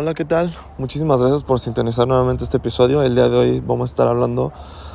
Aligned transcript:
Hola, 0.00 0.14
¿qué 0.14 0.24
tal? 0.24 0.54
Muchísimas 0.78 1.18
gracias 1.18 1.42
por 1.42 1.58
sintonizar 1.58 2.06
nuevamente 2.06 2.44
este 2.44 2.58
episodio. 2.58 3.02
El 3.02 3.16
día 3.16 3.28
de 3.28 3.36
hoy 3.36 3.58
vamos 3.58 3.90
a 3.90 3.92
estar 3.92 4.06
hablando 4.06 4.52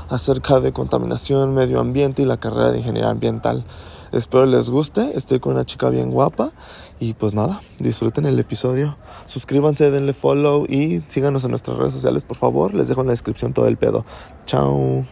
acerca 0.08 0.62
de 0.62 0.72
contaminación, 0.72 1.54
medio 1.54 1.82
ambiente 1.82 2.22
y 2.22 2.26
la 2.26 2.38
carrera 2.38 2.72
de 2.72 2.78
ingeniería 2.78 3.10
ambiental. 3.10 3.66
Espero 4.14 4.46
les 4.46 4.70
guste, 4.70 5.12
estoy 5.18 5.42
con 5.42 5.56
una 5.56 5.66
chica 5.66 5.90
bien 5.90 6.10
guapa 6.10 6.54
y 7.02 7.16
pues 7.16 7.34
nada, 7.34 7.62
disfruten 7.80 8.26
el 8.26 8.40
episodio. 8.40 8.96
Suscríbanse, 9.26 9.92
denle 9.92 10.14
follow 10.14 10.66
y 10.70 11.04
síganos 11.10 11.44
en 11.44 11.50
nuestras 11.50 11.76
redes 11.76 11.92
sociales, 11.92 12.24
por 12.24 12.38
favor. 12.38 12.74
Les 12.74 12.88
dejo 12.88 13.02
en 13.02 13.08
la 13.08 13.12
descripción 13.12 13.52
todo 13.52 13.68
el 13.68 13.76
pedo. 13.76 14.06
Chao. 14.46 15.04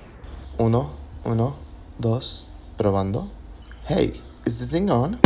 Uno, 0.58 0.92
uno, 1.26 1.56
dos, 2.00 2.48
probando. 2.78 3.28
Hey, 3.90 4.22
is 4.46 4.58
this 4.58 4.70
thing 4.70 4.90
on? 4.90 5.20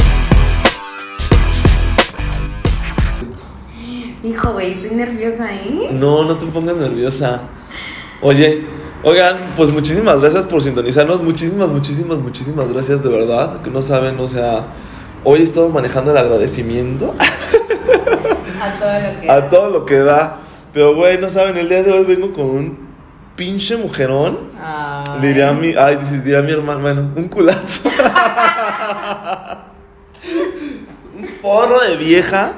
Hijo, 4.25 4.53
güey, 4.53 4.71
estoy 4.71 4.95
nerviosa, 4.95 5.53
¿eh? 5.53 5.89
No, 5.91 6.23
no 6.23 6.35
te 6.35 6.47
pongas 6.47 6.75
nerviosa. 6.77 7.41
Oye, 8.21 8.65
oigan, 9.03 9.37
pues 9.55 9.69
muchísimas 9.69 10.19
gracias 10.19 10.47
por 10.47 10.63
sintonizarnos. 10.63 11.21
Muchísimas, 11.21 11.67
muchísimas, 11.67 12.17
muchísimas 12.17 12.73
gracias, 12.73 13.03
de 13.03 13.09
verdad. 13.09 13.61
Que 13.61 13.69
no 13.69 13.83
saben, 13.83 14.19
o 14.19 14.27
sea, 14.27 14.65
hoy 15.23 15.41
he 15.41 15.43
estado 15.43 15.69
manejando 15.69 16.09
el 16.09 16.17
agradecimiento 16.17 17.13
A 18.59 18.79
todo 18.79 18.99
lo 18.99 19.21
que. 19.21 19.29
a 19.31 19.47
todo 19.49 19.69
lo 19.69 19.85
que 19.85 19.99
da. 19.99 20.39
Pero, 20.73 20.95
güey, 20.95 21.19
no 21.19 21.29
saben, 21.29 21.55
el 21.57 21.69
día 21.69 21.83
de 21.83 21.91
hoy 21.91 22.03
vengo 22.05 22.33
con 22.33 22.45
un 22.47 22.79
pinche 23.35 23.77
mujerón. 23.77 24.39
Ay. 24.59 25.03
Diría 25.21 25.53
mi, 25.53 25.75
ay, 25.77 25.97
diría 26.23 26.41
mi 26.41 26.51
hermano, 26.51 26.81
bueno, 26.81 27.11
un 27.15 27.27
culazo. 27.27 27.87
un 31.15 31.27
forro 31.43 31.79
de 31.87 31.95
vieja. 31.97 32.53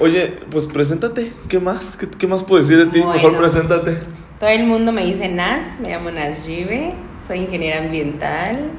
Oye, 0.00 0.38
pues 0.50 0.66
preséntate. 0.66 1.32
¿Qué 1.48 1.58
más? 1.60 1.96
¿Qué, 1.96 2.08
qué 2.08 2.26
más 2.26 2.42
puedo 2.42 2.60
decir 2.62 2.78
de 2.78 2.86
ti? 2.86 2.98
Mejor 3.04 3.32
Bueno. 3.32 3.38
preséntate. 3.38 3.98
Todo 4.38 4.48
el 4.50 4.64
mundo 4.64 4.90
me 4.92 5.04
dice 5.04 5.28
Nas, 5.28 5.78
me 5.80 5.90
llamo 5.90 6.10
Nas 6.10 6.46
Rive, 6.46 6.94
soy 7.26 7.40
ingeniera 7.40 7.80
ambiental. 7.84 8.70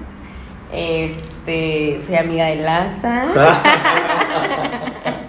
Este, 0.74 2.00
soy 2.06 2.16
amiga 2.16 2.46
de 2.46 2.56
Laza. 2.58 3.26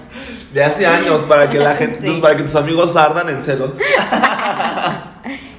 De 0.54 0.62
hace 0.62 0.86
años, 0.86 1.22
para 1.22 1.48
que 1.48 1.58
la 1.58 1.74
gente, 1.76 2.00
Sí. 2.06 2.18
para 2.20 2.36
que 2.36 2.42
tus 2.42 2.54
amigos 2.56 2.94
ardan 2.96 3.28
en 3.28 3.42
celos. 3.42 3.72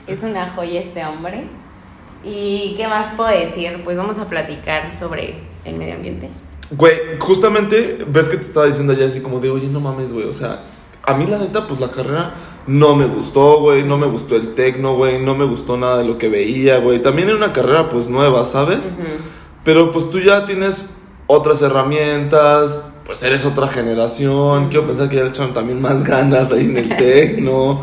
Es 0.07 0.21
una 0.21 0.49
joya 0.51 0.81
este 0.81 1.03
hombre. 1.05 1.45
¿Y 2.23 2.73
qué 2.77 2.87
más 2.87 3.13
puedo 3.15 3.29
decir? 3.29 3.81
Pues 3.83 3.95
vamos 3.97 4.17
a 4.19 4.25
platicar 4.27 4.91
sobre 4.99 5.35
el 5.65 5.75
medio 5.75 5.95
ambiente. 5.95 6.29
Güey, 6.77 6.93
justamente, 7.19 8.03
ves 8.07 8.29
que 8.29 8.37
te 8.37 8.43
estaba 8.43 8.65
diciendo 8.65 8.93
ayer 8.93 9.07
así 9.07 9.21
como 9.21 9.39
de, 9.39 9.49
oye, 9.49 9.67
no 9.67 9.79
mames, 9.79 10.13
güey, 10.13 10.25
o 10.25 10.33
sea, 10.33 10.63
a 11.03 11.13
mí 11.15 11.25
la 11.27 11.37
neta, 11.37 11.67
pues 11.67 11.79
la 11.79 11.91
carrera 11.91 12.33
no 12.65 12.95
me 12.95 13.05
gustó, 13.05 13.59
güey, 13.59 13.83
no 13.83 13.97
me 13.97 14.07
gustó 14.07 14.35
el 14.35 14.55
tecno, 14.55 14.95
güey, 14.95 15.21
no 15.21 15.35
me 15.35 15.45
gustó 15.45 15.77
nada 15.77 15.97
de 15.97 16.05
lo 16.05 16.17
que 16.17 16.29
veía, 16.29 16.79
güey. 16.79 17.01
También 17.01 17.27
era 17.27 17.37
una 17.37 17.53
carrera, 17.53 17.89
pues, 17.89 18.07
nueva, 18.07 18.45
¿sabes? 18.45 18.97
Pero 19.63 19.91
pues 19.91 20.09
tú 20.09 20.19
ya 20.19 20.45
tienes 20.45 20.89
otras 21.27 21.61
herramientas, 21.61 22.93
pues 23.05 23.23
eres 23.23 23.45
otra 23.45 23.67
generación. 23.67 24.69
Quiero 24.69 24.85
pensar 24.85 25.09
que 25.09 25.17
ya 25.17 25.23
le 25.23 25.29
echaron 25.29 25.53
también 25.53 25.81
más 25.81 26.03
ganas 26.03 26.51
ahí 26.51 26.65
en 26.65 26.77
el 26.77 26.89
tecno. 26.97 27.81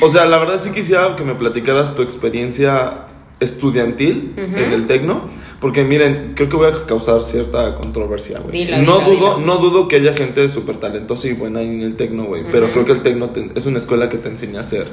O 0.00 0.08
sea, 0.08 0.24
la 0.26 0.38
verdad 0.38 0.60
sí 0.60 0.70
quisiera 0.70 1.16
que 1.16 1.24
me 1.24 1.34
platicaras 1.34 1.94
tu 1.94 2.02
experiencia 2.02 3.06
estudiantil 3.40 4.34
en 4.36 4.72
el 4.72 4.86
tecno, 4.86 5.26
porque 5.64 5.82
miren, 5.82 6.32
creo 6.36 6.50
que 6.50 6.56
voy 6.56 6.66
a 6.66 6.84
causar 6.84 7.22
cierta 7.24 7.74
controversia, 7.74 8.38
güey. 8.40 8.66
No 8.66 8.98
dilo, 8.98 9.00
dudo, 9.00 9.36
dilo. 9.36 9.38
no 9.38 9.56
dudo 9.56 9.88
que 9.88 9.96
haya 9.96 10.12
gente 10.12 10.46
súper 10.50 10.76
talentosa 10.76 11.26
y 11.26 11.32
buena 11.32 11.62
en 11.62 11.80
el 11.80 11.96
tecno, 11.96 12.24
güey, 12.24 12.44
pero 12.52 12.70
creo 12.70 12.84
que 12.84 12.92
el 12.92 13.00
tecno 13.00 13.30
te- 13.30 13.50
es 13.54 13.64
una 13.64 13.78
escuela 13.78 14.10
que 14.10 14.18
te 14.18 14.28
enseña 14.28 14.60
a 14.60 14.62
ser 14.62 14.88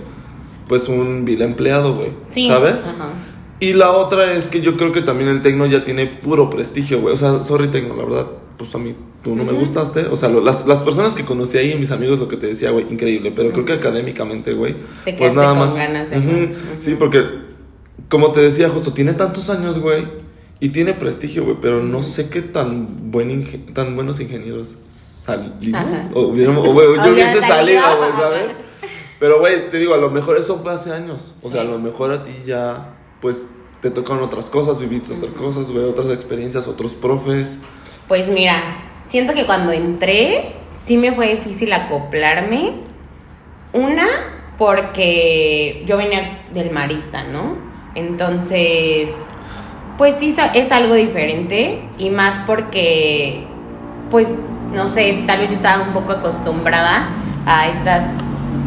pues 0.69 0.87
un 0.87 1.25
vil 1.25 1.41
empleado, 1.41 1.95
güey. 1.95 2.11
Sí. 2.29 2.47
¿Sabes? 2.47 2.83
Ajá. 2.83 3.09
Y 3.59 3.73
la 3.73 3.91
otra 3.91 4.31
es 4.33 4.47
que 4.47 4.61
yo 4.61 4.77
creo 4.77 4.93
que 4.93 5.01
también 5.01 5.29
el 5.29 5.41
tecno 5.41 5.65
ya 5.65 5.83
tiene 5.83 6.05
puro 6.05 6.49
prestigio, 6.49 7.01
güey. 7.01 7.13
O 7.13 7.17
sea, 7.17 7.43
sorry 7.43 7.67
tecno, 7.67 7.93
la 7.97 8.05
verdad, 8.05 8.27
pues 8.57 8.73
a 8.73 8.77
mí 8.77 8.95
tú 9.25 9.35
no 9.35 9.43
me 9.43 9.51
gustaste. 9.51 10.05
O 10.05 10.15
sea, 10.15 10.29
lo- 10.29 10.39
las, 10.39 10.65
las 10.65 10.77
personas 10.79 11.15
que 11.15 11.25
conocí 11.25 11.57
ahí, 11.57 11.75
mis 11.77 11.91
amigos, 11.91 12.17
lo 12.17 12.29
que 12.29 12.37
te 12.37 12.47
decía, 12.47 12.71
güey, 12.71 12.85
increíble. 12.89 13.33
Pero 13.35 13.51
creo 13.51 13.65
que 13.65 13.73
académicamente, 13.73 14.53
güey, 14.53 14.77
pues 15.03 15.35
nada 15.35 15.49
con 15.49 15.59
más. 15.59 15.73
ganas 15.75 16.09
de 16.09 16.15
más. 16.15 16.49
Sí, 16.79 16.95
porque, 16.97 17.23
como 18.07 18.31
te 18.31 18.39
decía, 18.39 18.69
justo, 18.69 18.93
tiene 18.93 19.11
tantos 19.13 19.49
años, 19.49 19.77
güey, 19.77 20.07
y 20.61 20.69
tiene 20.69 20.93
prestigio, 20.93 21.43
güey, 21.43 21.57
pero 21.61 21.83
no 21.83 22.01
sé 22.03 22.29
qué 22.29 22.41
tan, 22.41 23.11
buen 23.11 23.29
inge- 23.29 23.73
tan 23.73 23.95
buenos 23.97 24.21
ingenieros 24.21 24.77
salimos. 24.87 26.09
O, 26.13 26.21
o, 26.21 26.27
güey, 26.31 26.45
yo 27.03 27.11
hubiese 27.11 27.41
salido, 27.41 27.81
güey, 27.97 28.11
¿sabes? 28.13 28.43
Pero, 29.19 29.39
güey, 29.39 29.69
te 29.69 29.77
digo, 29.77 29.93
a 29.93 29.97
lo 29.97 30.09
mejor 30.09 30.35
eso 30.37 30.57
fue 30.63 30.73
hace 30.73 30.91
años. 30.91 31.35
O 31.43 31.51
sea, 31.51 31.61
a 31.61 31.63
lo 31.63 31.77
mejor 31.77 32.11
a 32.11 32.23
ti 32.23 32.31
ya, 32.43 32.95
pues, 33.21 33.47
te 33.79 33.91
tocaron 33.91 34.23
otras 34.23 34.49
cosas, 34.49 34.79
viviste 34.79 35.13
otras 35.13 35.33
cosas, 35.33 35.69
güey, 35.69 35.85
otras 35.85 36.07
experiencias, 36.09 36.67
otros 36.67 36.95
profes. 36.95 37.59
Pues 38.07 38.27
mira, 38.29 38.63
siento 39.05 39.35
que 39.35 39.45
cuando 39.45 39.73
entré 39.73 40.53
sí 40.71 40.97
me 40.97 41.11
fue 41.11 41.35
difícil 41.35 41.71
acoplarme. 41.71 42.77
Una, 43.73 44.07
porque 44.57 45.83
yo 45.87 45.97
venía 45.97 46.47
del 46.51 46.71
marista, 46.71 47.23
¿no? 47.23 47.57
Entonces, 47.93 49.35
pues 50.01 50.15
sí 50.15 50.35
es 50.55 50.71
algo 50.71 50.95
diferente 50.95 51.79
y 51.99 52.09
más 52.09 52.39
porque, 52.47 53.43
pues, 54.09 54.27
no 54.73 54.87
sé, 54.87 55.25
tal 55.27 55.37
vez 55.37 55.49
yo 55.49 55.55
estaba 55.57 55.83
un 55.83 55.93
poco 55.93 56.13
acostumbrada 56.13 57.07
a 57.45 57.67
estas 57.67 58.05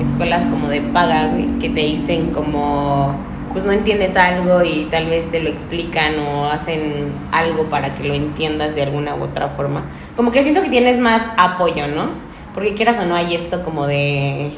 escuelas 0.00 0.44
como 0.44 0.68
de 0.68 0.80
paga, 0.80 1.32
que 1.60 1.70
te 1.70 1.80
dicen 1.80 2.30
como, 2.30 3.16
pues 3.52 3.64
no 3.64 3.72
entiendes 3.72 4.16
algo 4.16 4.62
y 4.62 4.86
tal 4.92 5.06
vez 5.06 5.28
te 5.32 5.40
lo 5.40 5.50
explican 5.50 6.20
o 6.20 6.44
hacen 6.44 7.12
algo 7.32 7.64
para 7.64 7.96
que 7.96 8.04
lo 8.04 8.14
entiendas 8.14 8.76
de 8.76 8.84
alguna 8.84 9.16
u 9.16 9.24
otra 9.24 9.48
forma. 9.48 9.86
Como 10.14 10.30
que 10.30 10.44
siento 10.44 10.62
que 10.62 10.70
tienes 10.70 11.00
más 11.00 11.32
apoyo, 11.36 11.88
¿no? 11.88 12.10
Porque 12.54 12.74
quieras 12.74 13.00
o 13.00 13.06
no 13.06 13.16
hay 13.16 13.34
esto 13.34 13.64
como 13.64 13.88
de, 13.88 14.52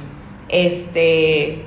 este, 0.51 1.65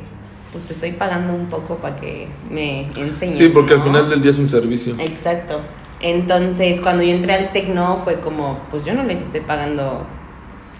pues 0.51 0.63
te 0.65 0.73
estoy 0.73 0.91
pagando 0.93 1.33
un 1.33 1.47
poco 1.47 1.77
para 1.77 1.95
que 1.95 2.27
me 2.49 2.87
enseñes. 2.95 3.37
Sí, 3.37 3.49
porque 3.49 3.75
al 3.75 3.81
final 3.81 4.09
del 4.09 4.21
día 4.21 4.31
es 4.31 4.39
un 4.39 4.49
servicio. 4.49 4.95
Exacto. 4.99 5.61
Entonces, 6.01 6.79
cuando 6.81 7.03
yo 7.03 7.11
entré 7.11 7.33
al 7.33 7.51
Tecno 7.51 7.97
fue 8.03 8.19
como, 8.19 8.59
pues 8.71 8.85
yo 8.85 8.93
no 8.93 9.03
les 9.03 9.21
estoy 9.21 9.41
pagando 9.41 10.05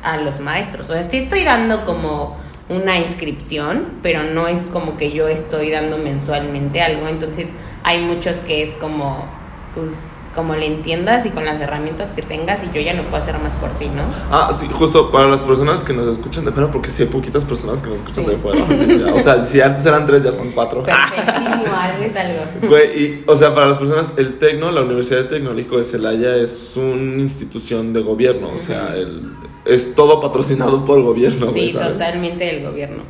a 0.01 0.17
los 0.17 0.39
maestros. 0.39 0.89
O 0.89 0.93
sea, 0.93 1.03
sí 1.03 1.17
estoy 1.17 1.43
dando 1.43 1.85
como 1.85 2.37
una 2.69 2.97
inscripción, 2.97 3.99
pero 4.01 4.23
no 4.23 4.47
es 4.47 4.61
como 4.67 4.97
que 4.97 5.11
yo 5.11 5.27
estoy 5.27 5.71
dando 5.71 5.97
mensualmente 5.97 6.81
algo. 6.81 7.07
Entonces, 7.07 7.49
hay 7.83 8.01
muchos 8.01 8.37
que 8.37 8.63
es 8.63 8.71
como, 8.73 9.25
pues, 9.75 9.91
como 10.35 10.55
le 10.55 10.67
entiendas 10.67 11.25
y 11.25 11.29
con 11.29 11.43
las 11.45 11.59
herramientas 11.59 12.11
que 12.11 12.21
tengas 12.21 12.59
y 12.63 12.67
yo 12.75 12.81
ya 12.81 12.93
lo 12.93 13.03
puedo 13.03 13.21
hacer 13.21 13.37
más 13.39 13.55
por 13.55 13.69
ti, 13.71 13.85
¿no? 13.87 14.03
Ah, 14.31 14.49
sí, 14.53 14.67
justo 14.71 15.11
para 15.11 15.27
las 15.27 15.41
personas 15.41 15.83
que 15.83 15.91
nos 15.93 16.07
escuchan 16.07 16.45
de 16.45 16.51
fuera, 16.51 16.69
porque 16.71 16.91
sí 16.91 17.03
hay 17.03 17.09
poquitas 17.09 17.43
personas 17.45 17.81
que 17.81 17.89
nos 17.89 17.97
escuchan 17.97 18.25
Sí. 18.25 18.31
de 18.31 18.37
fuera. 18.37 19.13
O 19.13 19.19
sea, 19.19 19.43
si 19.45 19.59
antes 19.61 19.85
eran 19.85 20.05
tres, 20.05 20.23
ya 20.23 20.31
son 20.31 20.51
cuatro. 20.51 20.83
Perfectísimo, 20.83 21.75
algo 21.79 22.03
es 22.03 22.15
algo. 22.15 22.67
Güey, 22.69 23.03
y, 23.03 23.23
o 23.27 23.35
sea, 23.35 23.53
para 23.55 23.67
las 23.67 23.77
personas, 23.77 24.13
el 24.17 24.37
Tecno, 24.39 24.71
la 24.71 24.81
Universidad 24.81 25.25
Tecnológico 25.25 25.77
de 25.77 25.83
Celaya 25.83 26.35
es 26.37 26.73
una 26.77 27.21
institución 27.21 27.91
de 27.93 28.01
gobierno, 28.01 28.51
o 28.53 28.57
sea, 28.57 28.95
el, 28.95 29.31
es 29.65 29.95
todo 29.95 30.19
patrocinado 30.21 30.85
por 30.85 31.01
gobierno, 31.01 31.47
güey, 31.47 31.71
Sí, 31.71 31.77
totalmente 31.77 32.45
del 32.45 32.63
gobierno. 32.63 33.03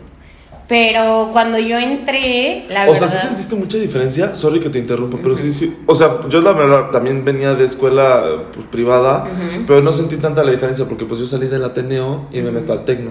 Pero 0.70 1.30
cuando 1.34 1.58
yo 1.58 1.80
entré, 1.80 2.66
la 2.70 2.88
O 2.88 2.94
verdad... 2.94 3.08
sea, 3.10 3.22
¿sí 3.22 3.28
sentiste 3.28 3.56
mucha 3.56 3.80
diferencia? 3.80 4.36
Sorry 4.36 4.60
que 4.60 4.70
te 4.70 4.78
interrumpa, 4.78 5.18
pero 5.22 5.36
sí, 5.36 5.52
sí. 5.52 5.76
O 5.88 5.96
sea, 5.96 6.20
yo 6.30 6.42
la 6.42 6.54
verdad 6.54 6.92
también 6.92 7.26
venía 7.26 7.56
de 7.56 7.66
escuela 7.66 8.24
pues, 8.54 8.68
privada, 8.68 9.28
pero 9.66 9.82
no 9.82 9.92
sentí 9.92 10.18
tanta 10.18 10.44
la 10.44 10.52
diferencia 10.52 10.86
porque 10.86 11.06
pues 11.06 11.20
yo 11.22 11.26
salí 11.26 11.48
del 11.48 11.64
Ateneo 11.64 12.28
y 12.32 12.42
me 12.42 12.52
meto 12.52 12.72
al 12.72 12.86
Tecno. 12.86 13.10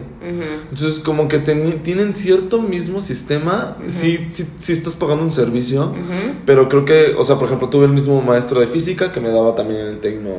Entonces, 0.70 1.00
como 1.00 1.26
que 1.26 1.42
teni- 1.44 1.82
tienen 1.82 2.14
cierto 2.14 2.62
mismo 2.62 3.00
sistema. 3.00 3.76
sí, 3.88 4.28
sí, 4.30 4.46
sí 4.60 4.72
estás 4.72 4.94
pagando 4.94 5.24
un 5.24 5.32
servicio. 5.32 5.92
Pero 6.46 6.68
creo 6.68 6.84
que, 6.84 7.16
o 7.18 7.24
sea, 7.24 7.36
por 7.36 7.46
ejemplo, 7.46 7.68
tuve 7.68 7.86
el 7.86 7.92
mismo 7.92 8.22
maestro 8.22 8.60
de 8.60 8.68
física 8.68 9.10
que 9.10 9.18
me 9.18 9.30
daba 9.30 9.56
también 9.56 9.80
en 9.80 9.86
el 9.88 9.98
Tecno. 9.98 10.30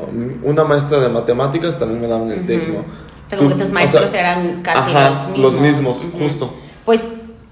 Una 0.44 0.63
maestra 0.63 0.99
de 1.01 1.09
matemáticas 1.09 1.77
también 1.77 1.99
me 1.99 2.07
daba 2.07 2.23
en 2.23 2.31
el. 2.31 2.45
Tecno. 2.45 2.79
O 2.79 3.29
sea, 3.29 3.38
como 3.38 3.49
que 3.49 3.55
tus 3.61 3.69
o 3.71 3.73
maestros 3.73 4.09
sea, 4.09 4.21
eran 4.21 4.61
casi 4.61 4.89
ajá, 4.95 5.09
los 5.09 5.27
mismos. 5.27 5.39
los 5.53 5.61
mismos, 5.61 5.99
justo. 6.17 6.53
Pues 6.89 7.01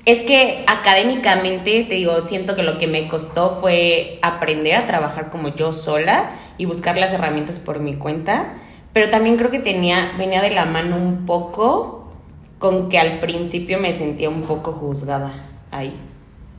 es 0.08 0.24
que 0.24 0.64
académicamente, 0.66 1.84
te 1.84 1.94
digo, 1.94 2.22
siento 2.22 2.56
que 2.56 2.64
lo 2.64 2.80
que 2.80 2.88
me 2.88 3.08
costó 3.08 3.52
fue 3.52 4.18
aprender 4.24 4.76
a 4.76 4.88
trabajar 4.88 5.30
como 5.30 5.50
yo 5.50 5.74
sola 5.74 6.32
y 6.58 6.66
buscar 6.66 6.98
las 6.98 7.14
herramientas 7.14 7.60
por 7.60 7.80
mi 7.80 7.94
cuenta. 7.94 8.56
Pero 8.94 9.12
también 9.12 9.38
creo 9.38 9.52
que 9.52 9.60
tenía, 9.60 10.14
venía 10.18 10.42
de 10.42 10.50
la 10.50 10.66
mano 10.66 10.96
un 10.96 11.28
poco 11.28 12.12
con 12.58 12.90
que 12.90 12.98
al 12.98 13.20
principio 13.20 13.78
me 13.80 13.94
sentía 13.94 14.28
un 14.28 14.42
poco 14.42 14.72
juzgada 14.72 15.46
ahí. 15.70 15.96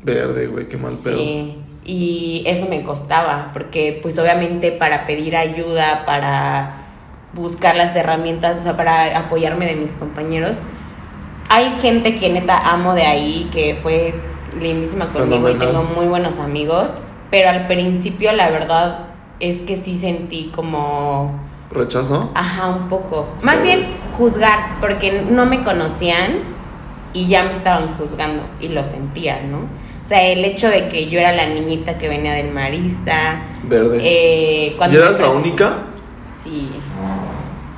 Verde, 0.05 0.47
güey, 0.47 0.69
qué 0.69 0.77
mal 0.77 0.93
pedo. 1.03 1.19
Sí, 1.19 1.57
y 1.85 2.45
eso 2.47 2.69
me 2.69 2.85
costaba, 2.85 3.51
porque 3.53 3.99
pues 4.01 4.21
obviamente 4.21 4.71
para 4.71 5.05
pedir 5.05 5.35
ayuda, 5.35 6.05
para 6.07 6.85
buscar 7.35 7.75
las 7.75 7.97
herramientas, 7.97 8.61
o 8.61 8.63
sea, 8.63 8.77
para 8.77 9.19
apoyarme 9.19 9.67
de 9.67 9.75
mis 9.75 9.95
compañeros, 9.95 10.59
hay 11.49 11.79
gente 11.81 12.17
que 12.17 12.31
neta 12.31 12.59
amo 12.59 12.95
de 12.95 13.07
ahí, 13.07 13.49
que 13.53 13.79
fue 13.83 14.15
lindísima 14.61 15.07
conmigo 15.07 15.49
y 15.51 15.55
tengo 15.55 15.83
muy 15.83 16.07
buenos 16.07 16.39
amigos, 16.39 16.91
pero 17.31 17.49
al 17.51 17.67
principio 17.67 18.33
la 18.33 18.51
verdad 18.51 19.07
es 19.41 19.59
que 19.61 19.77
sí 19.77 19.97
sentí 19.99 20.51
como, 20.55 21.33
¿Rechazo? 21.71 22.31
ajá, 22.35 22.67
un 22.69 22.89
poco, 22.89 23.29
más 23.43 23.63
bien 23.63 23.87
juzgar, 24.17 24.81
porque 24.81 25.23
no 25.31 25.47
me 25.47 25.63
conocían 25.63 26.33
y 27.13 27.27
ya 27.29 27.45
me 27.45 27.53
estaban 27.53 27.97
juzgando 27.97 28.43
y 28.61 28.69
lo 28.69 28.85
sentía, 28.85 29.41
¿no? 29.43 29.59
O 29.59 30.05
sea, 30.09 30.23
el 30.27 30.45
hecho 30.45 30.69
de 30.69 30.89
que 30.89 31.09
yo 31.09 31.19
era 31.19 31.33
la 31.33 31.47
niñita 31.47 31.99
que 31.99 32.09
venía 32.09 32.33
del 32.33 32.51
marista, 32.53 33.43
Verde. 33.63 33.99
eh, 34.03 34.77
¿Y 34.91 34.97
eras 34.97 35.21
la 35.21 35.29
única? 35.29 35.75
Sí. 36.43 36.71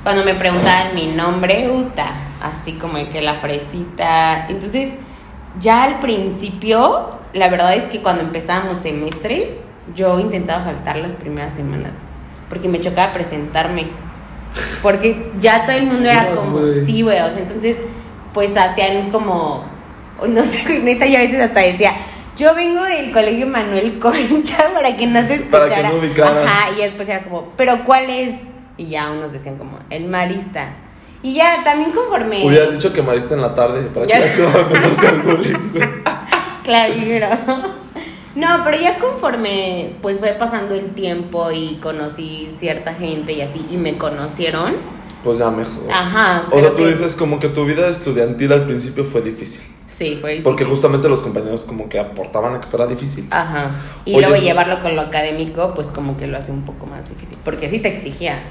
Cuando 0.03 0.23
me 0.23 0.33
preguntaban 0.35 0.95
mi 0.95 1.07
nombre, 1.07 1.69
Uta, 1.69 2.11
así 2.41 2.73
como 2.73 2.97
el 2.97 3.09
que 3.09 3.21
la 3.21 3.35
fresita. 3.35 4.47
Entonces, 4.49 4.95
ya 5.59 5.83
al 5.83 5.99
principio, 5.99 7.19
la 7.33 7.49
verdad 7.49 7.75
es 7.75 7.89
que 7.89 8.01
cuando 8.01 8.23
empezábamos 8.23 8.79
semestres, 8.79 9.49
yo 9.95 10.19
intentaba 10.19 10.63
faltar 10.63 10.97
las 10.97 11.11
primeras 11.13 11.55
semanas, 11.55 11.93
porque 12.49 12.69
me 12.69 12.79
chocaba 12.79 13.13
presentarme. 13.13 13.87
Porque 14.83 15.31
ya 15.39 15.65
todo 15.65 15.75
el 15.77 15.85
mundo 15.85 16.09
era 16.09 16.25
como, 16.27 16.59
sí, 16.85 17.03
güey, 17.03 17.19
o 17.21 17.29
sea, 17.29 17.39
entonces, 17.39 17.77
pues 18.33 18.55
hacían 18.57 19.09
como, 19.09 19.63
no 20.27 20.43
sé, 20.43 20.79
neta, 20.83 21.05
yo 21.05 21.17
a 21.17 21.21
veces 21.21 21.41
hasta 21.41 21.61
decía, 21.61 21.93
yo 22.37 22.53
vengo 22.53 22.83
del 22.83 23.11
colegio 23.11 23.47
Manuel 23.47 23.99
Concha 23.99 24.67
para 24.73 24.97
que 24.97 25.07
no 25.07 25.21
se 25.27 25.39
Para 25.39 25.67
que 25.67 25.81
escuchara. 25.81 26.33
no. 26.33 26.41
Ajá, 26.41 26.71
y 26.77 26.81
después 26.81 27.07
era 27.07 27.23
como, 27.23 27.49
¿pero 27.55 27.83
cuál 27.85 28.09
es? 28.09 28.43
Y 28.77 28.87
ya 28.87 29.11
unos 29.11 29.31
decían 29.31 29.57
como, 29.57 29.79
el 29.89 30.07
marista. 30.07 30.73
Y 31.23 31.33
ya 31.33 31.63
también 31.63 31.91
conforme. 31.91 32.45
Hubieras 32.45 32.71
dicho 32.71 32.91
que 32.91 33.01
mariste 33.01 33.33
en 33.33 33.41
la 33.41 33.53
tarde 33.53 33.83
para 33.93 34.07
que. 34.07 34.13
Claro. 36.63 36.93
No, 38.35 38.47
pero 38.63 38.77
ya 38.77 38.97
conforme 38.97 39.95
pues 40.01 40.19
fue 40.19 40.29
pasando 40.33 40.73
el 40.75 40.91
tiempo 40.91 41.51
y 41.51 41.79
conocí 41.81 42.49
cierta 42.57 42.93
gente 42.93 43.33
y 43.33 43.41
así, 43.41 43.65
y 43.69 43.77
me 43.77 43.97
conocieron. 43.97 44.75
Pues 45.23 45.37
ya 45.39 45.51
mejor. 45.51 45.83
Ajá. 45.91 46.43
O 46.49 46.59
sea, 46.59 46.69
tú 46.71 46.77
que- 46.77 46.91
dices 46.91 47.15
como 47.15 47.39
que 47.39 47.49
tu 47.49 47.65
vida 47.65 47.87
estudiantil 47.87 48.53
al 48.53 48.65
principio 48.65 49.03
fue 49.03 49.21
difícil. 49.21 49.61
Sí, 49.85 50.15
fue 50.19 50.31
difícil. 50.31 50.43
Porque 50.43 50.63
justamente 50.63 51.09
los 51.09 51.21
compañeros 51.21 51.65
como 51.65 51.89
que 51.89 51.99
aportaban 51.99 52.55
a 52.55 52.61
que 52.61 52.67
fuera 52.67 52.87
difícil. 52.87 53.27
Ajá. 53.29 53.71
Y 54.05 54.15
Oye, 54.15 54.27
luego 54.27 54.41
llevarlo 54.41 54.81
con 54.81 54.95
lo 54.95 55.01
académico, 55.01 55.73
pues 55.75 55.87
como 55.87 56.15
que 56.15 56.27
lo 56.27 56.37
hace 56.37 56.51
un 56.53 56.63
poco 56.63 56.85
más 56.85 57.09
difícil. 57.09 57.37
Porque 57.43 57.69
sí 57.69 57.79
te 57.79 57.89
exigía. 57.89 58.41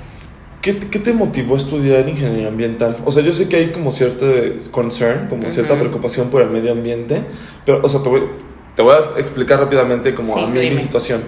¿Qué, 0.63 0.79
qué 0.79 0.99
te 0.99 1.13
motivó 1.15 1.55
a 1.55 1.59
estudiar 1.59 2.09
ingeniería 2.09 2.49
ambiental? 2.49 2.99
O 3.05 3.13
sea, 3.13 3.23
yo 3.23 3.33
sé 3.33 3.49
que 3.49 3.57
hay 3.57 3.73
como 3.73 3.93
cierto 3.93 4.27
concern, 4.71 5.29
como 5.29 5.49
cierta 5.51 5.79
preocupación 5.79 6.29
por 6.29 6.43
el 6.43 6.51
medio 6.51 6.73
ambiente, 6.73 7.23
pero, 7.65 7.81
o 7.83 7.89
sea, 7.89 8.03
te 8.03 8.09
voy, 8.11 8.23
te 8.81 8.85
voy 8.85 8.95
a 8.95 9.19
explicar 9.21 9.61
rápidamente 9.61 10.15
como 10.15 10.35
Sí, 10.35 10.43
a 10.43 10.47
mí 10.47 10.71
mi 10.71 10.79
situación. 10.79 11.21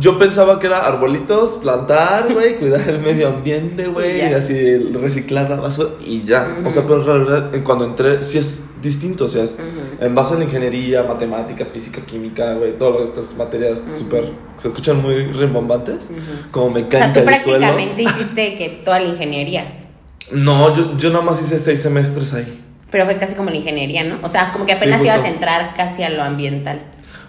Yo 0.00 0.18
pensaba 0.18 0.58
que 0.58 0.66
era 0.66 0.78
arbolitos, 0.78 1.58
plantar, 1.58 2.32
güey, 2.32 2.56
cuidar 2.56 2.88
el 2.88 2.98
medio 2.98 3.28
ambiente, 3.28 3.86
güey, 3.86 4.16
Y 4.16 4.18
ya. 4.18 4.30
y 4.30 4.34
así 4.34 4.76
reciclar 4.92 5.48
la 5.48 5.56
basura 5.56 5.90
y 6.04 6.24
ya. 6.24 6.48
O 6.66 6.70
sea, 6.70 6.82
pero 6.82 6.96
en 7.00 7.06
realidad 7.06 7.50
cuando 7.62 7.84
entré 7.84 8.22
sí 8.24 8.38
es 8.38 8.64
distinto, 8.82 9.26
o 9.26 9.28
sea, 9.28 9.44
es 9.44 9.56
en 10.00 10.14
base 10.16 10.34
a 10.34 10.38
la 10.38 10.44
ingeniería, 10.44 11.04
matemáticas, 11.04 11.70
física, 11.70 12.00
química, 12.04 12.54
güey, 12.54 12.76
todas 12.76 13.08
estas 13.08 13.36
materias 13.36 13.88
súper, 13.96 14.32
se 14.56 14.66
escuchan 14.66 15.00
muy 15.00 15.14
rimbombantes, 15.26 16.06
Ujú. 16.10 16.50
como 16.50 16.66
O 16.66 16.72
sea, 16.72 16.82
mecánica 16.82 17.20
tú 17.20 17.24
prácticamente 17.24 17.94
suelos. 18.02 18.16
hiciste 18.16 18.56
que 18.56 18.82
toda 18.84 18.98
la 18.98 19.10
ingeniería. 19.10 19.86
No, 20.32 20.74
yo, 20.74 20.96
yo 20.96 21.10
nada 21.10 21.22
más 21.24 21.40
hice 21.40 21.56
seis 21.60 21.82
semestres 21.82 22.34
ahí. 22.34 22.64
Pero 22.90 23.04
fue 23.04 23.16
casi 23.18 23.34
como 23.34 23.50
la 23.50 23.56
ingeniería, 23.56 24.04
¿no? 24.04 24.18
O 24.22 24.28
sea, 24.28 24.52
como 24.52 24.66
que 24.66 24.72
apenas 24.72 25.00
Sí, 25.00 25.06
ibas 25.06 25.24
a 25.24 25.28
entrar 25.28 25.74
casi 25.74 26.02
a 26.02 26.10
lo 26.10 26.22
ambiental. 26.22 26.80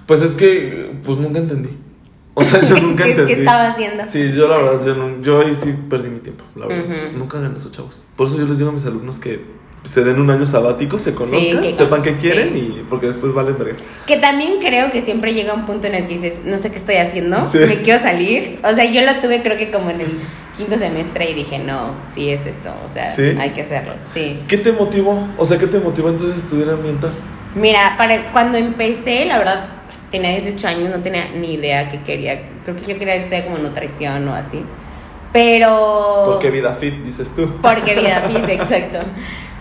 Pues 0.08 0.22
es 0.22 0.31
que, 0.34 0.92
pues 1.04 1.18
nunca 1.19 1.40
entendí. 1.40 1.69
O 2.34 2.44
sea, 2.44 2.62
yo 2.62 2.78
nunca 2.81 3.04
¿Qué- 3.04 3.13
qué 3.16 3.22
entendí. 3.22 3.34
estaba 3.42 3.68
haciendo? 3.69 4.04
Sí, 4.12 4.31
yo 4.31 4.48
la 4.48 4.58
verdad, 4.58 4.86
yo, 4.86 4.96
no- 4.96 5.22
yo 5.22 5.42
ahí 5.42 5.54
sí 5.56 5.74
perdí 5.90 6.10
mi 6.10 6.19
tiempo, 6.19 6.44
la 6.56 6.66
verdad. 6.68 7.12
Nunca 7.16 7.38
hagan 7.38 7.56
eso, 7.56 7.69
chavos. 7.72 8.08
Por 8.16 8.28
eso 8.28 8.38
yo 8.38 8.46
les 8.48 8.58
digo 8.58 8.69
a 8.69 8.74
mis 8.74 8.86
alumnos 8.86 9.19
que 9.19 9.62
se 9.84 10.04
den 10.04 10.19
un 10.22 10.30
año 10.30 10.46
sabático, 10.46 11.00
se 11.00 11.13
conozcan, 11.16 11.62
que 11.62 11.74
sepan 11.74 12.04
qué 12.04 12.16
quieren 12.18 12.54
sí. 12.54 12.60
y 12.81 12.86
porque 12.88 13.08
después 13.08 13.34
valen 13.34 13.58
verga. 13.58 13.75
Que 14.06 14.18
también 14.18 14.60
creo 14.60 14.92
que 14.92 15.02
siempre 15.02 15.34
llega 15.34 15.54
un 15.56 15.66
punto 15.66 15.88
en 15.88 15.96
el 15.96 16.08
que 16.08 16.13
dices, 16.16 16.36
no 16.46 16.58
sé 16.60 16.69
qué 16.72 16.78
estoy 16.78 16.96
haciendo, 16.98 17.50
Sí. 17.50 17.58
me 17.58 17.81
quiero 17.81 18.00
salir. 18.00 18.60
O 18.63 18.74
sea, 18.75 18.86
yo 18.86 19.02
lo 19.02 19.16
tuve 19.22 19.42
creo 19.42 19.58
que 19.58 19.72
como 19.72 19.90
en 19.90 20.02
el 20.02 20.19
quinto 20.57 20.77
semestre 20.77 21.31
y 21.31 21.33
dije, 21.33 21.59
no, 21.59 21.95
sí 22.13 22.30
es 22.30 22.45
esto, 22.45 22.74
o 22.86 22.92
sea, 22.92 23.12
¿Sí? 23.12 23.38
hay 23.39 23.51
que 23.51 23.62
hacerlo, 23.62 23.94
sí. 24.13 24.39
¿Qué 24.48 24.57
te 24.57 24.71
motivó? 24.71 25.27
O 25.38 25.45
sea, 25.45 25.57
¿qué 25.57 25.68
te 25.68 25.80
motivó 25.80 26.09
entonces 26.09 26.38
a 26.38 26.39
estudiar 26.39 26.69
ambiental? 26.71 27.12
Mira, 27.56 27.95
para 27.98 28.31
cuando 28.31 28.57
empecé, 28.57 29.25
la 29.25 29.38
verdad, 29.38 29.69
tenía 30.09 30.30
18 30.31 30.68
años, 30.68 30.89
no 30.89 31.01
tenía 31.01 31.30
ni 31.33 31.53
idea 31.53 31.89
qué 31.89 32.01
quería. 32.01 32.50
Creo 32.63 32.75
que 32.75 32.94
yo 32.94 33.00
quería 33.00 33.15
estudiar 33.15 33.45
como 33.45 33.57
nutrición 33.57 34.27
o 34.27 34.33
así. 34.33 34.63
Pero... 35.33 36.25
Porque 36.25 36.51
vida 36.51 36.75
fit, 36.75 36.95
dices 37.03 37.33
tú. 37.36 37.50
Porque 37.62 37.95
vida 37.95 38.21
fit, 38.27 38.48
exacto. 38.50 39.00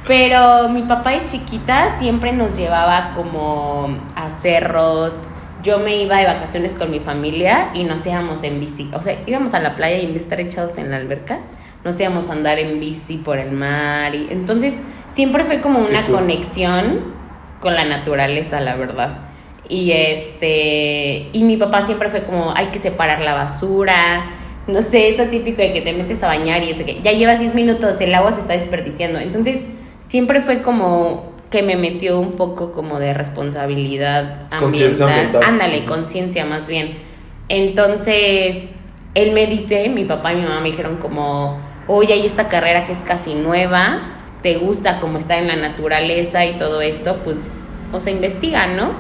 Pero 0.07 0.69
mi 0.69 0.83
papá 0.83 1.13
de 1.13 1.25
chiquita 1.25 1.99
siempre 1.99 2.33
nos 2.33 2.57
llevaba 2.57 3.13
como 3.15 3.97
a 4.17 4.31
cerros. 4.31 5.23
Yo 5.63 5.79
me 5.79 5.97
iba 5.97 6.19
de 6.19 6.27
vacaciones 6.27 6.75
con 6.75 6.91
mi 6.91 7.01
familia 7.01 7.71
y 7.75 7.85
nos 7.85 8.05
íbamos 8.07 8.43
en 8.43 8.61
bici. 8.61 8.89
O 8.95 9.03
sea, 9.03 9.19
íbamos 9.27 9.55
a 9.55 9.61
la 9.61 9.77
playa 9.77 9.99
y 9.99 10.07
en 10.07 10.15
vez 10.15 10.23
de 10.23 10.23
estar 10.23 10.41
echados 10.41 10.79
en 10.79 10.91
la 10.91 10.97
alberca, 10.97 11.41
nos 11.85 11.99
íbamos 11.99 12.29
a 12.29 12.33
andar 12.33 12.59
en 12.59 12.81
bici 12.81 13.19
por 13.19 13.39
el 13.39 13.53
mar. 13.53 14.15
Y, 14.15 14.29
entonces, 14.31 14.79
siempre 15.09 15.45
fue 15.45 15.61
como 15.61 15.81
una 15.81 16.07
conexión 16.07 17.15
con 17.61 17.75
la 17.75 17.85
naturaleza, 17.85 18.61
la 18.61 18.77
verdad. 18.77 19.19
Y 19.69 19.93
este, 19.93 21.29
y 21.33 21.45
mi 21.45 21.57
papá 21.57 21.83
siempre 21.83 22.09
fue 22.09 22.23
como, 22.23 22.53
hay 22.57 22.67
que 22.67 22.79
separar 22.79 23.21
la 23.21 23.35
basura, 23.35 24.31
no 24.67 24.83
sé, 24.83 25.11
esto 25.11 25.25
típico 25.27 25.63
de 25.63 25.73
que 25.73 25.81
te 25.81 25.93
metes 25.93 26.23
a 26.23 26.27
bañar 26.27 26.63
y 26.63 26.71
es 26.71 26.79
de 26.79 26.85
que 26.85 27.01
ya 27.01 27.13
llevas 27.13 27.41
10 27.41 27.55
minutos, 27.55 28.01
el 28.01 28.15
agua 28.15 28.35
se 28.35 28.41
está 28.41 28.55
desperdiciando. 28.55 29.19
Entonces, 29.19 29.65
siempre 30.01 30.41
fue 30.41 30.63
como 30.63 31.30
que 31.51 31.63
me 31.63 31.77
metió 31.77 32.19
un 32.21 32.33
poco 32.33 32.73
como 32.73 32.99
de 32.99 33.13
responsabilidad 33.13 34.47
ambiental. 34.51 35.43
Ándale, 35.45 35.85
conciencia 35.85 36.47
más 36.47 36.69
bien. 36.69 36.99
Entonces, 37.49 38.93
él 39.15 39.33
me 39.33 39.47
dice, 39.47 39.89
mi 39.89 40.05
papá 40.05 40.33
y 40.33 40.37
mi 40.37 40.43
mamá 40.43 40.61
me 40.61 40.71
dijeron 40.71 40.97
como, 40.97 41.59
oye, 41.89 42.15
hay 42.15 42.25
esta 42.25 42.49
carrera 42.49 42.85
que 42.85 42.93
es 42.93 42.99
casi 42.99 43.35
nueva, 43.35 44.03
te 44.43 44.57
gusta 44.57 45.01
como 45.01 45.19
estar 45.19 45.39
en 45.39 45.49
la 45.49 45.57
naturaleza 45.57 46.47
y 46.47 46.57
todo 46.57 46.81
esto, 46.81 47.21
pues, 47.25 47.49
o 47.93 47.99
sea, 47.99 48.13
investiga, 48.13 48.69
¿no? 48.69 48.93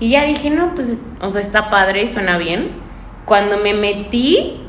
Y 0.00 0.10
ya 0.10 0.24
dije, 0.24 0.48
no, 0.48 0.74
pues, 0.74 1.00
o 1.20 1.30
sea, 1.30 1.42
está 1.42 1.68
padre, 1.68 2.06
suena 2.08 2.38
bien. 2.38 2.70
Cuando 3.26 3.58
me 3.58 3.74
metí, 3.74 4.62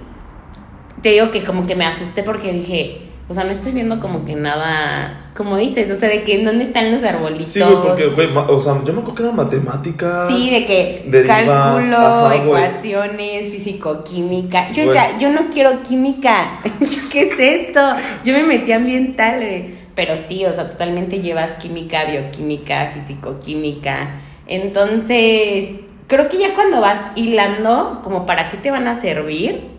te 1.01 1.09
digo 1.09 1.31
que 1.31 1.43
como 1.43 1.65
que 1.65 1.75
me 1.75 1.85
asusté 1.85 2.23
porque 2.23 2.51
dije, 2.51 3.09
o 3.29 3.33
sea, 3.33 3.45
no 3.45 3.51
estoy 3.51 3.71
viendo 3.71 4.01
como 4.01 4.25
que 4.25 4.35
nada, 4.35 5.28
como 5.39 5.55
dices, 5.55 5.89
o 5.89 5.95
sea, 5.95 6.09
de 6.09 6.23
que 6.25 6.43
dónde 6.43 6.65
están 6.65 6.91
los 6.91 7.01
arbolitos. 7.01 7.53
Sí, 7.53 7.61
güey, 7.61 7.81
porque, 7.81 8.07
güey, 8.07 8.27
o 8.35 8.59
sea, 8.59 8.73
yo 8.83 8.91
me 8.91 8.99
acuerdo 8.99 9.15
que 9.15 9.23
eran 9.23 9.35
matemáticas. 9.37 10.27
Sí, 10.27 10.49
de 10.49 10.65
que 10.65 11.05
Deriva, 11.07 11.45
cálculo, 11.45 11.97
ajá, 11.97 12.35
ecuaciones, 12.35 13.49
físico-química. 13.49 14.67
Yo 14.73 14.83
Güey. 14.83 14.87
decía, 14.87 15.17
yo 15.17 15.29
no 15.29 15.49
quiero 15.49 15.81
química. 15.81 16.59
¿Qué 17.13 17.21
es 17.21 17.39
esto? 17.39 17.79
Yo 18.25 18.33
me 18.33 18.43
metí 18.43 18.73
ambiental, 18.73 19.37
güey. 19.37 19.69
Pero 19.95 20.17
sí, 20.17 20.43
o 20.43 20.51
sea, 20.51 20.69
totalmente 20.71 21.21
llevas 21.21 21.51
química, 21.51 22.03
bioquímica, 22.03 22.91
físico-química. 22.93 24.19
Entonces, 24.45 25.85
creo 26.07 26.27
que 26.27 26.37
ya 26.37 26.53
cuando 26.53 26.81
vas 26.81 26.99
hilando, 27.15 28.01
como 28.03 28.25
para 28.25 28.49
qué 28.49 28.57
te 28.57 28.71
van 28.71 28.89
a 28.89 28.99
servir, 28.99 29.69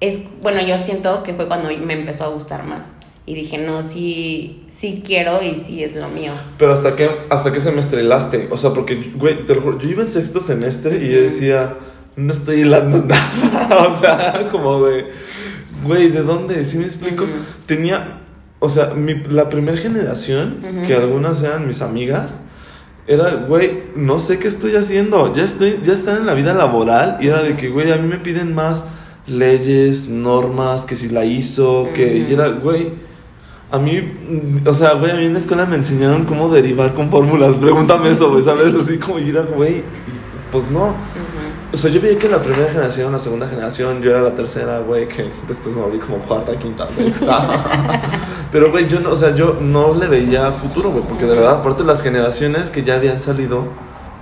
es, 0.00 0.20
bueno, 0.40 0.62
yo 0.62 0.78
siento 0.78 1.22
que 1.22 1.34
fue 1.34 1.48
cuando 1.48 1.68
me 1.68 1.92
empezó 1.92 2.24
a 2.24 2.28
gustar 2.28 2.64
más. 2.64 2.94
Y 3.26 3.34
dije, 3.34 3.58
no, 3.58 3.82
sí, 3.82 4.64
sí 4.70 5.02
quiero 5.06 5.42
y 5.42 5.54
sí 5.54 5.84
es 5.84 5.94
lo 5.94 6.08
mío. 6.08 6.32
Pero 6.58 6.72
hasta 6.72 6.96
qué, 6.96 7.08
hasta 7.28 7.52
qué 7.52 7.60
semestre 7.60 8.02
hilaste. 8.02 8.48
O 8.50 8.56
sea, 8.56 8.70
porque, 8.70 9.12
güey, 9.14 9.44
te 9.46 9.54
lo 9.54 9.60
juro, 9.60 9.78
yo 9.78 9.88
iba 9.88 10.02
en 10.02 10.08
sexto 10.08 10.40
semestre 10.40 10.96
y 11.04 11.12
yo 11.12 11.20
decía, 11.22 11.74
no 12.16 12.32
estoy 12.32 12.62
hilando 12.62 12.98
nada. 13.06 13.88
o 13.88 14.00
sea, 14.00 14.48
como 14.50 14.84
de, 14.86 15.06
güey, 15.84 16.08
¿de 16.08 16.22
dónde? 16.22 16.64
¿Sí 16.64 16.78
me 16.78 16.84
explico? 16.84 17.24
Ujú. 17.24 17.32
Tenía, 17.66 18.20
o 18.58 18.68
sea, 18.68 18.86
mi, 18.94 19.14
la 19.14 19.48
primera 19.48 19.76
generación, 19.78 20.58
Ujú. 20.64 20.86
que 20.86 20.94
algunas 20.94 21.42
eran 21.42 21.66
mis 21.66 21.82
amigas, 21.82 22.42
era, 23.06 23.30
güey, 23.34 23.82
no 23.96 24.18
sé 24.18 24.38
qué 24.38 24.48
estoy 24.48 24.74
haciendo. 24.76 25.34
Ya 25.34 25.44
estoy, 25.44 25.80
ya 25.84 25.92
están 25.92 26.16
en 26.16 26.26
la 26.26 26.34
vida 26.34 26.54
laboral 26.54 27.18
y 27.20 27.28
era 27.28 27.42
de 27.42 27.54
que, 27.56 27.68
güey, 27.68 27.92
a 27.92 27.96
mí 27.96 28.08
me 28.08 28.18
piden 28.18 28.54
más 28.54 28.86
leyes, 29.26 30.08
normas, 30.08 30.84
que 30.84 30.96
si 30.96 31.08
la 31.10 31.24
hizo, 31.24 31.90
que 31.94 32.16
y 32.28 32.32
era, 32.32 32.48
güey. 32.48 33.09
A 33.72 33.78
mí, 33.78 34.00
mm, 34.00 34.66
o 34.66 34.74
sea, 34.74 34.94
güey, 34.94 35.12
a 35.12 35.14
mí 35.14 35.26
en 35.26 35.34
la 35.34 35.38
escuela 35.38 35.64
me 35.64 35.76
enseñaron 35.76 36.24
cómo 36.24 36.48
derivar 36.48 36.92
con 36.94 37.08
fórmulas. 37.10 37.54
Pregúntame 37.54 38.10
eso, 38.10 38.30
güey, 38.30 38.42
¿sabes? 38.42 38.74
Así 38.74 38.98
como, 38.98 39.18
y 39.18 39.30
era, 39.30 39.42
güey, 39.42 39.82
pues 40.50 40.70
no. 40.70 40.94
O 41.72 41.76
sea, 41.76 41.88
yo 41.88 42.00
vi 42.00 42.16
que 42.16 42.28
la 42.28 42.42
primera 42.42 42.68
generación, 42.68 43.12
la 43.12 43.20
segunda 43.20 43.48
generación, 43.48 44.02
yo 44.02 44.10
era 44.10 44.20
la 44.20 44.34
tercera, 44.34 44.80
güey, 44.80 45.06
que 45.06 45.30
después 45.46 45.74
me 45.74 45.82
volví 45.82 46.00
como 46.00 46.18
cuarta, 46.18 46.58
quinta, 46.58 46.88
sexta. 46.96 47.46
Pero, 48.52 48.72
güey, 48.72 48.88
yo 48.88 48.98
no, 48.98 49.10
o 49.10 49.16
sea, 49.16 49.36
yo 49.36 49.56
no 49.60 49.94
le 49.94 50.08
veía 50.08 50.50
futuro, 50.50 50.90
güey, 50.90 51.04
porque 51.04 51.26
de 51.26 51.36
verdad, 51.36 51.60
aparte 51.60 51.84
las 51.84 52.02
generaciones 52.02 52.72
que 52.72 52.82
ya 52.82 52.96
habían 52.96 53.20
salido, 53.20 53.68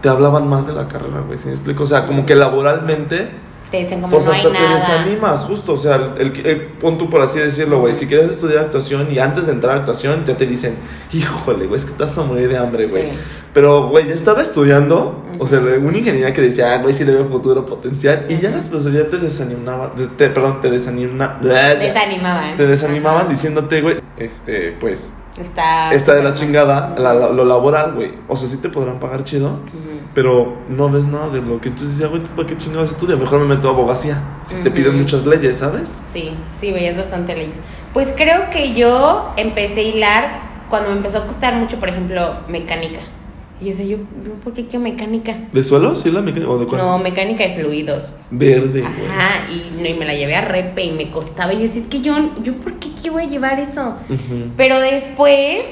te 0.02 0.10
hablaban 0.10 0.46
mal 0.46 0.66
de 0.66 0.74
la 0.74 0.88
carrera, 0.88 1.22
güey, 1.26 1.38
¿sí 1.38 1.46
me 1.46 1.54
explico? 1.54 1.84
O 1.84 1.86
sea, 1.86 2.06
como 2.06 2.26
que 2.26 2.34
laboralmente 2.34 3.30
Te 3.70 3.76
dicen 3.78 4.00
como 4.00 4.16
o 4.16 4.20
sea, 4.22 4.30
no 4.30 4.34
hay 4.38 4.46
hasta 4.46 4.58
te 4.58 4.74
desanimas, 4.74 5.44
justo. 5.44 5.74
O 5.74 5.76
sea, 5.76 5.96
el, 5.96 6.12
el- 6.36 6.46
el- 6.46 6.60
pon 6.80 6.96
tú 6.96 7.10
por 7.10 7.20
así 7.20 7.38
decirlo, 7.38 7.80
güey. 7.80 7.94
Si 7.94 8.06
quieres 8.06 8.30
estudiar 8.30 8.60
actuación 8.60 9.12
y 9.12 9.18
antes 9.18 9.46
de 9.46 9.52
entrar 9.52 9.74
a 9.74 9.78
actuación, 9.80 10.24
ya 10.24 10.36
te 10.36 10.46
dicen, 10.46 10.76
híjole, 11.12 11.66
güey, 11.66 11.78
es 11.78 11.84
que 11.86 11.92
te 11.92 12.02
vas 12.04 12.16
a 12.16 12.22
morir 12.22 12.48
de 12.48 12.56
hambre, 12.56 12.86
güey. 12.86 13.10
Sí. 13.10 13.16
Pero, 13.52 13.88
güey, 13.88 14.06
ya 14.08 14.14
estaba 14.14 14.40
estudiando, 14.40 15.22
o 15.38 15.46
sea, 15.46 15.58
una 15.60 15.98
ingeniería 15.98 16.32
que 16.32 16.40
decía, 16.40 16.72
ah, 16.74 16.78
güey, 16.82 16.94
sí 16.94 17.04
le 17.04 17.12
veo 17.12 17.26
futuro 17.28 17.66
potencial. 17.66 18.26
Y 18.28 18.38
ya 18.38 18.50
las 18.50 18.64
personas 18.64 19.02
ya 19.04 19.10
te 19.10 19.18
desanimaban, 19.18 19.90
te- 20.16 20.28
perdón, 20.28 20.60
te 20.62 20.70
desanima, 20.70 21.38
Desanimaban. 21.42 22.56
te 22.56 22.66
desanimaban 22.66 23.22
Ajá. 23.22 23.30
diciéndote, 23.30 23.80
güey, 23.82 23.96
este, 24.16 24.76
pues, 24.80 25.12
Está. 25.40 25.92
está 25.92 26.14
de 26.14 26.22
la 26.22 26.34
chingada, 26.34 26.94
la- 26.98 27.14
la- 27.14 27.30
lo 27.30 27.44
laboral, 27.44 27.92
güey. 27.94 28.12
O 28.28 28.36
sea, 28.36 28.48
sí 28.48 28.56
te 28.58 28.68
podrán 28.68 28.98
pagar 29.00 29.24
chido. 29.24 29.48
Ujú. 29.48 29.87
Pero 30.14 30.56
no 30.68 30.90
ves 30.90 31.06
nada 31.06 31.28
de 31.28 31.40
lo 31.40 31.60
que 31.60 31.68
entonces 31.68 31.96
decía, 31.96 32.08
güey, 32.08 32.22
¿para 32.34 32.48
qué 32.48 32.56
chingados 32.56 32.90
estudia? 32.90 33.16
Mejor 33.16 33.40
me 33.40 33.54
meto 33.54 33.68
a 33.68 33.72
abogacía. 33.72 34.20
Si 34.44 34.56
te 34.62 34.70
piden 34.70 34.98
muchas 34.98 35.26
leyes, 35.26 35.58
¿sabes? 35.58 35.96
Sí, 36.12 36.30
sí, 36.60 36.72
veías 36.72 36.96
bastante 36.96 37.36
leyes. 37.36 37.56
Pues 37.92 38.12
creo 38.16 38.50
que 38.50 38.74
yo 38.74 39.32
empecé 39.36 39.80
a 39.80 39.82
hilar 39.84 40.40
cuando 40.68 40.90
me 40.90 40.96
empezó 40.96 41.18
a 41.18 41.26
costar 41.26 41.54
mucho, 41.54 41.78
por 41.78 41.88
ejemplo, 41.88 42.38
mecánica. 42.48 43.00
Y 43.60 43.64
yo 43.64 43.70
decía, 43.70 43.86
yo, 43.86 43.96
yo, 44.24 44.32
¿por 44.42 44.54
qué 44.54 44.66
quiero 44.66 44.84
mecánica? 44.84 45.36
¿De 45.52 45.64
suelo? 45.64 45.96
¿Sí 45.96 46.10
la 46.12 46.20
mecánica? 46.20 46.50
¿O 46.50 46.58
de 46.58 46.66
cuál? 46.66 46.80
No, 46.80 46.98
mecánica 46.98 47.44
y 47.44 47.54
fluidos. 47.54 48.04
Verde, 48.30 48.80
güey. 48.80 48.84
Ajá, 48.84 49.50
y, 49.50 49.80
no, 49.80 49.88
y 49.88 49.94
me 49.94 50.04
la 50.04 50.14
llevé 50.14 50.36
a 50.36 50.42
repe 50.42 50.84
y 50.84 50.92
me 50.92 51.10
costaba. 51.10 51.52
Y 51.52 51.56
yo 51.56 51.62
decía, 51.62 51.82
es 51.82 51.88
que 51.88 52.00
yo, 52.00 52.14
yo 52.42 52.54
¿por 52.54 52.74
qué 52.74 52.90
quiero 53.00 53.18
llevar 53.18 53.58
eso? 53.58 53.96
Ujú. 54.08 54.52
Pero 54.56 54.78
después, 54.78 55.64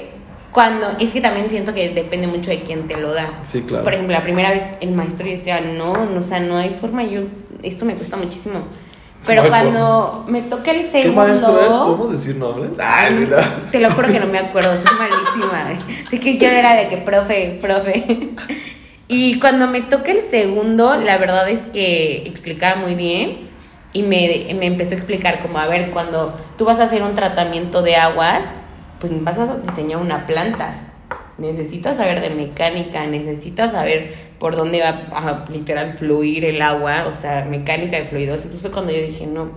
cuando. 0.57 0.87
Es 0.99 1.11
que 1.11 1.21
también 1.21 1.51
siento 1.51 1.75
que 1.75 1.91
depende 1.91 2.27
mucho 2.27 2.51
de 2.51 2.63
quién 2.63 2.89
te 2.89 2.97
lo 2.97 3.13
da. 3.13 3.41
Sí, 3.43 3.61
claro. 3.61 3.85
por 3.85 3.93
ejemplo, 3.93 4.17
la 4.17 4.23
primera 4.23 4.49
vez 4.53 4.63
el 4.81 4.93
maestro 4.93 5.27
decía, 5.27 5.61
no, 5.61 5.93
no, 6.07 6.21
o 6.21 6.23
sea, 6.23 6.41
no 6.41 6.57
hay 6.57 6.71
forma, 6.71 7.05
yo. 7.05 7.25
Esto 7.63 7.85
me 7.85 7.95
cuesta 7.95 8.17
muchísimo. 8.17 8.61
Pero 9.27 9.43
No 9.43 9.49
cuando 9.51 10.25
me 10.29 10.41
toca 10.41 10.71
el 10.71 10.79
¿Qué 10.79 11.03
segundo. 11.03 11.21
maestro 11.21 11.61
es? 11.61 11.67
¿Podemos 11.67 12.11
decir 12.11 12.37
nombres? 12.37 12.71
Ay, 12.79 13.15
mira. 13.17 13.65
Te 13.71 13.81
lo 13.81 13.91
juro 13.91 14.09
que 14.09 14.19
no 14.19 14.29
me 14.29 14.39
acuerdo, 14.39 14.75
soy 14.77 14.97
malísima. 14.99 15.65
De, 15.69 16.11
de 16.17 16.21
que 16.21 16.39
yo 16.39 16.49
era 16.49 16.75
de 16.75 16.89
que, 16.89 16.97
profe, 16.97 17.59
profe. 17.61 18.31
Y 19.09 19.39
cuando 19.39 19.69
me 19.69 19.83
toca 19.83 20.11
el 20.11 20.23
segundo, 20.23 20.97
la 20.97 21.19
verdad 21.19 21.49
es 21.51 21.67
que 21.67 22.25
explicaba 22.27 22.77
muy 22.81 22.95
bien 22.95 23.51
y 23.93 24.03
me, 24.03 24.53
me 24.59 24.67
empezó 24.67 24.93
a 24.93 24.95
explicar 24.97 25.43
como, 25.43 25.59
a 25.59 25.67
ver, 25.67 25.91
cuando 25.91 26.35
tú 26.57 26.65
vas 26.65 26.81
a 26.81 26.85
hacer 26.85 27.03
un 27.03 27.15
tratamiento 27.15 27.83
de 27.83 27.95
aguas, 27.95 28.43
pues 29.01 29.13
vas 29.23 29.39
a 29.39 29.57
diseñar 29.57 30.01
una 30.01 30.27
planta. 30.27 30.93
Necesitas 31.39 31.99
saber 31.99 32.21
de 32.23 32.31
mecánica, 32.31 33.07
necesitas 33.07 33.73
saber 33.73 34.13
por 34.39 34.57
dónde 34.57 34.81
va 34.81 34.95
a 35.13 35.45
literal 35.51 35.95
fluir 35.95 36.45
el 36.45 36.63
agua, 36.63 37.07
o 37.09 37.13
sea, 37.13 37.45
mecánica 37.45 37.97
de 37.97 38.05
fluidos. 38.05 38.39
Entonces 38.39 38.63
fue 38.63 38.71
cuando 38.71 38.93
yo 38.93 38.99
dije, 38.99 39.27
no, 39.27 39.51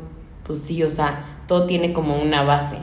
pues 0.43 0.61
sí, 0.61 0.83
o 0.83 0.91
sea, 0.91 1.25
todo 1.47 1.65
tiene 1.65 1.93
como 1.93 2.21
una 2.21 2.43
base. 2.43 2.77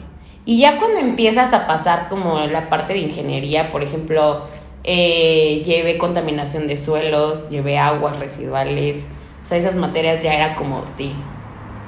Y 0.47 0.61
ya 0.61 0.79
cuando 0.79 1.01
empiezas 1.01 1.53
a 1.53 1.67
pasar 1.67 2.09
como 2.09 2.39
la 2.47 2.69
parte 2.69 2.95
de 2.95 3.01
ingeniería, 3.01 3.71
por 3.71 3.83
ejemplo, 3.83 4.43
eh, 4.85 5.63
llevé 5.67 5.99
contaminación 5.99 6.69
de 6.69 6.77
suelos, 6.77 7.51
llevé 7.51 7.79
aguas 7.79 8.19
residuales, 8.21 9.05
o 9.43 9.45
sea, 9.45 9.59
esas 9.59 9.77
materias 9.77 10.23
ya 10.23 10.35
era 10.35 10.55
como, 10.55 10.87
sí, 10.87 11.13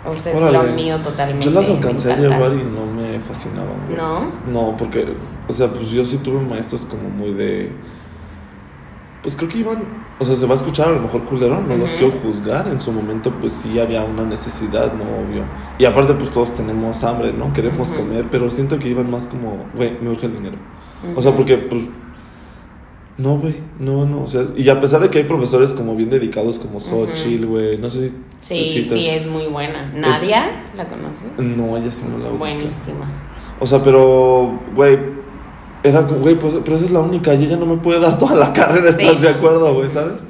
o 0.06 0.14
sea, 0.14 0.32
es 0.32 0.38
Órale. 0.40 0.68
lo 0.68 0.74
mío 0.74 0.98
totalmente. 1.00 1.44
Yo 1.46 1.50
las 1.52 1.68
alcancé 1.68 2.12
a 2.12 2.16
llevar 2.16 2.52
y 2.52 2.62
no 2.62 2.86
me 2.86 3.18
fascinaban, 3.20 3.86
güey. 3.86 3.96
¿No? 3.98 4.30
No, 4.50 4.76
porque, 4.76 5.06
o 5.48 5.52
sea, 5.52 5.68
pues 5.68 5.90
yo 5.90 6.04
sí 6.04 6.18
tuve 6.18 6.40
maestros 6.40 6.82
como 6.82 7.08
muy 7.08 7.32
de. 7.34 7.72
Pues 9.22 9.34
creo 9.36 9.48
que 9.48 9.58
iban. 9.58 9.78
O 10.20 10.24
sea, 10.24 10.34
se 10.34 10.46
va 10.46 10.52
a 10.52 10.56
escuchar 10.56 10.88
a 10.88 10.92
lo 10.92 11.00
mejor 11.00 11.24
culero, 11.24 11.60
no 11.60 11.76
los 11.76 11.90
Ujú. 11.90 11.98
quiero 11.98 12.14
juzgar. 12.22 12.66
En 12.68 12.80
su 12.80 12.92
momento, 12.92 13.30
pues 13.40 13.52
sí 13.52 13.78
había 13.78 14.04
una 14.04 14.24
necesidad, 14.24 14.92
no 14.92 15.04
obvio. 15.04 15.44
Y 15.78 15.84
aparte, 15.84 16.14
pues 16.14 16.30
todos 16.30 16.54
tenemos 16.54 17.02
hambre, 17.04 17.32
¿no? 17.32 17.52
Queremos 17.52 17.90
Ujú. 17.90 18.00
comer, 18.00 18.26
pero 18.30 18.50
siento 18.50 18.78
que 18.78 18.88
iban 18.88 19.10
más 19.10 19.26
como, 19.26 19.66
güey, 19.74 19.96
me 20.00 20.10
urge 20.10 20.26
el 20.26 20.34
dinero. 20.34 20.56
O 21.14 21.22
sea, 21.22 21.30
Ujú. 21.30 21.38
porque, 21.38 21.56
pues. 21.58 21.84
No, 23.18 23.36
güey, 23.38 23.56
no, 23.80 24.06
no. 24.06 24.22
O 24.22 24.26
sea, 24.28 24.42
y 24.56 24.68
a 24.68 24.80
pesar 24.80 25.00
de 25.00 25.10
que 25.10 25.18
hay 25.18 25.24
profesores 25.24 25.72
como 25.72 25.96
bien 25.96 26.08
dedicados, 26.08 26.58
como 26.58 26.78
Xochitl, 26.78 27.46
güey, 27.46 27.76
no 27.78 27.90
sé 27.90 28.08
si. 28.10 28.14
Sí, 28.40 28.86
sí, 28.88 29.08
es 29.08 29.26
muy 29.26 29.46
buena. 29.46 29.90
¿Nadia? 29.94 30.44
¿La 30.76 30.88
conoces? 30.88 31.26
No, 31.36 31.76
ella 31.76 31.90
sí 31.90 32.04
no 32.08 32.18
la. 32.18 32.30
Buenísima. 32.30 33.10
O 33.58 33.66
sea, 33.66 33.82
pero, 33.82 34.60
güey, 34.76 34.96
era 35.82 36.06
como, 36.06 36.20
güey, 36.20 36.36
pues, 36.36 36.54
pero 36.64 36.76
esa 36.76 36.86
es 36.86 36.92
la 36.92 37.00
única, 37.00 37.34
y 37.34 37.44
ella 37.44 37.56
no 37.56 37.66
me 37.66 37.76
puede 37.78 37.98
dar 37.98 38.16
toda 38.18 38.36
la 38.36 38.52
carrera, 38.52 38.88
¿estás 38.90 39.16
Sí. 39.16 39.22
de 39.22 39.28
acuerdo, 39.28 39.74
güey, 39.74 39.90
sabes? 39.90 40.22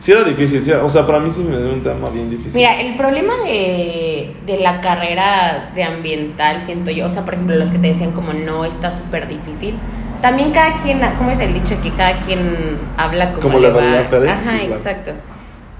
Sí 0.00 0.12
era 0.12 0.24
difícil, 0.24 0.62
sí, 0.64 0.72
o 0.72 0.88
sea, 0.88 1.06
para 1.06 1.20
mí 1.20 1.28
sí 1.30 1.42
me 1.42 1.56
dio 1.58 1.72
un 1.74 1.82
tema 1.82 2.08
bien 2.08 2.30
difícil. 2.30 2.54
Mira, 2.54 2.80
el 2.80 2.96
problema 2.96 3.34
de, 3.46 4.34
de 4.46 4.58
la 4.58 4.80
carrera 4.80 5.72
de 5.74 5.82
ambiental, 5.84 6.60
siento 6.62 6.90
yo, 6.90 7.06
o 7.06 7.10
sea, 7.10 7.24
por 7.24 7.34
ejemplo, 7.34 7.54
los 7.56 7.70
que 7.70 7.78
te 7.78 7.88
decían 7.88 8.12
como 8.12 8.32
no 8.32 8.64
está 8.64 8.90
súper 8.90 9.28
difícil, 9.28 9.74
también 10.20 10.50
cada 10.50 10.76
quien, 10.76 11.00
¿cómo 11.18 11.30
es 11.30 11.40
el 11.40 11.54
dicho? 11.54 11.80
Que 11.82 11.90
cada 11.92 12.20
quien 12.20 12.78
habla 12.96 13.30
como, 13.30 13.42
Como 13.42 13.58
le 13.58 13.70
va 13.70 13.80
va. 13.84 14.00
a 14.00 14.08
Pérez, 14.10 14.30
Ajá, 14.30 14.52
sí, 14.52 14.58
claro. 14.58 14.74
exacto. 14.74 15.12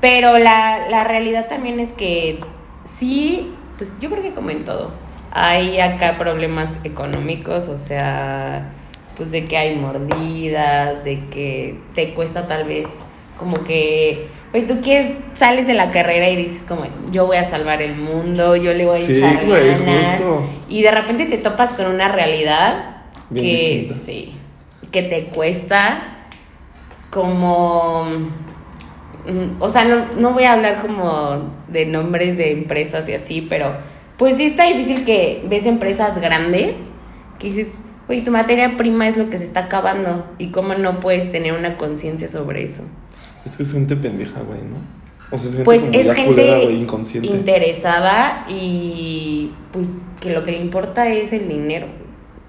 Pero 0.00 0.38
la, 0.38 0.88
la 0.88 1.04
realidad 1.04 1.46
también 1.48 1.78
es 1.80 1.92
que 1.92 2.40
sí, 2.84 3.52
pues 3.78 3.90
yo 4.00 4.10
creo 4.10 4.22
que 4.22 4.32
como 4.32 4.50
en 4.50 4.64
todo, 4.64 4.90
hay 5.32 5.78
acá 5.80 6.16
problemas 6.18 6.70
económicos, 6.84 7.68
o 7.68 7.76
sea, 7.76 8.70
pues 9.16 9.30
de 9.30 9.44
que 9.44 9.56
hay 9.58 9.76
mordidas, 9.76 11.04
de 11.04 11.20
que 11.30 11.78
te 11.94 12.14
cuesta 12.14 12.46
tal 12.46 12.64
vez 12.64 12.88
como 13.38 13.62
que, 13.64 14.28
oye, 14.52 14.62
tú 14.64 14.80
quieres, 14.82 15.12
sales 15.32 15.66
de 15.66 15.74
la 15.74 15.90
carrera 15.90 16.28
y 16.28 16.36
dices 16.36 16.64
como, 16.66 16.82
yo 17.10 17.26
voy 17.26 17.36
a 17.38 17.44
salvar 17.44 17.80
el 17.82 17.96
mundo, 17.96 18.56
yo 18.56 18.72
le 18.74 18.84
voy 18.86 19.02
a 19.02 19.06
Sí, 19.06 19.16
echar 19.18 19.46
ganas. 19.46 20.16
justo. 20.18 20.42
Y 20.68 20.82
de 20.82 20.90
repente 20.90 21.26
te 21.26 21.38
topas 21.38 21.72
con 21.74 21.86
una 21.86 22.08
realidad 22.08 22.89
Bien 23.30 23.86
que 23.86 23.92
sí, 23.92 24.32
que 24.90 25.02
te 25.02 25.26
cuesta 25.26 26.26
como 27.10 28.04
mm, 29.26 29.60
o 29.60 29.70
sea, 29.70 29.84
no, 29.84 30.06
no 30.18 30.32
voy 30.32 30.44
a 30.44 30.52
hablar 30.52 30.82
como 30.82 31.52
de 31.68 31.86
nombres 31.86 32.36
de 32.36 32.52
empresas 32.52 33.08
y 33.08 33.14
así, 33.14 33.46
pero 33.48 33.74
pues 34.16 34.36
sí 34.36 34.44
está 34.44 34.66
difícil 34.66 35.04
que 35.04 35.44
ves 35.48 35.66
empresas 35.66 36.20
grandes 36.20 36.74
que 37.38 37.48
dices, 37.48 37.72
oye, 38.08 38.22
tu 38.22 38.30
materia 38.30 38.74
prima 38.74 39.08
es 39.08 39.16
lo 39.16 39.30
que 39.30 39.38
se 39.38 39.44
está 39.44 39.60
acabando 39.60 40.26
y 40.38 40.48
cómo 40.48 40.74
no 40.74 41.00
puedes 41.00 41.30
tener 41.30 41.54
una 41.54 41.76
conciencia 41.76 42.28
sobre 42.28 42.64
eso. 42.64 42.82
Es 43.46 43.56
que 43.56 43.62
es 43.62 43.72
gente 43.72 43.96
pendeja, 43.96 44.40
güey, 44.42 44.60
¿no? 44.60 44.76
O 45.30 45.38
sea, 45.38 45.48
es 45.48 45.56
gente 45.56 45.64
Pues 45.64 45.82
es 45.92 46.12
gente 46.12 46.26
culera, 46.26 46.58
güey, 46.58 46.82
inconsciente. 46.82 47.28
interesada 47.28 48.44
y 48.48 49.52
pues 49.72 49.88
que 50.20 50.32
lo 50.32 50.44
que 50.44 50.52
le 50.52 50.58
importa 50.58 51.08
es 51.08 51.32
el 51.32 51.48
dinero. 51.48 51.86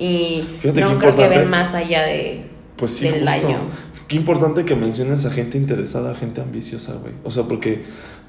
Y 0.02 0.44
Fíjate 0.60 0.82
no 0.82 0.98
creo 0.98 1.16
que 1.16 1.28
ven 1.28 1.48
más 1.48 1.76
allá 1.76 2.02
de, 2.04 2.46
Pues 2.76 2.92
sí, 2.94 3.06
del 3.06 3.14
justo. 3.14 3.26
daño. 3.26 3.60
Qué 4.08 4.16
importante 4.16 4.66
que 4.66 4.76
menciones 4.76 5.26
a 5.26 5.30
gente 5.30 5.60
interesada, 5.60 6.12
a 6.12 6.16
gente 6.16 6.42
ambiciosa, 6.42 6.96
güey. 6.96 7.14
O 7.24 7.30
sea, 7.30 7.44
porque 7.44 7.84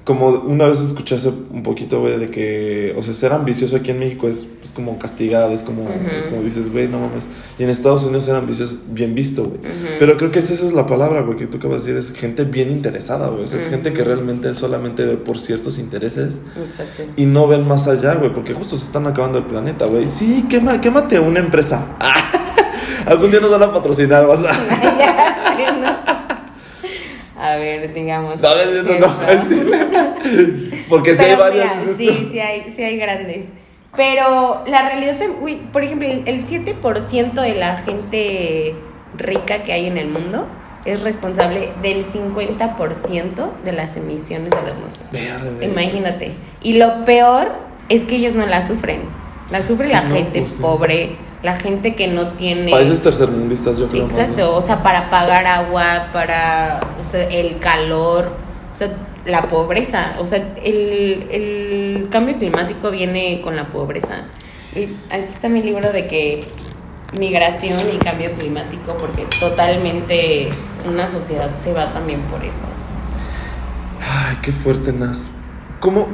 como 0.04 0.30
una 0.30 0.64
vez 0.64 0.80
escuché 0.80 1.14
hace 1.14 1.28
un 1.28 1.62
poquito, 1.62 2.00
güey, 2.00 2.18
de 2.18 2.26
que, 2.26 2.92
o 2.98 3.02
sea, 3.02 3.14
ser 3.14 3.32
ambicioso 3.32 3.76
aquí 3.76 3.92
en 3.92 4.00
México 4.00 4.28
es, 4.28 4.48
es 4.64 4.72
como 4.72 4.98
castigado, 4.98 5.52
es 5.52 5.62
como, 5.62 5.84
como 6.28 6.42
dices, 6.42 6.72
güey, 6.72 6.88
no 6.88 6.98
mames. 6.98 7.24
Y 7.56 7.62
en 7.62 7.70
Estados 7.70 8.04
Unidos 8.04 8.24
ser 8.24 8.34
ambicioso 8.34 8.74
es 8.74 8.92
bien 8.92 9.14
visto, 9.14 9.44
güey. 9.44 9.60
Pero 10.00 10.16
creo 10.16 10.32
que 10.32 10.40
esa 10.40 10.54
es 10.54 10.72
la 10.72 10.86
palabra, 10.86 11.20
güey, 11.20 11.38
que 11.38 11.46
tú 11.46 11.58
acabas 11.58 11.84
de 11.84 11.94
decir, 11.94 12.12
es 12.14 12.18
gente 12.18 12.42
bien 12.42 12.72
interesada, 12.72 13.28
güey. 13.28 13.44
O 13.44 13.48
sea, 13.48 13.60
es 13.60 13.68
gente 13.68 13.92
que 13.92 14.02
realmente 14.02 14.52
solamente 14.54 15.04
ve 15.04 15.16
por 15.16 15.38
ciertos 15.38 15.78
intereses 15.78 16.40
Exacto. 16.66 17.04
y 17.16 17.24
no 17.24 17.46
ven 17.46 17.66
más 17.66 17.86
allá, 17.86 18.14
güey, 18.14 18.32
porque 18.32 18.54
justo 18.54 18.76
se 18.78 18.86
están 18.86 19.06
acabando 19.06 19.38
el 19.38 19.44
planeta, 19.44 19.86
güey. 19.86 20.08
Sí, 20.08 20.44
quema, 20.50 20.80
quémate 20.80 21.20
una 21.20 21.38
empresa. 21.38 21.86
Algún 23.06 23.30
día 23.30 23.38
nos 23.38 23.50
van 23.52 23.62
a 23.62 23.72
patrocinar, 23.72 24.26
vas 24.26 24.40
a... 24.40 25.98
A 27.42 27.56
ver, 27.56 27.92
digamos. 27.92 28.40
No, 28.40 28.54
no, 28.54 28.82
no, 28.82 28.98
no. 28.98 30.14
Porque 30.88 31.16
si 31.16 31.22
hay 31.24 31.34
varios. 31.36 31.66
sí, 31.96 32.28
sí 32.30 32.38
hay, 32.38 32.70
sí 32.74 32.82
hay 32.82 32.96
grandes. 32.96 33.48
Pero 33.96 34.62
la 34.66 34.88
realidad, 34.88 35.16
uy, 35.40 35.56
por 35.72 35.82
ejemplo, 35.84 36.08
el 36.08 36.22
el 36.26 36.46
7% 36.46 37.32
de 37.32 37.54
la 37.56 37.76
gente 37.78 38.74
rica 39.18 39.62
que 39.64 39.72
hay 39.72 39.86
en 39.86 39.98
el 39.98 40.08
mundo 40.08 40.46
es 40.84 41.02
responsable 41.02 41.72
del 41.82 42.04
50% 42.04 43.50
de 43.64 43.72
las 43.72 43.96
emisiones 43.96 44.50
de 44.50 44.62
la 44.62 44.68
atmósfera. 44.68 45.40
Imagínate. 45.60 46.32
Y 46.62 46.74
lo 46.74 47.04
peor 47.04 47.52
es 47.88 48.04
que 48.04 48.16
ellos 48.16 48.34
no 48.34 48.46
la 48.46 48.66
sufren. 48.66 49.02
La 49.50 49.62
sufre 49.62 49.86
Sí, 49.88 49.92
la 49.92 50.02
no, 50.02 50.14
gente 50.14 50.40
pues 50.40 50.52
sí. 50.52 50.62
pobre, 50.62 51.16
la 51.42 51.54
gente 51.54 51.94
que 51.94 52.08
no 52.08 52.32
tiene... 52.32 52.70
Países 52.70 53.02
tercermundistas, 53.02 53.78
yo 53.78 53.88
creo. 53.88 54.04
más, 54.06 54.16
Exacto, 54.16 54.42
¿no? 54.42 54.56
o 54.56 54.62
sea, 54.62 54.82
para 54.82 55.10
pagar 55.10 55.46
agua, 55.46 56.08
para 56.12 56.80
o 57.06 57.10
sea, 57.10 57.28
el 57.28 57.58
calor. 57.58 58.32
O 58.72 58.76
sea, 58.76 58.88
la 59.26 59.42
pobreza, 59.42 60.14
o 60.18 60.26
sea, 60.26 60.54
el, 60.64 61.28
el 61.30 62.08
cambio 62.10 62.38
climático 62.38 62.90
viene 62.90 63.40
con 63.42 63.56
la 63.56 63.66
pobreza. 63.68 64.24
Y 64.74 64.84
aquí 65.14 65.32
está 65.32 65.48
mi 65.48 65.62
libro 65.62 65.92
de 65.92 66.06
que 66.06 66.44
migración 67.18 67.78
y 67.92 67.98
cambio 67.98 68.32
climático, 68.32 68.96
porque 68.98 69.26
totalmente 69.38 70.48
una 70.88 71.06
sociedad 71.06 71.56
se 71.58 71.72
va 71.72 71.92
también 71.92 72.20
por 72.22 72.42
eso. 72.44 72.64
Ay, 74.00 74.38
qué 74.42 74.52
fuerte, 74.52 74.92
Nas. 74.92 75.32
¿Cómo 75.80 76.08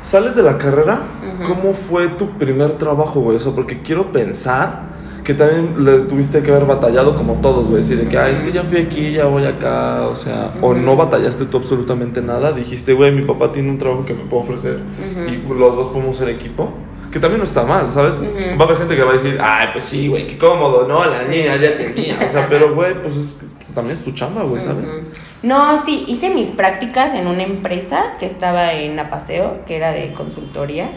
sales 0.00 0.34
de 0.34 0.42
la 0.42 0.58
carrera? 0.58 1.00
Ujú. 1.42 1.48
¿Cómo 1.54 1.74
fue 1.74 2.08
tu 2.08 2.30
primer 2.38 2.72
trabajo, 2.72 3.20
güey? 3.20 3.36
Eso, 3.36 3.54
porque 3.54 3.82
quiero 3.82 4.10
pensar 4.12 4.90
que 5.24 5.34
también 5.34 5.84
le 5.84 6.00
tuviste 6.00 6.42
que 6.42 6.50
haber 6.50 6.64
batallado 6.66 7.14
como 7.14 7.34
todos, 7.34 7.68
güey. 7.68 7.82
Así 7.82 7.94
de 7.94 8.08
que, 8.08 8.18
ay, 8.18 8.32
es 8.34 8.40
que 8.40 8.52
ya 8.52 8.62
fui 8.64 8.78
aquí, 8.78 9.12
ya 9.12 9.26
voy 9.26 9.44
acá, 9.44 10.06
o 10.08 10.16
sea, 10.16 10.54
o 10.62 10.70
Ujú. 10.70 10.78
no 10.80 10.96
batallaste 10.96 11.44
tú 11.44 11.58
absolutamente 11.58 12.20
nada. 12.22 12.52
Dijiste, 12.52 12.94
güey, 12.94 13.12
mi 13.12 13.22
papá 13.22 13.52
tiene 13.52 13.68
un 13.70 13.78
trabajo 13.78 14.04
que 14.04 14.14
me 14.14 14.24
puedo 14.24 14.42
ofrecer 14.42 14.78
Ujú. 14.80 15.54
y 15.54 15.58
los 15.58 15.76
dos 15.76 15.88
podemos 15.88 16.16
ser 16.16 16.30
equipo. 16.30 16.72
Que 17.12 17.18
también 17.18 17.38
no 17.38 17.44
está 17.44 17.64
mal, 17.64 17.90
¿sabes? 17.90 18.20
Va 18.22 18.60
a 18.62 18.66
haber 18.66 18.76
gente 18.78 18.94
que 18.94 19.02
va 19.02 19.10
a 19.10 19.14
decir, 19.14 19.36
ay, 19.42 19.68
pues 19.72 19.82
sí, 19.84 20.06
güey, 20.06 20.28
qué 20.28 20.38
cómodo, 20.38 20.86
¿no? 20.86 21.04
La 21.04 21.24
Sí. 21.24 21.30
niña 21.30 21.56
ya 21.56 21.76
tenía. 21.76 22.16
O 22.24 22.28
sea, 22.28 22.46
pero, 22.48 22.72
güey, 22.72 22.94
pues, 23.02 23.16
es 23.16 23.32
que, 23.34 23.59
también 23.72 23.96
es 23.96 24.04
tu 24.04 24.12
chamba, 24.12 24.42
güey, 24.42 24.60
¿sabes? 24.60 25.00
No, 25.42 25.82
sí, 25.84 26.04
hice 26.08 26.30
mis 26.30 26.50
prácticas 26.50 27.14
en 27.14 27.26
una 27.26 27.42
empresa 27.42 28.16
que 28.18 28.26
estaba 28.26 28.72
en 28.74 28.98
Apaseo, 28.98 29.64
que 29.66 29.76
era 29.76 29.92
de 29.92 30.12
consultoría. 30.12 30.90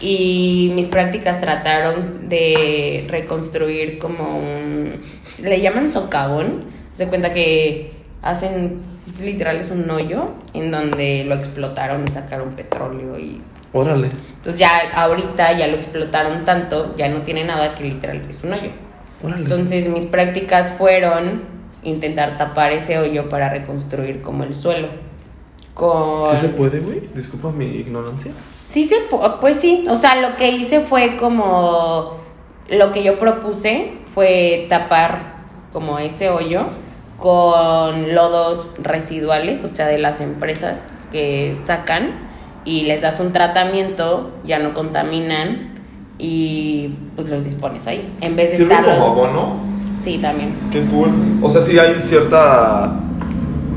Y 0.00 0.72
mis 0.74 0.88
prácticas 0.88 1.40
trataron 1.40 2.28
de 2.28 3.06
reconstruir 3.08 3.98
como 3.98 4.38
un. 4.38 4.98
Le 5.42 5.60
llaman 5.60 5.90
socavón. 5.90 6.64
Se 6.92 7.06
cuenta 7.06 7.32
que 7.32 7.92
hacen. 8.20 8.82
pues, 9.04 9.20
literal 9.20 9.56
es 9.58 9.70
un 9.70 9.88
hoyo 9.90 10.26
en 10.54 10.70
donde 10.70 11.24
lo 11.24 11.34
explotaron 11.34 12.04
y 12.06 12.10
sacaron 12.10 12.50
petróleo 12.50 13.18
y 13.18 13.40
Órale. 13.72 14.10
entonces 14.36 14.58
ya 14.58 14.70
ahorita 14.94 15.52
ya 15.56 15.66
lo 15.66 15.76
explotaron 15.76 16.44
tanto, 16.44 16.94
ya 16.96 17.08
no 17.08 17.22
tiene 17.22 17.44
nada 17.44 17.74
que 17.74 17.84
literal 17.84 18.22
es 18.28 18.42
un 18.44 18.52
hoyo. 18.52 18.70
Órale. 19.22 19.42
Entonces 19.42 19.88
mis 19.88 20.04
prácticas 20.06 20.72
fueron 20.72 21.51
intentar 21.82 22.36
tapar 22.36 22.72
ese 22.72 22.98
hoyo 22.98 23.28
para 23.28 23.48
reconstruir 23.50 24.22
como 24.22 24.44
el 24.44 24.54
suelo. 24.54 24.88
Con... 25.74 26.26
¿Sí 26.26 26.36
se 26.36 26.48
puede, 26.48 26.80
güey? 26.80 27.00
Disculpa 27.14 27.50
mi 27.50 27.64
ignorancia. 27.64 28.32
Sí 28.62 28.84
se 28.84 29.08
pu- 29.10 29.38
pues 29.40 29.56
sí, 29.56 29.84
o 29.88 29.96
sea, 29.96 30.16
lo 30.20 30.36
que 30.36 30.50
hice 30.50 30.80
fue 30.80 31.16
como 31.16 32.18
lo 32.68 32.92
que 32.92 33.02
yo 33.02 33.18
propuse 33.18 33.92
fue 34.14 34.66
tapar 34.68 35.32
como 35.72 35.98
ese 35.98 36.28
hoyo 36.30 36.66
con 37.18 38.14
lodos 38.14 38.74
residuales, 38.78 39.64
o 39.64 39.68
sea, 39.68 39.86
de 39.86 39.98
las 39.98 40.20
empresas 40.20 40.80
que 41.10 41.56
sacan 41.62 42.30
y 42.64 42.82
les 42.82 43.02
das 43.02 43.20
un 43.20 43.32
tratamiento, 43.32 44.32
ya 44.44 44.58
no 44.58 44.74
contaminan 44.74 45.72
y 46.18 46.94
pues 47.16 47.28
los 47.28 47.44
dispones 47.44 47.86
ahí. 47.86 48.14
En 48.20 48.36
vez 48.36 48.58
de 48.58 48.64
como 48.66 48.74
abono. 49.04 49.71
Sí, 49.94 50.18
también. 50.18 50.54
Qué 50.70 50.84
cool. 50.86 51.10
O 51.42 51.48
sea, 51.48 51.60
sí 51.60 51.78
hay 51.78 51.98
cierta. 52.00 52.92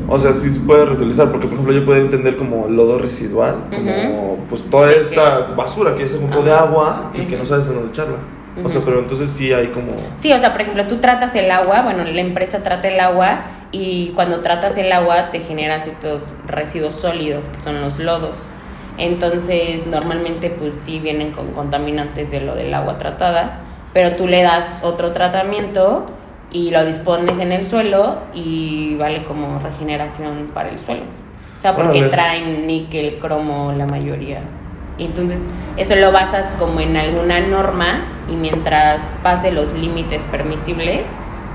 O 0.08 0.20
sea, 0.20 0.34
sí 0.34 0.50
se 0.50 0.60
puede 0.60 0.86
reutilizar. 0.86 1.32
Porque, 1.32 1.48
por 1.48 1.54
ejemplo, 1.56 1.74
yo 1.74 1.86
puedo 1.86 2.00
entender 2.00 2.38
como 2.38 2.68
lodo 2.68 3.00
residual. 3.00 3.66
Como, 3.74 4.38
pues, 4.50 4.62
toda 4.70 4.88
De 4.88 5.02
esta 5.02 5.54
basura 5.56 5.96
que 5.96 6.08
se 6.08 6.18
juntó 6.18 6.42
de 6.44 6.52
Ajá. 6.52 6.64
agua 6.64 7.12
y 7.14 7.22
que 7.22 7.38
no 7.38 7.46
sabes 7.46 7.68
en 7.68 7.76
dónde 7.76 7.90
echarla. 7.90 8.18
O 8.64 8.70
sea, 8.70 8.82
pero 8.86 9.00
entonces 9.00 9.30
sí 9.30 9.52
hay 9.52 9.68
como. 9.68 9.92
Sí, 10.16 10.32
o 10.32 10.40
sea, 10.40 10.54
por 10.54 10.62
ejemplo, 10.62 10.88
tú 10.88 10.98
tratas 10.98 11.36
el 11.36 11.52
agua, 11.52 11.82
bueno, 11.82 12.06
la 12.06 12.22
empresa 12.22 12.64
trata 12.64 12.88
el 12.88 13.00
agua 13.02 13.42
y 13.74 14.14
cuando 14.16 14.40
tratas 14.40 14.78
el 14.78 14.92
agua 14.94 15.30
te 15.32 15.42
generan 15.42 15.84
ciertos 15.84 16.34
residuos 16.48 16.96
sólidos, 16.96 17.50
que 17.50 17.60
son 17.60 17.82
los 17.82 18.00
lodos. 18.00 18.38
Entonces, 18.98 19.86
normalmente, 19.88 20.50
pues 20.50 20.80
sí 20.80 21.00
vienen 21.02 21.32
con 21.32 21.52
contaminantes 21.52 22.32
de 22.32 22.40
lo 22.40 22.56
del 22.56 22.74
agua 22.74 22.98
tratada, 22.98 23.60
pero 23.96 24.18
tú 24.18 24.28
le 24.28 24.44
das 24.44 24.80
otro 24.82 25.14
tratamiento 25.14 26.06
y 26.52 26.70
lo 26.72 26.84
dispones 26.84 27.40
en 27.40 27.54
el 27.54 27.64
suelo 27.64 28.18
y 28.34 28.96
vale 28.98 29.24
como 29.24 29.58
regeneración 29.60 30.52
para 30.54 30.68
el 30.68 30.80
suelo. 30.80 31.04
O 31.58 31.62
sea, 31.62 31.76
porque 31.78 32.00
Órale. 32.00 32.12
traen 32.12 32.68
níquel, 32.68 33.20
cromo, 33.20 33.72
la 33.72 33.86
mayoría. 33.86 34.42
Y 34.98 35.06
entonces 35.06 35.50
eso 35.78 35.96
lo 35.96 36.12
basas 36.12 36.52
como 36.60 36.82
en 36.82 36.98
alguna 36.98 37.40
norma 37.40 38.04
y 38.30 38.36
mientras 38.36 39.02
pase 39.24 39.54
los 39.54 39.72
límites 39.72 40.24
permisibles, 40.24 41.04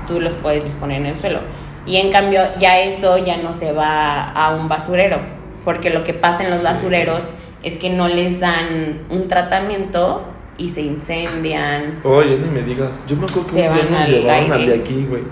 tú 0.07 0.19
los 0.19 0.33
puedes 0.33 0.63
disponer 0.63 0.97
en 1.01 1.05
el 1.05 1.15
suelo. 1.15 1.41
Y 1.85 1.97
en 1.97 2.11
cambio 2.11 2.41
ya 2.57 2.79
eso 2.79 3.19
ya 3.19 3.37
no 3.37 3.53
se 3.53 3.71
va 3.71 4.23
a 4.23 4.55
un 4.55 4.67
basurero, 4.67 5.19
porque 5.63 5.91
lo 5.91 6.03
que 6.03 6.15
pasa 6.15 6.43
en 6.43 6.49
los 6.49 6.61
Sí. 6.61 6.65
basureros 6.65 7.29
es 7.61 7.77
que 7.77 7.91
no 7.91 8.07
les 8.07 8.39
dan 8.39 9.01
un 9.11 9.27
tratamiento 9.27 10.23
y 10.61 10.69
se 10.69 10.81
incendian. 10.81 11.99
Oye, 12.03 12.37
ni 12.37 12.49
me 12.49 12.61
digas. 12.61 13.01
Yo 13.07 13.15
me 13.17 13.23
acuerdo 13.23 13.45
que 13.47 13.53
Se 13.53 13.69
un 13.69 13.75
día 13.75 13.85
nos 13.89 14.07
llevaron 14.09 14.53
al 14.53 14.65
de 14.67 14.75
aquí, 14.75 15.07
güey. 15.09 15.23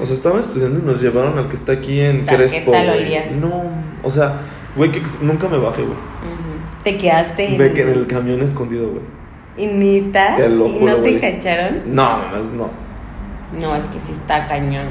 O 0.00 0.06
sea, 0.06 0.14
estaba 0.14 0.38
estudiando 0.40 0.78
y 0.78 0.82
nos 0.82 1.02
llevaron 1.02 1.36
al 1.38 1.48
que 1.48 1.56
está 1.56 1.72
aquí 1.72 2.00
en 2.00 2.24
Ta- 2.24 2.32
¿qué 2.32 2.36
Crespo. 2.36 2.70
tal? 2.72 2.86
No, 3.40 3.62
o 4.02 4.10
sea, 4.10 4.40
güey, 4.76 4.92
que 4.92 5.02
nunca 5.22 5.48
me 5.48 5.58
bajé, 5.58 5.82
güey. 5.82 5.96
Te 6.84 6.96
quedaste 6.96 7.56
Ve 7.58 7.72
que 7.72 7.82
en 7.82 7.88
el 7.88 8.06
camión 8.06 8.40
escondido, 8.40 8.88
güey. 8.90 9.02
¿Y 9.56 9.66
neta? 9.66 10.36
Te 10.36 10.48
lo 10.48 10.68
¿Y 10.68 10.78
juro, 10.78 10.96
no 10.98 11.02
te 11.02 11.18
cacharon? 11.18 11.82
No, 11.86 12.18
no. 12.56 12.70
No, 13.58 13.74
es 13.74 13.82
que 13.84 13.98
sí 13.98 14.12
está 14.12 14.46
cañón. 14.46 14.86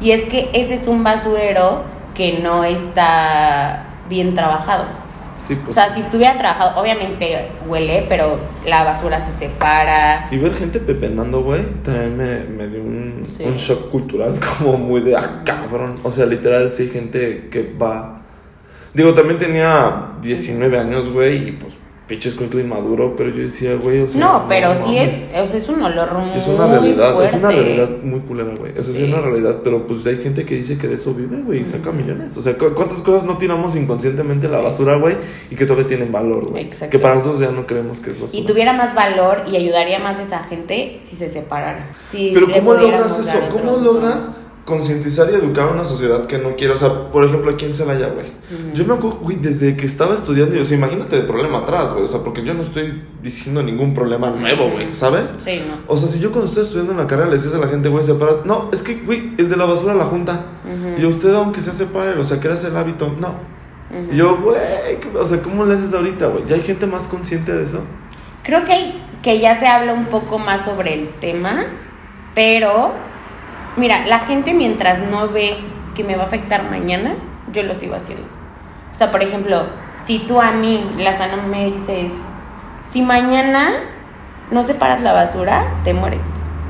Y 0.00 0.12
es 0.12 0.24
que 0.26 0.50
ese 0.54 0.74
es 0.74 0.86
un 0.86 1.02
basurero 1.02 1.82
que 2.14 2.38
no 2.40 2.62
está 2.62 3.86
bien 4.08 4.34
trabajado. 4.34 4.84
Sí, 5.46 5.56
pues. 5.56 5.70
O 5.70 5.72
sea, 5.72 5.92
si 5.92 6.00
estuviera 6.00 6.36
trabajado, 6.38 6.80
obviamente 6.80 7.48
huele, 7.66 8.06
pero 8.08 8.38
la 8.64 8.84
basura 8.84 9.18
se 9.18 9.32
separa. 9.32 10.28
Y 10.30 10.38
ver 10.38 10.54
gente 10.54 10.78
pepenando, 10.78 11.42
güey, 11.42 11.64
también 11.82 12.16
me, 12.16 12.44
me 12.44 12.68
dio 12.68 12.80
un, 12.82 13.22
Sí. 13.24 13.44
un 13.44 13.54
shock 13.56 13.90
cultural, 13.90 14.38
como 14.58 14.78
muy 14.78 15.00
de, 15.00 15.16
ah, 15.16 15.42
cabrón. 15.44 15.96
O 16.04 16.10
sea, 16.12 16.26
literal, 16.26 16.72
sí 16.72 16.84
hay 16.84 16.88
gente 16.90 17.48
que 17.50 17.72
va. 17.80 18.20
Digo, 18.94 19.14
también 19.14 19.38
tenía 19.38 20.12
19 20.20 20.78
años, 20.78 21.10
güey, 21.10 21.48
y 21.48 21.52
pues, 21.52 21.74
pinches 22.12 22.34
cuento 22.34 22.60
inmaduro, 22.60 23.16
pero 23.16 23.30
yo 23.30 23.42
decía, 23.42 23.74
güey, 23.76 24.00
o 24.02 24.06
sea. 24.08 24.20
no, 24.20 24.44
pero 24.46 24.74
sí 24.74 24.80
mames. 24.96 25.30
es, 25.32 25.40
o 25.40 25.46
sea, 25.46 25.56
es 25.56 25.66
un 25.70 25.82
olor 25.82 26.12
muy 26.12 26.36
Es 26.36 26.46
una 26.46 26.66
realidad, 26.66 27.14
fuerte. 27.14 27.30
es 27.36 27.42
una 27.42 27.50
realidad 27.50 27.88
muy 28.02 28.20
culera, 28.20 28.54
güey. 28.54 28.72
Eso 28.74 28.82
sí. 28.84 28.92
Sí. 28.98 29.02
es 29.04 29.08
una 29.08 29.22
realidad, 29.22 29.60
pero 29.64 29.86
pues 29.86 30.04
hay 30.06 30.18
gente 30.18 30.44
que 30.44 30.56
dice 30.56 30.76
que 30.76 30.88
de 30.88 30.96
eso 30.96 31.14
vive, 31.14 31.38
güey, 31.40 31.62
y 31.62 31.64
saca 31.64 31.90
millones. 31.90 32.36
O 32.36 32.42
sea, 32.42 32.58
¿cu- 32.58 32.74
¿cuántas 32.74 32.98
cosas 33.00 33.24
no 33.24 33.38
tiramos 33.38 33.76
inconscientemente 33.76 34.46
a 34.46 34.50
la 34.50 34.58
basura, 34.60 34.96
güey? 34.96 35.16
Y 35.50 35.56
que 35.56 35.64
todavía 35.64 35.86
tienen 35.86 36.12
valor, 36.12 36.50
güey. 36.50 36.64
Exacto. 36.64 36.90
Que 36.90 36.98
para 36.98 37.14
nosotros 37.14 37.40
ya 37.40 37.50
no 37.50 37.66
creemos 37.66 38.00
que 38.00 38.10
es 38.10 38.20
basura. 38.20 38.42
Y 38.42 38.46
tuviera 38.46 38.74
más 38.74 38.94
valor 38.94 39.44
y 39.50 39.56
ayudaría 39.56 39.98
más 39.98 40.18
a 40.18 40.22
esa 40.22 40.40
gente 40.40 40.98
si 41.00 41.16
se 41.16 41.30
separara. 41.30 41.92
Si 42.10 42.32
Pero 42.34 42.46
¿cómo 42.52 42.74
logras 42.74 43.18
eso? 43.18 43.38
¿Cómo 43.50 43.78
logras 43.78 44.32
concientizar 44.64 45.28
y 45.30 45.34
educar 45.34 45.68
a 45.68 45.72
una 45.72 45.84
sociedad 45.84 46.26
que 46.26 46.38
no 46.38 46.54
quiere? 46.56 46.74
O 46.74 46.76
sea, 46.76 47.10
por 47.10 47.24
ejemplo, 47.24 47.50
aquí 47.50 47.64
en 47.64 47.74
Celaya, 47.74 48.08
güey. 48.08 48.26
Yo 48.74 48.84
me 48.84 48.94
acuerdo, 48.94 49.18
güey, 49.18 49.36
desde 49.36 49.76
que 49.76 49.86
estaba 49.86 50.14
estudiando, 50.14 50.56
y, 50.56 50.60
o 50.60 50.64
sea, 50.64 50.76
imagínate 50.76 51.16
el 51.16 51.26
problema 51.26 51.58
atrás, 51.58 51.92
güey. 51.92 52.04
O 52.04 52.08
sea, 52.08 52.20
porque 52.20 52.44
yo 52.44 52.54
no 52.54 52.62
estoy 52.62 53.02
diciendo 53.22 53.62
ningún 53.62 53.92
problema 53.94 54.30
nuevo, 54.30 54.70
güey, 54.70 54.94
¿sabes? 54.94 55.34
Sí, 55.38 55.62
no. 55.66 55.74
O 55.92 55.96
sea, 55.96 56.08
si 56.08 56.20
yo 56.20 56.30
cuando 56.30 56.46
estoy 56.48 56.62
estudiando 56.64 56.92
en 56.92 56.98
la 56.98 57.06
carrera 57.06 57.28
le 57.28 57.36
decías 57.36 57.54
a 57.54 57.58
la 57.58 57.68
gente, 57.68 57.88
güey, 57.88 58.04
separa. 58.04 58.36
No, 58.44 58.70
es 58.72 58.82
que, 58.82 58.94
güey, 59.04 59.32
el 59.38 59.48
de 59.48 59.56
la 59.56 59.64
basura 59.66 59.94
la 59.94 60.04
junta. 60.04 60.46
Ujú. 60.64 61.00
Y 61.02 61.06
usted, 61.06 61.34
aunque 61.34 61.60
sea 61.60 61.72
separe, 61.72 62.18
o 62.18 62.24
sea, 62.24 62.38
que 62.38 62.48
el 62.48 62.76
hábito. 62.76 63.14
No. 63.18 63.34
Y 64.12 64.16
yo, 64.16 64.36
güey, 64.38 64.56
¿qué- 65.00 65.18
o 65.18 65.26
sea, 65.26 65.42
¿cómo 65.42 65.64
le 65.66 65.74
haces 65.74 65.92
ahorita, 65.92 66.28
güey? 66.28 66.44
¿Ya 66.46 66.54
hay 66.54 66.62
gente 66.62 66.86
más 66.86 67.08
consciente 67.08 67.52
de 67.52 67.64
eso? 67.64 67.80
Creo 68.42 68.64
que, 68.64 68.94
que 69.22 69.38
ya 69.38 69.58
se 69.58 69.66
habla 69.66 69.92
un 69.92 70.06
poco 70.06 70.38
más 70.38 70.64
sobre 70.64 70.94
el 70.94 71.08
tema, 71.20 71.64
pero 72.34 72.92
mira, 73.76 74.06
la 74.06 74.20
gente 74.20 74.54
mientras 74.54 75.00
no 75.00 75.28
ve 75.28 75.56
que 75.94 76.04
me 76.04 76.16
va 76.16 76.22
a 76.22 76.26
afectar 76.26 76.70
mañana, 76.70 77.14
yo 77.52 77.62
lo 77.62 77.74
sigo 77.74 77.94
haciendo. 77.94 78.24
O 78.90 78.94
sea, 78.94 79.10
por 79.10 79.22
ejemplo, 79.22 79.66
si 79.96 80.18
tú 80.20 80.40
a 80.40 80.52
mí, 80.52 80.92
Lázaro, 80.98 81.42
me 81.48 81.66
dices, 81.66 82.12
si 82.84 83.02
mañana 83.02 83.70
no 84.50 84.62
separas 84.62 85.02
la 85.02 85.12
basura, 85.12 85.64
te 85.84 85.94
mueres. 85.94 86.22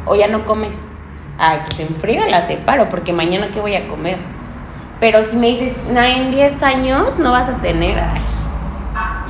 O 0.06 0.14
ya 0.14 0.28
no 0.28 0.44
comes. 0.44 0.86
Ay, 1.38 1.60
pues 1.66 1.80
en 1.80 1.96
friega 1.96 2.26
la 2.26 2.42
separo, 2.42 2.88
porque 2.88 3.12
mañana 3.12 3.50
qué 3.52 3.60
voy 3.60 3.74
a 3.74 3.88
comer. 3.88 4.18
Pero 5.00 5.22
si 5.24 5.36
me 5.36 5.48
dices, 5.48 5.72
en 5.88 6.30
10 6.30 6.62
años 6.62 7.18
no 7.18 7.32
vas 7.32 7.48
a 7.48 7.56
tener, 7.56 7.98
ay, 7.98 8.20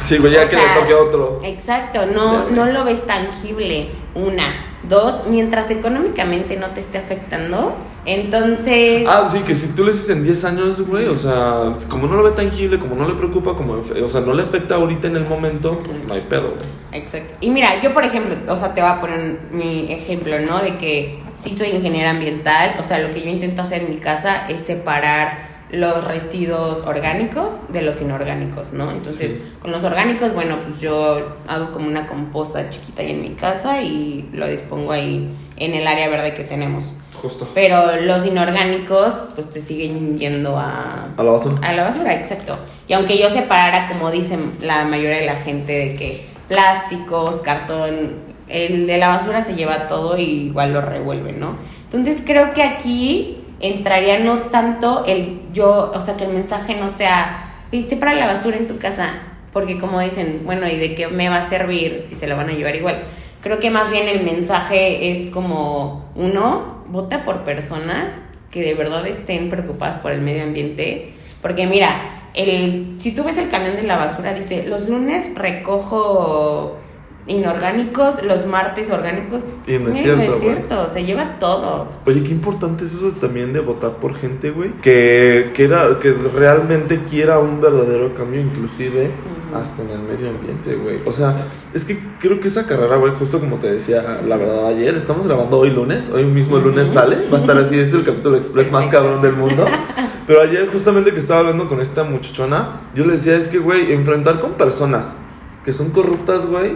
Sí, 0.02 0.18
güey, 0.18 0.32
ya 0.32 0.42
o 0.42 0.48
que 0.48 0.56
sea, 0.56 0.74
le 0.74 0.80
toque 0.80 0.92
a 0.92 0.96
otro. 0.98 1.40
Exacto, 1.44 2.06
no, 2.06 2.48
no 2.48 2.66
lo 2.66 2.85
ves 2.85 3.06
tangible. 3.06 3.90
Una. 4.14 4.71
Dos, 4.92 5.22
mientras 5.31 5.70
económicamente 5.70 6.59
no 6.59 6.68
te 6.72 6.81
esté 6.81 6.98
afectando, 6.98 7.74
entonces. 8.05 9.07
Ah, 9.09 9.26
sí, 9.26 9.38
que 9.38 9.55
si 9.55 9.68
tú 9.68 9.85
le 9.85 9.92
dices 9.92 10.11
en 10.11 10.22
10 10.22 10.44
años, 10.44 10.87
güey, 10.87 11.07
o 11.07 11.16
sea, 11.16 11.72
como 11.88 12.07
no 12.07 12.16
lo 12.16 12.24
ve 12.24 12.33
tangible, 12.33 12.78
como 12.78 12.94
no 12.94 13.09
le 13.09 13.14
preocupa, 13.14 13.55
como, 13.55 13.72
o 13.72 14.09
sea, 14.11 14.20
no 14.20 14.35
le 14.35 14.42
afecta 14.42 14.74
ahorita 14.74 15.07
en 15.07 15.16
el 15.16 15.24
momento, 15.24 15.81
pues 15.83 16.05
no 16.05 16.12
hay 16.12 16.20
pedo, 16.28 16.50
güey. 16.50 16.61
Exacto. 16.92 17.33
Y 17.40 17.48
mira, 17.48 17.81
yo 17.81 17.94
por 17.94 18.05
ejemplo, 18.05 18.37
o 18.52 18.57
sea, 18.59 18.74
te 18.74 18.83
voy 18.83 18.90
a 18.90 19.00
poner 19.00 19.38
mi 19.50 19.90
ejemplo, 19.90 20.38
¿no? 20.40 20.62
De 20.62 20.76
que 20.76 21.22
sí 21.42 21.57
soy 21.57 21.68
ingeniera 21.68 22.11
ambiental, 22.11 22.74
o 22.78 22.83
sea, 22.83 22.98
lo 22.98 23.14
que 23.14 23.22
yo 23.22 23.31
intento 23.31 23.62
hacer 23.62 23.85
en 23.85 23.88
mi 23.88 23.96
casa 23.96 24.44
es 24.46 24.61
separar 24.61 25.51
los 25.72 26.04
residuos 26.04 26.82
orgánicos 26.87 27.52
de 27.70 27.82
los 27.82 28.00
inorgánicos, 28.00 28.72
¿no? 28.72 28.90
Entonces, 28.90 29.38
con 29.61 29.72
los 29.72 29.82
orgánicos, 29.82 30.35
bueno, 30.35 30.58
pues 30.62 30.80
yo 30.80 31.35
hago 31.48 31.72
como 31.72 31.88
una 31.88 32.06
composta 32.06 32.68
chiquita 32.68 33.00
ahí 33.02 33.11
en 33.11 33.22
mi 33.22 33.30
casa 33.30 33.82
y 33.82 34.28
lo 34.32 34.46
dispongo 34.46 34.92
ahí 34.92 35.35
en 35.56 35.74
el 35.74 35.87
área 35.87 36.08
verde 36.11 36.35
que 36.35 36.44
tenemos. 36.44 36.94
Justo. 37.20 37.48
Pero 37.54 37.96
los 38.02 38.26
inorgánicos, 38.26 39.14
pues 39.35 39.46
se 39.50 39.62
siguen 39.62 40.18
yendo 40.18 40.56
a... 40.56 41.11
A 41.16 41.22
la 41.22 41.30
basura. 41.30 41.66
A 41.66 41.72
la 41.72 41.85
basura, 41.85 42.14
exacto. 42.14 42.58
Y 42.87 42.92
aunque 42.92 43.16
yo 43.16 43.30
separara, 43.30 43.88
como 43.88 44.11
dicen 44.11 44.52
la 44.61 44.85
mayoría 44.85 45.18
de 45.18 45.26
la 45.26 45.37
gente, 45.37 45.72
de 45.72 45.96
que 45.96 46.26
plásticos, 46.48 47.37
cartón, 47.37 48.32
el 48.48 48.87
de 48.87 48.98
la 48.98 49.08
basura 49.08 49.42
se 49.42 49.54
lleva 49.54 49.88
todo 49.88 50.18
y 50.18 50.48
igual 50.48 50.74
lo 50.74 50.82
revuelve, 50.82 51.32
¿no? 51.32 51.56
Entonces 51.85 52.22
creo 52.26 52.52
que 52.52 52.62
aquí 52.62 53.38
entraría 53.62 54.18
no 54.18 54.51
tanto 54.51 55.05
el 55.07 55.40
yo, 55.53 55.92
o 55.94 56.01
sea, 56.01 56.16
que 56.16 56.25
el 56.25 56.33
mensaje 56.33 56.75
no 56.75 56.88
sea, 56.88 57.55
separa 57.87 58.14
la 58.14 58.27
basura 58.27 58.57
en 58.57 58.66
tu 58.66 58.79
casa, 58.79 59.14
porque 59.53 59.79
como 59.79 60.01
dicen, 60.01 60.42
bueno, 60.44 60.68
¿y 60.68 60.77
de 60.77 60.94
qué 60.94 61.09
me 61.09 61.29
va 61.29 61.38
a 61.38 61.48
servir 61.48 62.03
si 62.05 62.14
se 62.14 62.27
lo 62.27 62.37
van 62.37 62.51
a 62.51 62.53
llevar 62.53 62.77
igual? 62.77 63.05
Creo 63.40 63.59
que 63.59 63.70
más 63.70 63.90
bien 63.90 64.09
el 64.09 64.22
mensaje 64.22 65.11
es 65.11 65.29
como, 65.29 66.11
uno, 66.14 66.85
vota 66.88 67.25
por 67.25 67.44
personas 67.44 68.11
que 68.51 68.62
de 68.62 68.75
verdad 68.75 69.07
estén 69.07 69.48
preocupadas 69.48 69.98
por 69.98 70.12
el 70.12 70.20
medio 70.20 70.42
ambiente, 70.42 71.14
porque 71.40 71.66
mira, 71.66 71.90
el, 72.35 72.96
si 73.01 73.12
tú 73.12 73.25
ves 73.25 73.38
el 73.38 73.48
camión 73.48 73.77
de 73.77 73.83
la 73.83 73.96
basura, 73.96 74.35
dice, 74.35 74.64
los 74.66 74.88
lunes 74.88 75.35
recojo 75.35 76.79
inorgánicos, 77.26 78.22
los 78.24 78.46
martes 78.46 78.90
orgánicos. 78.90 79.42
Y 79.66 79.78
no 79.78 79.90
es 79.90 79.96
cierto, 79.96 80.22
es 80.22 80.28
güey. 80.28 80.40
cierto, 80.40 80.88
se 80.88 81.04
lleva 81.04 81.38
todo. 81.38 81.88
Oye, 82.04 82.22
qué 82.24 82.30
importante 82.30 82.85
es 82.85 82.94
eso 82.94 83.12
también 83.12 83.52
de 83.52 83.61
votar 83.61 83.92
por 83.92 84.14
gente, 84.16 84.50
güey, 84.50 84.72
que, 84.82 85.52
que, 85.54 85.64
era, 85.64 85.98
que 86.00 86.12
realmente 86.35 87.00
quiera 87.08 87.38
un 87.38 87.61
verdadero 87.61 88.14
cambio, 88.14 88.40
inclusive 88.40 89.06
Ujú. 89.06 89.56
hasta 89.56 89.82
en 89.82 89.90
el 89.90 90.00
medio 90.00 90.30
ambiente, 90.30 90.74
güey. 90.74 91.00
O 91.06 91.12
sea, 91.12 91.46
es 91.72 91.85
que 91.85 91.98
creo 92.18 92.40
que 92.40 92.48
esa 92.48 92.66
carrera, 92.66 92.96
güey, 92.96 93.12
justo 93.14 93.38
como 93.38 93.56
te 93.58 93.70
decía, 93.72 94.20
la 94.26 94.37
verdad, 94.37 94.66
ayer, 94.66 94.96
estamos 94.96 95.26
grabando 95.26 95.58
hoy 95.58 95.70
lunes, 95.70 96.11
hoy 96.11 96.24
mismo 96.24 96.56
el 96.56 96.64
lunes 96.64 96.88
sale, 96.88 97.28
va 97.32 97.38
a 97.38 97.40
estar 97.40 97.56
así, 97.56 97.78
es 97.78 97.92
el 97.92 98.04
capítulo 98.04 98.37
express 98.37 98.70
más 98.72 98.87
cabrón 98.87 99.22
del 99.22 99.35
mundo. 99.35 99.64
Pero 100.26 100.40
ayer, 100.40 100.68
justamente 100.72 101.12
que 101.12 101.18
estaba 101.18 101.40
hablando 101.40 101.68
con 101.68 101.80
esta 101.80 102.04
muchachona, 102.04 102.80
yo 102.94 103.04
le 103.04 103.12
decía, 103.14 103.37
es 103.37 103.48
que, 103.48 103.58
güey, 103.58 103.92
enfrentar 103.92 104.38
con 104.40 104.52
personas 104.52 105.16
que 105.64 105.72
son 105.72 105.90
corruptas, 105.90 106.46
güey. 106.46 106.72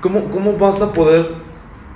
¿Cómo, 0.00 0.24
¿Cómo 0.30 0.52
vas 0.54 0.82
a 0.82 0.92
poder, 0.92 1.26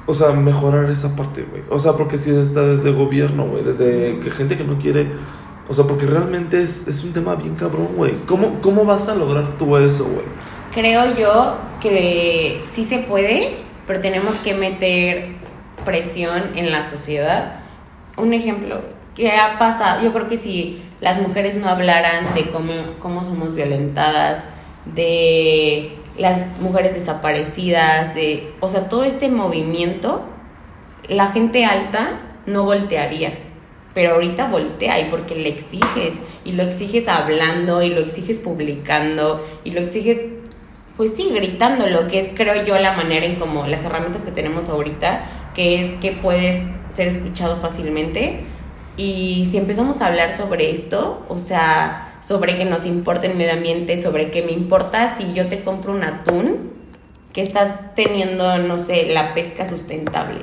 o 0.07 0.15
sea, 0.15 0.33
mejorar 0.33 0.91
esa 0.91 1.15
parte, 1.17 1.47
güey? 1.49 1.63
O 1.71 1.79
sea, 1.79 1.93
porque 1.93 2.19
si 2.19 2.31
está 2.31 2.63
desde 2.63 2.93
gobierno, 2.93 3.47
güey, 3.47 3.63
desde 3.63 4.19
que 4.21 4.31
gente 4.31 4.57
que 4.57 4.65
no 4.65 4.79
quiere, 4.79 5.09
o 5.69 5.75
sea, 5.75 5.85
porque 5.85 6.07
realmente 6.07 6.61
es, 6.61 6.89
es 6.89 7.05
un 7.05 7.13
tema 7.13 7.35
bien 7.37 7.55
cabrón, 7.55 7.91
güey. 7.97 8.13
¿Cómo, 8.27 8.61
¿Cómo 8.61 8.85
vas 8.85 9.09
a 9.09 9.15
lograr 9.15 9.47
tú 9.59 9.77
eso, 9.77 10.05
güey? 10.05 10.27
Creo 10.75 11.17
yo 11.17 11.57
que 11.81 12.63
sí 12.73 12.85
se 12.85 12.99
puede, 12.99 13.59
pero 13.87 14.01
tenemos 14.01 14.35
que 14.37 14.55
meter 14.55 15.37
presión 15.85 16.43
en 16.57 16.71
la 16.71 16.85
sociedad. 16.89 17.61
Un 18.17 18.35
ejemplo, 18.35 18.81
¿qué 19.15 19.33
ha 19.33 19.59
pasado? 19.59 20.03
Yo 20.03 20.13
creo 20.13 20.29
que 20.29 20.37
si 20.37 20.83
las 21.01 21.21
mujeres 21.21 21.57
no 21.57 21.69
hablaran 21.69 22.35
de 22.35 22.51
cómo, 22.51 22.73
cómo 23.01 23.25
somos 23.25 23.55
violentadas, 23.55 24.45
de 24.85 26.00
las 26.19 26.59
mujeres 26.61 26.95
desaparecidas, 26.95 28.15
de, 28.15 28.53
o 28.61 28.69
sea, 28.69 28.89
todo 28.89 29.05
este 29.05 29.29
movimiento, 29.29 30.23
la 31.09 31.29
gente 31.29 31.65
alta 31.65 32.21
no 32.47 32.65
voltearía. 32.65 33.39
Pero 33.95 34.15
ahorita 34.15 34.49
voltea 34.49 35.01
y 35.01 35.11
porque 35.11 35.35
le 35.35 35.49
exiges, 35.49 36.15
y 36.45 36.53
lo 36.53 36.63
exiges 36.63 37.09
hablando, 37.09 37.83
y 37.83 37.91
lo 37.91 38.01
exiges 38.01 38.39
publicando, 38.39 39.45
y 39.65 39.73
lo 39.73 39.81
exiges 39.81 40.19
pues 41.01 41.15
sí, 41.17 41.31
gritando, 41.35 41.87
lo 41.87 42.09
que 42.09 42.21
es, 42.21 42.29
creo 42.35 42.63
yo, 42.63 42.79
la 42.79 42.93
manera 42.93 43.25
en 43.25 43.37
como 43.37 43.67
las 43.67 43.87
herramientas 43.87 44.23
que 44.23 44.33
tenemos 44.33 44.69
ahorita, 44.69 45.25
que 45.55 45.83
es 45.83 45.95
que 45.95 46.13
puedes 46.13 46.63
ser 46.93 47.09
escuchado 47.09 47.57
fácilmente. 47.57 48.41
Y 48.99 49.49
si 49.51 49.57
empezamos 49.57 50.03
a 50.03 50.09
hablar 50.09 50.37
sobre 50.37 50.73
esto, 50.73 51.25
o 51.29 51.39
sea, 51.39 52.10
sobre 52.21 52.57
que 52.57 52.65
nos 52.65 52.85
importa 52.87 53.27
el 53.27 53.37
medio 53.37 53.53
ambiente, 53.53 54.01
sobre 54.03 54.31
que 54.31 54.43
me 54.43 54.53
importa 54.53 55.15
si 55.17 55.33
yo 55.35 55.47
te 55.47 55.61
compro 55.63 55.93
un 55.93 56.03
atún, 56.05 56.71
que 57.33 57.43
estás 57.43 57.95
teniendo, 57.95 58.59
no 58.59 58.79
sé, 58.79 59.07
la 59.07 59.35
pesca 59.35 59.65
sustentable. 59.65 60.41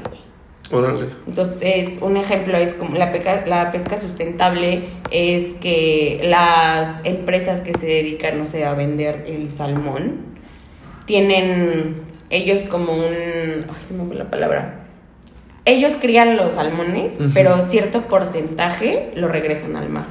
Órale. 0.71 1.07
Entonces, 1.27 1.97
un 2.01 2.17
ejemplo 2.17 2.57
es 2.57 2.73
como 2.73 2.97
la, 2.97 3.11
peca- 3.11 3.45
la 3.45 3.71
pesca 3.71 3.97
sustentable 3.97 4.83
es 5.11 5.53
que 5.55 6.19
las 6.23 7.05
empresas 7.05 7.61
que 7.61 7.73
se 7.73 7.85
dedican, 7.85 8.37
no 8.37 8.45
sé, 8.45 8.65
a 8.65 8.73
vender 8.73 9.25
el 9.27 9.53
salmón, 9.53 10.37
tienen 11.05 12.01
ellos 12.29 12.59
como 12.69 12.93
un... 12.93 13.13
Ay, 13.69 13.81
se 13.87 13.93
me 13.93 14.05
fue 14.05 14.15
la 14.15 14.29
palabra. 14.29 14.83
Ellos 15.65 15.93
crían 15.99 16.37
los 16.37 16.55
salmones, 16.55 17.11
pero 17.33 17.65
cierto 17.69 18.03
porcentaje 18.03 19.11
lo 19.15 19.27
regresan 19.27 19.75
al 19.75 19.89
mar. 19.89 20.07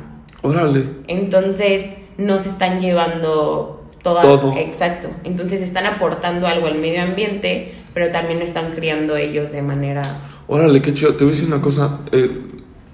Órale. 0.46 0.88
Entonces, 1.08 1.90
no 2.18 2.38
se 2.38 2.48
están 2.48 2.80
llevando 2.80 3.84
todas... 4.02 4.24
Todo. 4.24 4.54
Exacto. 4.56 5.08
Entonces, 5.24 5.62
están 5.62 5.86
aportando 5.86 6.46
algo 6.46 6.66
al 6.66 6.78
medio 6.78 7.02
ambiente, 7.02 7.72
pero 7.94 8.10
también 8.10 8.38
lo 8.38 8.44
están 8.44 8.72
criando 8.74 9.16
ellos 9.16 9.52
de 9.52 9.62
manera... 9.62 10.02
Órale, 10.48 10.80
qué 10.80 10.94
chido. 10.94 11.14
Te 11.14 11.24
voy 11.24 11.32
a 11.32 11.36
decir 11.36 11.48
una 11.48 11.60
cosa. 11.60 12.00
eh, 12.12 12.42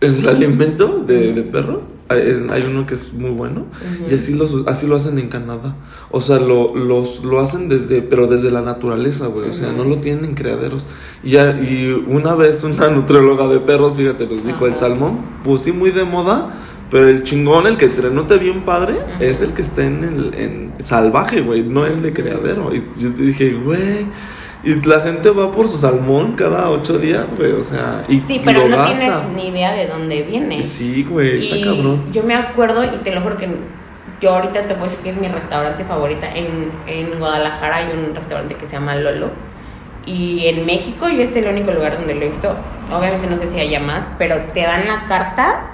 el 0.00 0.28
alimento 0.28 1.04
de, 1.06 1.32
de 1.32 1.42
perro, 1.42 1.82
hay, 2.08 2.62
uno 2.68 2.86
que 2.86 2.94
es 2.94 3.14
muy 3.14 3.30
bueno. 3.30 3.66
Y 4.10 4.14
así, 4.14 4.34
los, 4.34 4.66
así 4.66 4.86
lo 4.86 4.96
hacen 4.96 5.18
en 5.18 5.28
Canadá. 5.28 5.76
O 6.10 6.20
sea, 6.20 6.38
lo, 6.38 6.74
los, 6.76 7.24
lo 7.24 7.40
hacen 7.40 7.68
desde, 7.68 8.02
pero 8.02 8.26
desde 8.26 8.50
la 8.50 8.62
naturaleza, 8.62 9.28
güey. 9.28 9.50
O 9.50 9.52
sea, 9.52 9.72
no 9.72 9.84
lo 9.84 9.98
tienen 9.98 10.24
en 10.24 10.34
criaderos. 10.34 10.86
Y, 11.22 11.36
y 11.36 12.04
una 12.06 12.34
vez 12.34 12.64
una 12.64 12.88
nutrióloga 12.90 13.48
de 13.48 13.60
perros, 13.60 13.96
fíjate, 13.96 14.26
nos 14.26 14.44
dijo 14.44 14.66
el 14.66 14.72
Ajá. 14.72 14.80
salmón, 14.80 15.20
pues 15.44 15.62
sí, 15.62 15.72
muy 15.72 15.90
de 15.90 16.04
moda. 16.04 16.50
Pero 16.92 17.08
el 17.08 17.22
chingón, 17.22 17.66
el 17.66 17.78
que 17.78 17.88
trenute 17.88 18.36
bien 18.36 18.60
padre, 18.60 18.94
es 19.18 19.40
el 19.40 19.54
que 19.54 19.62
está 19.62 19.82
en 19.82 20.04
el 20.04 20.34
en 20.34 20.72
salvaje, 20.84 21.40
güey, 21.40 21.62
no 21.62 21.86
el 21.86 22.02
de 22.02 22.12
criadero. 22.12 22.72
Y 22.74 22.84
yo 22.98 23.12
te 23.14 23.22
dije, 23.22 23.54
güey. 23.54 24.06
Y 24.62 24.74
la 24.86 25.00
gente 25.00 25.30
va 25.30 25.50
por 25.50 25.66
su 25.66 25.78
salmón 25.78 26.34
cada 26.34 26.68
ocho 26.68 26.98
días, 26.98 27.34
güey. 27.34 27.52
O 27.52 27.64
sea, 27.64 28.04
y, 28.08 28.20
Sí, 28.20 28.42
pero 28.44 28.68
no 28.68 28.76
gasta. 28.76 28.94
tienes 28.98 29.16
ni 29.34 29.48
idea 29.48 29.72
de 29.72 29.88
dónde 29.88 30.22
viene. 30.22 30.62
Sí, 30.62 31.02
güey, 31.02 31.38
está 31.38 31.56
y 31.56 31.64
cabrón. 31.64 32.12
yo 32.12 32.22
me 32.24 32.34
acuerdo, 32.34 32.84
y 32.84 32.98
te 32.98 33.12
lo 33.14 33.22
juro 33.22 33.38
que 33.38 33.48
yo 34.20 34.34
ahorita 34.34 34.60
te 34.62 34.74
puedo 34.74 34.84
decir 34.84 34.98
que 35.02 35.10
es 35.10 35.16
mi 35.16 35.28
restaurante 35.28 35.82
favorita. 35.84 36.28
En, 36.32 36.70
en 36.86 37.18
Guadalajara 37.18 37.76
hay 37.76 37.86
un 37.98 38.14
restaurante 38.14 38.54
que 38.54 38.66
se 38.66 38.72
llama 38.72 38.94
Lolo. 38.96 39.30
Y 40.04 40.46
en 40.46 40.66
México 40.66 41.08
yo 41.08 41.22
es 41.22 41.34
el 41.36 41.46
único 41.48 41.72
lugar 41.72 41.96
donde 41.96 42.14
lo 42.14 42.20
he 42.20 42.28
visto. 42.28 42.54
Obviamente 42.94 43.26
no 43.28 43.36
sé 43.38 43.48
si 43.48 43.58
haya 43.58 43.80
más, 43.80 44.06
pero 44.18 44.36
te 44.52 44.60
dan 44.60 44.86
la 44.86 45.06
carta 45.08 45.70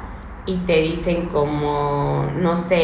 y 0.49 0.57
te 0.67 0.81
dicen 0.81 1.27
como, 1.27 2.27
no 2.37 2.57
sé, 2.57 2.75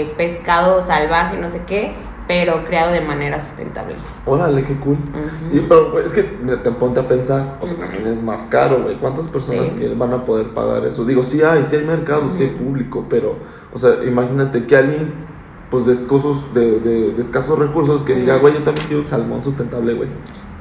eh, 0.00 0.12
pescado 0.16 0.82
salvaje, 0.84 1.36
no 1.38 1.48
sé 1.48 1.62
qué, 1.66 1.94
pero 2.26 2.64
creado 2.64 2.90
de 2.90 3.00
manera 3.02 3.38
sustentable. 3.38 3.94
Órale, 4.26 4.62
qué 4.64 4.76
cool. 4.80 4.98
Y, 5.52 5.60
pero 5.60 5.92
güey, 5.92 6.04
es 6.04 6.12
que 6.12 6.38
mira, 6.42 6.62
te 6.62 6.70
ponte 6.72 6.98
a 7.00 7.06
pensar, 7.06 7.58
o 7.60 7.66
sea, 7.66 7.76
también 7.76 8.06
es 8.08 8.20
más 8.22 8.48
caro, 8.48 8.82
güey. 8.82 8.96
¿Cuántas 8.98 9.28
personas 9.28 9.70
Sí. 9.70 9.76
que 9.78 9.94
van 9.94 10.12
a 10.12 10.24
poder 10.24 10.52
pagar 10.54 10.84
eso? 10.84 11.04
Digo, 11.04 11.22
sí 11.22 11.40
hay, 11.42 11.62
sí 11.64 11.76
hay 11.76 11.84
mercado, 11.84 12.28
sí 12.30 12.42
hay 12.44 12.50
público, 12.50 13.06
pero, 13.08 13.36
o 13.72 13.78
sea, 13.78 14.02
imagínate 14.04 14.66
que 14.66 14.76
alguien, 14.76 15.14
pues, 15.70 15.86
de 15.86 15.92
escasos, 15.92 16.52
de, 16.52 16.80
de, 16.80 17.12
de 17.12 17.20
escasos 17.20 17.58
recursos, 17.58 18.02
que 18.02 18.14
diga, 18.14 18.38
güey, 18.38 18.54
yo 18.54 18.62
también 18.64 18.86
quiero 18.86 19.02
un 19.02 19.08
salmón 19.08 19.44
sustentable, 19.44 19.94
güey. 19.94 20.08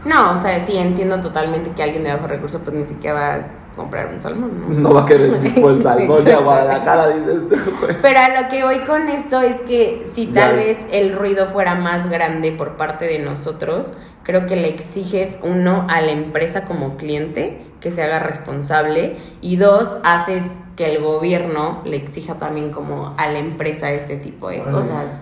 No, 0.06 0.36
o 0.36 0.38
sea, 0.38 0.64
sí 0.66 0.78
entiendo 0.78 1.20
totalmente 1.22 1.72
que 1.72 1.82
alguien 1.82 2.04
de 2.04 2.14
bajo 2.14 2.28
recurso 2.28 2.60
pues 2.60 2.76
ni 2.76 2.86
siquiera 2.86 3.16
va 3.16 3.48
comprar 3.76 4.08
un 4.14 4.22
salmón, 4.22 4.52
¿no? 4.70 4.74
No 4.80 4.94
va 4.94 5.02
a 5.02 5.06
querer 5.06 5.40
tipo 5.42 5.70
el 5.70 5.82
salmón 5.82 6.24
de. 6.24 6.36
Guadalajara, 6.36 7.10
dices 7.10 7.48
tú, 7.48 7.56
güey. 7.82 7.96
Pero 8.02 8.20
a 8.20 8.42
lo 8.42 8.50
que 8.50 8.64
voy 8.64 8.80
con 8.80 9.08
esto 9.10 9.42
es 9.42 9.62
que 9.62 10.08
si 10.14 10.28
tal 10.28 10.52
Ya. 10.52 10.56
vez 10.58 10.78
el 10.92 11.16
ruido 11.18 11.48
fuera 11.48 11.76
más 11.76 12.10
grande 12.10 12.52
por 12.52 12.78
parte 12.78 13.06
de 13.06 13.20
nosotros, 13.20 13.88
creo 14.24 14.46
que 14.48 14.56
le 14.56 14.70
exiges 14.70 15.38
uno 15.44 15.86
a 15.90 16.02
la 16.02 16.12
empresa 16.12 16.66
como 16.66 16.98
cliente 16.98 17.62
que 17.82 17.92
se 17.92 18.02
haga 18.04 18.20
responsable 18.20 19.18
y 19.42 19.58
dos, 19.58 19.98
haces 20.04 20.44
que 20.78 20.96
el 20.96 21.04
gobierno 21.04 21.82
le 21.84 21.98
exija 21.98 22.36
también 22.36 22.72
como 22.72 23.14
a 23.18 23.28
la 23.28 23.40
empresa 23.40 23.92
este 23.92 24.16
tipo 24.16 24.50
de 24.50 24.62
cosas. 24.62 25.20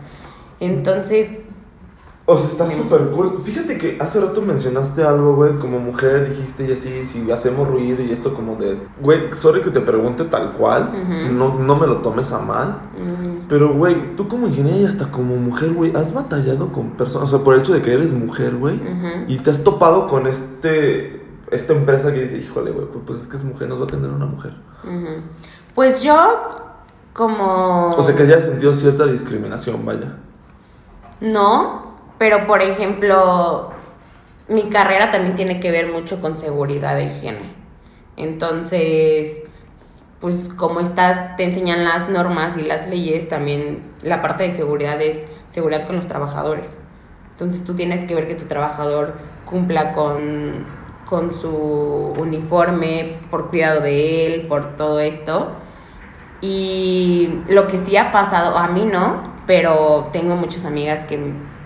Entonces, 0.59 1.41
O 2.33 2.37
sea, 2.37 2.49
está 2.49 2.71
súper 2.71 3.09
cool. 3.09 3.41
Fíjate 3.43 3.77
que 3.77 3.97
hace 3.99 4.21
rato 4.21 4.41
mencionaste 4.41 5.03
algo, 5.03 5.35
güey, 5.35 5.53
como 5.59 5.79
mujer, 5.79 6.29
dijiste 6.29 6.65
y 6.65 6.71
así, 6.71 7.03
si 7.03 7.29
hacemos 7.29 7.67
ruido 7.67 8.01
y 8.01 8.11
esto 8.13 8.33
como 8.33 8.55
de... 8.55 8.79
Güey, 9.01 9.33
sorry 9.33 9.59
que 9.59 9.69
te 9.69 9.81
pregunte 9.81 10.23
tal 10.23 10.53
cual, 10.53 10.91
no, 11.33 11.55
no 11.59 11.75
me 11.75 11.87
lo 11.87 11.97
tomes 11.97 12.31
a 12.31 12.39
mal. 12.39 12.83
mm, 12.97 13.47
Pero, 13.49 13.73
güey, 13.73 14.15
tú 14.15 14.29
como 14.29 14.47
ingeniera 14.47 14.77
y 14.77 14.85
hasta 14.85 15.11
como 15.11 15.35
mujer, 15.35 15.73
güey, 15.73 15.93
has 15.93 16.13
batallado 16.13 16.71
con 16.71 16.91
personas, 16.91 17.27
o 17.27 17.35
sea, 17.35 17.43
por 17.43 17.55
el 17.55 17.59
hecho 17.59 17.73
de 17.73 17.81
que 17.81 17.93
eres 17.93 18.13
mujer, 18.13 18.55
güey, 18.55 18.79
y 19.27 19.37
te 19.39 19.51
has 19.51 19.61
topado 19.65 20.07
con 20.07 20.25
este, 20.25 21.25
esta 21.51 21.73
empresa 21.73 22.13
que 22.13 22.21
dice, 22.21 22.37
híjole, 22.37 22.71
güey, 22.71 22.85
pues, 22.87 23.03
pues 23.05 23.19
es 23.23 23.27
que 23.27 23.35
es 23.35 23.43
mujer, 23.43 23.67
nos 23.67 23.79
va 23.79 23.83
a 23.83 23.87
atender 23.87 24.09
una 24.09 24.25
mujer. 24.25 24.53
Pues 25.75 26.01
yo 26.01 26.15
como... 27.11 27.89
O 27.89 28.01
sea, 28.01 28.15
que 28.15 28.23
hayas 28.23 28.45
sentido 28.45 28.73
cierta 28.73 29.05
discriminación, 29.05 29.85
vaya. 29.85 30.15
No, 31.19 31.90
pero 32.21 32.45
por 32.45 32.61
ejemplo, 32.61 33.71
mi 34.47 34.69
carrera 34.69 35.09
también 35.09 35.35
tiene 35.35 35.59
que 35.59 35.71
ver 35.71 35.91
mucho 35.91 36.21
con 36.21 36.37
seguridad 36.37 36.99
e 36.99 37.05
higiene. 37.05 37.55
Entonces, 38.15 39.41
pues 40.19 40.47
como 40.55 40.81
estás, 40.81 41.35
te 41.35 41.45
enseñan 41.45 41.83
las 41.83 42.09
normas 42.09 42.57
y 42.57 42.61
las 42.61 42.87
leyes, 42.87 43.27
también 43.27 43.81
la 44.03 44.21
parte 44.21 44.43
de 44.43 44.51
seguridad 44.51 45.01
es 45.01 45.25
seguridad 45.49 45.87
con 45.87 45.95
los 45.95 46.07
trabajadores. 46.07 46.77
Entonces 47.31 47.63
tú 47.63 47.73
tienes 47.73 48.05
que 48.05 48.13
ver 48.13 48.27
que 48.27 48.35
tu 48.35 48.45
trabajador 48.45 49.15
cumpla 49.43 49.93
con, 49.93 50.67
con 51.09 51.33
su 51.33 52.13
uniforme, 52.19 53.15
por 53.31 53.49
cuidado 53.49 53.81
de 53.81 54.27
él, 54.27 54.45
por 54.45 54.75
todo 54.75 54.99
esto. 54.99 55.53
Y 56.39 57.39
lo 57.47 57.67
que 57.67 57.79
sí 57.79 57.97
ha 57.97 58.11
pasado, 58.11 58.59
a 58.59 58.67
mí 58.67 58.85
no, 58.85 59.33
pero 59.47 60.09
tengo 60.13 60.35
muchas 60.35 60.65
amigas 60.65 61.03
que 61.05 61.17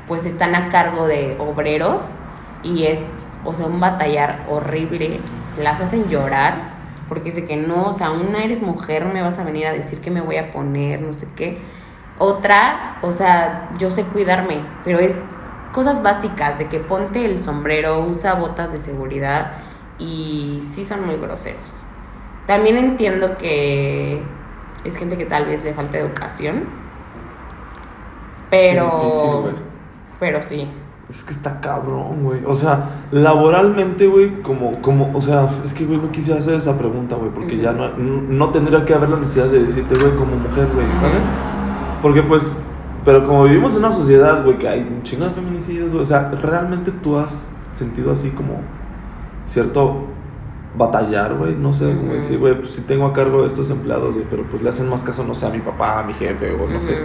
pues 0.07 0.25
están 0.25 0.55
a 0.55 0.69
cargo 0.69 1.07
de 1.07 1.37
obreros 1.39 2.01
y 2.63 2.85
es, 2.85 2.99
o 3.43 3.53
sea, 3.53 3.67
un 3.67 3.79
batallar 3.79 4.45
horrible. 4.49 5.19
Las 5.61 5.81
hacen 5.81 6.07
llorar 6.09 6.75
porque 7.07 7.25
dice 7.25 7.45
que 7.45 7.55
no, 7.55 7.85
o 7.87 7.91
sea, 7.91 8.11
una 8.11 8.43
eres 8.43 8.61
mujer, 8.61 9.05
me 9.05 9.21
vas 9.21 9.37
a 9.39 9.43
venir 9.43 9.67
a 9.67 9.71
decir 9.71 9.99
que 10.01 10.11
me 10.11 10.21
voy 10.21 10.37
a 10.37 10.51
poner, 10.51 11.01
no 11.01 11.13
sé 11.13 11.27
qué. 11.35 11.59
Otra, 12.17 12.97
o 13.01 13.11
sea, 13.11 13.69
yo 13.77 13.89
sé 13.89 14.03
cuidarme, 14.03 14.59
pero 14.83 14.99
es 14.99 15.19
cosas 15.73 16.01
básicas 16.01 16.57
de 16.57 16.67
que 16.67 16.79
ponte 16.79 17.25
el 17.25 17.41
sombrero, 17.41 17.99
usa 17.99 18.33
botas 18.35 18.71
de 18.71 18.77
seguridad 18.77 19.53
y 19.99 20.63
sí 20.73 20.85
son 20.85 21.05
muy 21.05 21.17
groseros. 21.17 21.69
También 22.47 22.77
entiendo 22.77 23.37
que 23.37 24.21
es 24.83 24.97
gente 24.97 25.17
que 25.17 25.25
tal 25.25 25.45
vez 25.45 25.63
le 25.63 25.73
falta 25.73 25.97
educación, 25.97 26.69
pero... 28.49 29.64
pero 30.19 30.41
sí. 30.41 30.67
Es 31.10 31.23
que 31.23 31.34
está 31.34 31.62
cabrón, 31.62 32.23
güey. 32.23 32.41
O 32.45 32.56
sea, 32.56 33.04
laboralmente, 33.12 34.08
güey, 34.08 34.41
como, 34.41 34.71
como, 34.82 35.15
o 35.15 35.21
sea, 35.21 35.47
es 35.63 35.73
que, 35.73 35.86
güey, 35.86 35.99
no 35.99 36.12
quisiera 36.12 36.39
hacer 36.39 36.56
esa 36.56 36.78
pregunta, 36.78 37.15
güey, 37.15 37.30
porque 37.30 37.58
ya 37.58 37.73
no, 37.73 37.89
no 37.89 38.49
tendría 38.49 38.84
que 38.86 38.93
haber 38.95 39.10
la 39.10 39.17
necesidad 39.17 39.45
de 39.47 39.63
decirte, 39.63 39.95
güey, 39.95 40.15
como 40.15 40.36
mujer, 40.36 40.67
güey, 40.73 40.88
¿sabes? 40.95 41.28
Porque, 42.01 42.23
pues, 42.23 42.51
pero 43.06 43.28
como 43.28 43.43
vivimos 43.43 43.73
en 43.73 43.80
una 43.80 43.91
sociedad, 43.91 44.43
güey, 44.43 44.58
que 44.58 44.67
hay 44.67 44.84
de 44.84 45.30
feminicidios, 45.30 45.91
güey, 45.91 46.01
o 46.01 46.06
sea, 46.06 46.32
realmente 46.41 46.91
tú 46.91 47.17
has 47.17 47.49
sentido 47.73 48.12
así 48.12 48.32
como 48.32 48.62
cierto 49.45 50.08
batallar, 50.75 51.36
güey, 51.36 51.56
no 51.56 51.71
sé, 51.71 51.95
como 51.95 52.13
decir, 52.13 52.39
güey, 52.39 52.56
pues 52.56 52.71
si 52.71 52.82
tengo 52.82 53.06
a 53.06 53.13
cargo 53.13 53.43
de 53.43 53.47
estos 53.47 53.69
empleados, 53.69 54.15
güey, 54.15 54.25
pero 54.28 54.43
pues 54.49 54.63
le 54.63 54.69
hacen 54.69 54.89
más 54.89 55.04
caso, 55.04 55.23
no 55.23 55.36
sé, 55.36 55.45
a 55.45 55.49
mi 55.49 55.60
papá, 55.60 55.99
a 55.99 56.04
mi 56.04 56.13
jefe, 56.13 56.51
o 56.51 56.67
no 56.67 56.80
sé. 56.80 56.97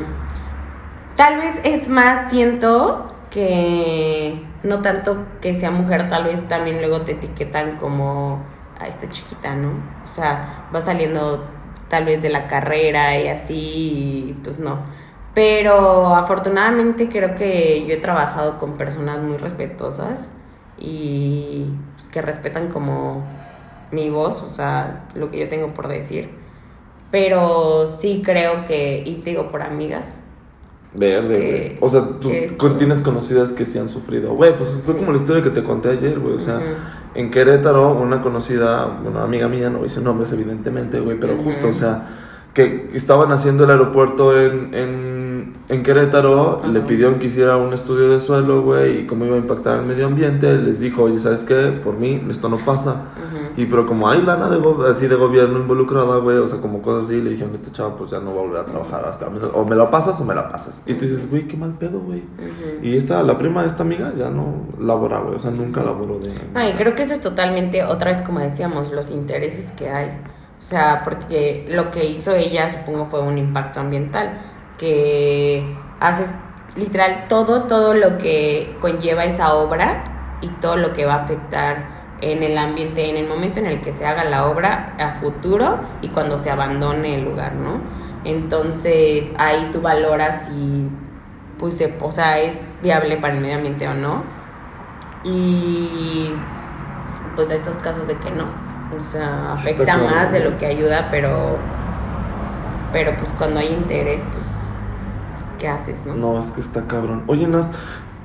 Tal 1.20 1.36
vez 1.36 1.60
es 1.64 1.90
más, 1.90 2.30
siento, 2.30 3.12
que 3.30 4.42
no 4.62 4.80
tanto 4.80 5.26
que 5.42 5.54
sea 5.54 5.70
mujer, 5.70 6.08
tal 6.08 6.24
vez 6.24 6.48
también 6.48 6.78
luego 6.78 7.02
te 7.02 7.12
etiquetan 7.12 7.76
como 7.76 8.42
a 8.78 8.88
esta 8.88 9.06
chiquita, 9.10 9.54
¿no? 9.54 9.68
O 10.02 10.06
sea, 10.06 10.70
va 10.74 10.80
saliendo 10.80 11.44
tal 11.90 12.06
vez 12.06 12.22
de 12.22 12.30
la 12.30 12.48
carrera 12.48 13.18
y 13.18 13.28
así, 13.28 14.34
pues 14.42 14.60
no. 14.60 14.78
Pero 15.34 16.14
afortunadamente 16.14 17.10
creo 17.10 17.34
que 17.34 17.84
yo 17.86 17.92
he 17.92 17.98
trabajado 17.98 18.58
con 18.58 18.78
personas 18.78 19.20
muy 19.20 19.36
respetuosas 19.36 20.32
y 20.78 21.66
pues, 21.96 22.08
que 22.08 22.22
respetan 22.22 22.68
como 22.68 23.24
mi 23.90 24.08
voz, 24.08 24.40
o 24.40 24.48
sea, 24.48 25.04
lo 25.14 25.30
que 25.30 25.40
yo 25.40 25.50
tengo 25.50 25.74
por 25.74 25.86
decir. 25.86 26.30
Pero 27.10 27.86
sí 27.86 28.22
creo 28.24 28.64
que, 28.64 29.02
y 29.04 29.16
te 29.16 29.28
digo 29.32 29.48
por 29.48 29.60
amigas, 29.60 30.20
Verde, 30.92 31.38
güey. 31.38 31.78
O 31.80 31.88
sea, 31.88 32.02
tú 32.20 32.30
tienes 32.76 33.00
conocidas 33.02 33.52
que 33.52 33.64
sí 33.64 33.78
han 33.78 33.88
sufrido. 33.88 34.34
Güey, 34.34 34.56
pues 34.56 34.70
fue 34.82 34.96
como 34.96 35.12
la 35.12 35.18
historia 35.18 35.42
que 35.42 35.50
te 35.50 35.62
conté 35.62 35.90
ayer, 35.90 36.18
güey. 36.18 36.34
O 36.34 36.38
sea, 36.38 36.60
en 37.14 37.30
Querétaro, 37.30 37.92
una 37.92 38.20
conocida, 38.20 38.86
una 39.04 39.22
amiga 39.22 39.48
mía, 39.48 39.70
no 39.70 39.82
dice 39.82 40.00
nombres, 40.00 40.32
evidentemente, 40.32 41.00
güey, 41.00 41.18
pero 41.18 41.36
justo, 41.36 41.68
o 41.68 41.72
sea, 41.72 42.08
que 42.54 42.90
estaban 42.94 43.30
haciendo 43.30 43.64
el 43.64 43.70
aeropuerto 43.70 44.38
en, 44.38 44.74
en, 44.74 45.19
en 45.70 45.84
Querétaro, 45.84 46.62
le 46.66 46.80
pidieron 46.80 47.20
que 47.20 47.28
hiciera 47.28 47.56
un 47.56 47.72
estudio 47.72 48.10
de 48.10 48.18
suelo, 48.18 48.62
güey, 48.62 49.02
y 49.02 49.06
cómo 49.06 49.24
iba 49.24 49.36
a 49.36 49.38
impactar 49.38 49.78
el 49.78 49.84
medio 49.86 50.06
ambiente, 50.06 50.58
les 50.58 50.80
dijo, 50.80 51.04
oye, 51.04 51.20
¿sabes 51.20 51.44
qué? 51.44 51.54
Por 51.84 51.96
mí 51.96 52.20
esto 52.28 52.48
no 52.48 52.56
pasa. 52.58 53.04
Y 53.56 53.66
pero 53.66 53.86
como 53.86 54.08
hay 54.08 54.20
lana 54.20 54.50
de 54.50 54.60
así 54.90 55.06
de 55.06 55.14
gobierno 55.14 55.60
involucrada, 55.60 56.16
güey, 56.18 56.38
o 56.38 56.48
sea, 56.48 56.60
como 56.60 56.82
cosas 56.82 57.04
así, 57.04 57.22
le 57.22 57.30
dijeron, 57.30 57.54
este 57.54 57.70
chavo 57.70 57.94
pues 57.96 58.10
ya 58.10 58.18
no 58.18 58.34
va 58.34 58.40
a 58.40 58.44
volver 58.44 58.60
a 58.60 58.64
trabajar 58.66 59.04
hasta 59.04 59.28
o 59.28 59.64
me 59.64 59.76
la 59.76 59.88
pasas 59.88 60.20
o 60.20 60.24
me 60.24 60.34
la 60.34 60.48
pasas. 60.48 60.82
Y 60.86 60.94
tú 60.94 61.04
dices, 61.04 61.30
güey, 61.30 61.46
qué 61.46 61.56
mal 61.56 61.74
pedo, 61.74 62.00
güey. 62.00 62.24
Y 62.82 62.96
esta, 62.96 63.22
la 63.22 63.38
prima 63.38 63.62
de 63.62 63.68
esta 63.68 63.84
amiga 63.84 64.12
ya 64.18 64.28
no 64.28 64.66
labora, 64.80 65.20
güey, 65.20 65.36
o 65.36 65.40
sea, 65.40 65.52
nunca 65.52 65.84
laboró 65.84 66.18
de... 66.18 66.32
Ay, 66.54 66.74
creo 66.76 66.96
que 66.96 67.04
eso 67.04 67.14
es 67.14 67.20
totalmente, 67.20 67.84
otra 67.84 68.10
vez 68.10 68.22
como 68.22 68.40
decíamos, 68.40 68.90
los 68.90 69.10
intereses 69.12 69.70
que 69.70 69.88
hay. 69.88 70.08
O 70.58 70.62
sea, 70.62 71.02
porque 71.04 71.68
lo 71.70 71.92
que 71.92 72.06
hizo 72.06 72.32
ella, 72.32 72.68
supongo, 72.70 73.04
fue 73.06 73.22
un 73.22 73.38
impacto 73.38 73.78
ambiental, 73.78 74.38
que 74.80 75.62
haces 76.00 76.28
literal 76.74 77.26
todo, 77.28 77.64
todo 77.64 77.92
lo 77.92 78.16
que 78.16 78.74
conlleva 78.80 79.24
esa 79.24 79.52
obra 79.52 80.38
y 80.40 80.48
todo 80.48 80.76
lo 80.76 80.94
que 80.94 81.04
va 81.04 81.14
a 81.14 81.22
afectar 81.24 82.00
en 82.22 82.42
el 82.42 82.56
ambiente, 82.56 83.10
en 83.10 83.18
el 83.18 83.28
momento 83.28 83.60
en 83.60 83.66
el 83.66 83.82
que 83.82 83.92
se 83.92 84.06
haga 84.06 84.24
la 84.24 84.46
obra 84.46 84.94
a 84.98 85.10
futuro 85.10 85.78
y 86.00 86.08
cuando 86.08 86.38
se 86.38 86.50
abandone 86.50 87.16
el 87.16 87.24
lugar, 87.24 87.54
¿no? 87.54 87.82
Entonces 88.24 89.34
ahí 89.38 89.68
tú 89.70 89.82
valoras 89.82 90.46
si 90.46 90.88
pues, 91.58 91.82
o 92.00 92.10
sea, 92.10 92.38
es 92.38 92.78
viable 92.82 93.18
para 93.18 93.34
el 93.34 93.40
medio 93.40 93.56
ambiente 93.56 93.86
o 93.86 93.92
no. 93.92 94.24
Y 95.24 96.30
pues 97.36 97.50
a 97.50 97.54
estos 97.54 97.76
casos 97.76 98.08
de 98.08 98.16
que 98.16 98.30
no. 98.30 98.46
O 98.98 99.02
sea, 99.02 99.52
afecta 99.52 99.98
más 99.98 100.32
de 100.32 100.40
lo 100.40 100.56
que 100.56 100.64
ayuda, 100.64 101.08
pero 101.10 101.58
pero 102.92 103.14
pues 103.16 103.30
cuando 103.32 103.60
hay 103.60 103.68
interés, 103.68 104.22
pues 104.32 104.59
¿qué 105.60 105.68
haces, 105.68 106.04
no? 106.04 106.16
No, 106.16 106.40
es 106.40 106.50
que 106.50 106.60
está 106.60 106.86
cabrón. 106.88 107.22
Oye, 107.28 107.46
Nas, 107.46 107.70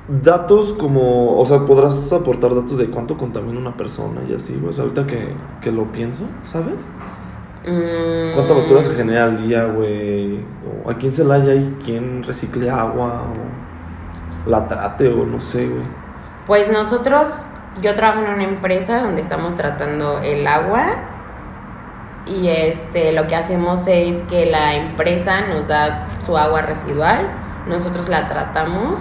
datos 0.08 0.72
como, 0.72 1.38
o 1.38 1.46
sea, 1.46 1.60
podrás 1.60 2.12
aportar 2.12 2.54
datos 2.54 2.78
de 2.78 2.86
cuánto 2.86 3.16
contamina 3.16 3.58
una 3.58 3.76
persona 3.76 4.22
y 4.28 4.34
así, 4.34 4.60
sea, 4.72 4.84
ahorita 4.84 5.06
que, 5.06 5.34
que 5.60 5.70
lo 5.70 5.92
pienso, 5.92 6.24
¿sabes? 6.44 6.82
Mm. 7.66 8.34
¿Cuánta 8.34 8.54
basura 8.54 8.82
se 8.82 8.94
genera 8.94 9.24
al 9.24 9.46
día, 9.46 9.66
güey? 9.66 10.40
¿O 10.84 10.90
¿A 10.90 10.94
quién 10.94 11.12
se 11.12 11.24
la 11.24 11.34
haya 11.34 11.54
y 11.54 11.76
quién 11.84 12.22
recicle 12.22 12.70
agua? 12.70 13.24
¿O 13.24 14.50
la 14.50 14.68
trate? 14.68 15.08
O 15.08 15.26
no 15.26 15.40
sé, 15.40 15.68
güey. 15.68 15.82
Pues 16.46 16.70
nosotros, 16.70 17.26
yo 17.82 17.94
trabajo 17.96 18.24
en 18.24 18.34
una 18.34 18.44
empresa 18.44 19.02
donde 19.02 19.20
estamos 19.20 19.56
tratando 19.56 20.20
el 20.20 20.46
agua. 20.46 20.86
Y 22.26 22.48
este, 22.48 23.12
lo 23.12 23.26
que 23.28 23.36
hacemos 23.36 23.86
es 23.86 24.22
que 24.22 24.46
la 24.46 24.74
empresa 24.74 25.42
nos 25.42 25.68
da 25.68 26.00
su 26.24 26.36
agua 26.36 26.62
residual, 26.62 27.28
nosotros 27.68 28.08
la 28.08 28.28
tratamos 28.28 29.00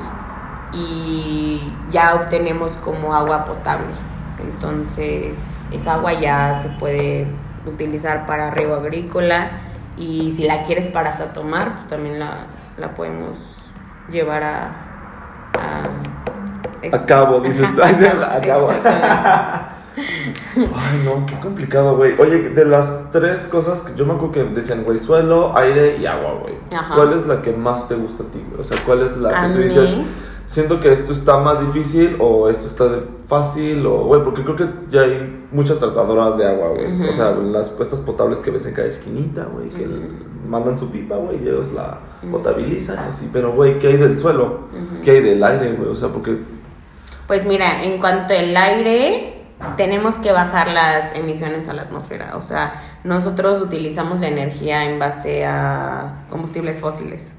y 0.72 1.74
ya 1.92 2.16
obtenemos 2.16 2.74
como 2.78 3.16
agua 3.16 3.46
potable. 3.46 3.94
Entonces, 4.40 5.36
esa 5.72 5.96
agua 5.96 6.14
ya 6.14 6.60
se 6.62 6.70
puede 6.70 7.28
utilizar 7.66 8.28
para 8.28 8.52
riego 8.52 8.76
agrícola 8.76 9.50
y 9.98 10.32
si 10.32 10.44
la 10.44 10.62
quieres 10.62 10.88
para 10.90 11.10
hasta 11.10 11.34
tomar, 11.34 11.76
pues 11.76 11.88
también 11.88 12.20
la, 12.20 12.46
la 12.78 12.94
podemos 12.94 13.72
llevar 14.10 14.44
a... 14.44 14.72
A, 15.58 16.96
a 16.96 17.06
cabo, 17.06 17.40
dices 17.40 17.68
a 17.80 18.42
cabo. 18.42 18.70
Ay, 20.56 21.02
no, 21.04 21.26
qué 21.26 21.40
complicado, 21.40 21.98
güey. 21.98 22.20
Oye, 22.20 22.50
de 22.50 22.66
las 22.66 23.12
tres 23.12 23.48
cosas 23.48 23.82
que 23.82 23.96
yo 23.96 24.06
me 24.06 24.14
acuerdo 24.14 24.32
que 24.32 24.44
decían, 24.44 24.84
güey, 24.84 24.98
suelo, 24.98 25.58
aire 25.58 25.98
y 25.98 26.06
agua, 26.06 26.40
güey. 26.42 26.56
¿Cuál 26.96 27.14
es 27.14 27.28
la 27.28 27.42
que 27.42 27.52
más 27.52 27.88
te 27.88 27.96
gusta 27.96 28.24
a 28.24 28.28
ti, 28.28 28.44
O 28.58 28.64
sea, 28.64 28.78
¿cuál 28.86 29.02
es 29.02 29.18
la 29.18 29.48
que 29.48 29.54
tú 29.54 29.60
dices? 29.60 29.96
siento 30.48 30.80
que 30.80 30.94
esto 30.94 31.14
está 31.14 31.38
más 31.38 31.60
difícil 31.60 32.18
o 32.20 32.50
esto 32.50 32.68
está 32.68 33.00
fácil 33.28 33.86
o, 33.86 34.04
güey, 34.06 34.24
porque 34.24 34.44
creo 34.44 34.56
que 34.56 34.70
ya 34.90 35.02
hay 35.02 35.48
muchas 35.52 35.80
tratadoras 35.80 36.38
de 36.38 36.48
agua, 36.48 36.70
güey. 36.70 37.10
O 37.10 37.12
sea, 37.12 37.32
las 37.32 37.70
puestas 37.70 38.00
potables 38.02 38.40
que 38.40 38.52
ves 38.52 38.66
en 38.66 38.74
cada 38.74 38.88
esquinita, 38.88 39.46
güey, 39.46 39.70
que 39.70 39.88
mandan 40.48 40.78
su 40.78 40.90
pipa, 40.92 41.16
güey, 41.16 41.44
y 41.44 41.48
ellos 41.48 41.72
la 41.74 42.00
potabilizan 42.32 43.00
así. 43.00 43.30
Pero, 43.32 43.54
güey, 43.54 43.80
¿qué 43.80 43.88
hay 43.88 43.98
del 43.98 44.18
suelo? 44.18 44.68
¿Qué 45.04 45.12
hay 45.12 45.22
del 45.22 45.44
aire, 45.44 45.74
güey? 45.74 45.90
O 45.90 45.96
sea, 45.96 46.10
porque... 46.10 46.38
Pues 47.28 47.46
mira, 47.46 47.84
en 47.84 48.00
cuanto 48.00 48.36
al 48.36 48.56
aire, 48.56 49.35
tenemos 49.78 50.16
que 50.16 50.32
bajar 50.32 50.68
las 50.68 51.16
emisiones 51.16 51.68
a 51.70 51.74
la 51.74 51.84
atmósfera. 51.84 52.36
O 52.38 52.42
sea, 52.42 52.82
nosotros 53.04 53.62
utilizamos 53.62 54.20
la 54.20 54.28
energía 54.28 54.86
en 54.86 55.00
base 55.00 55.46
a 55.46 56.26
combustibles 56.30 56.80
fósiles. 56.80 57.34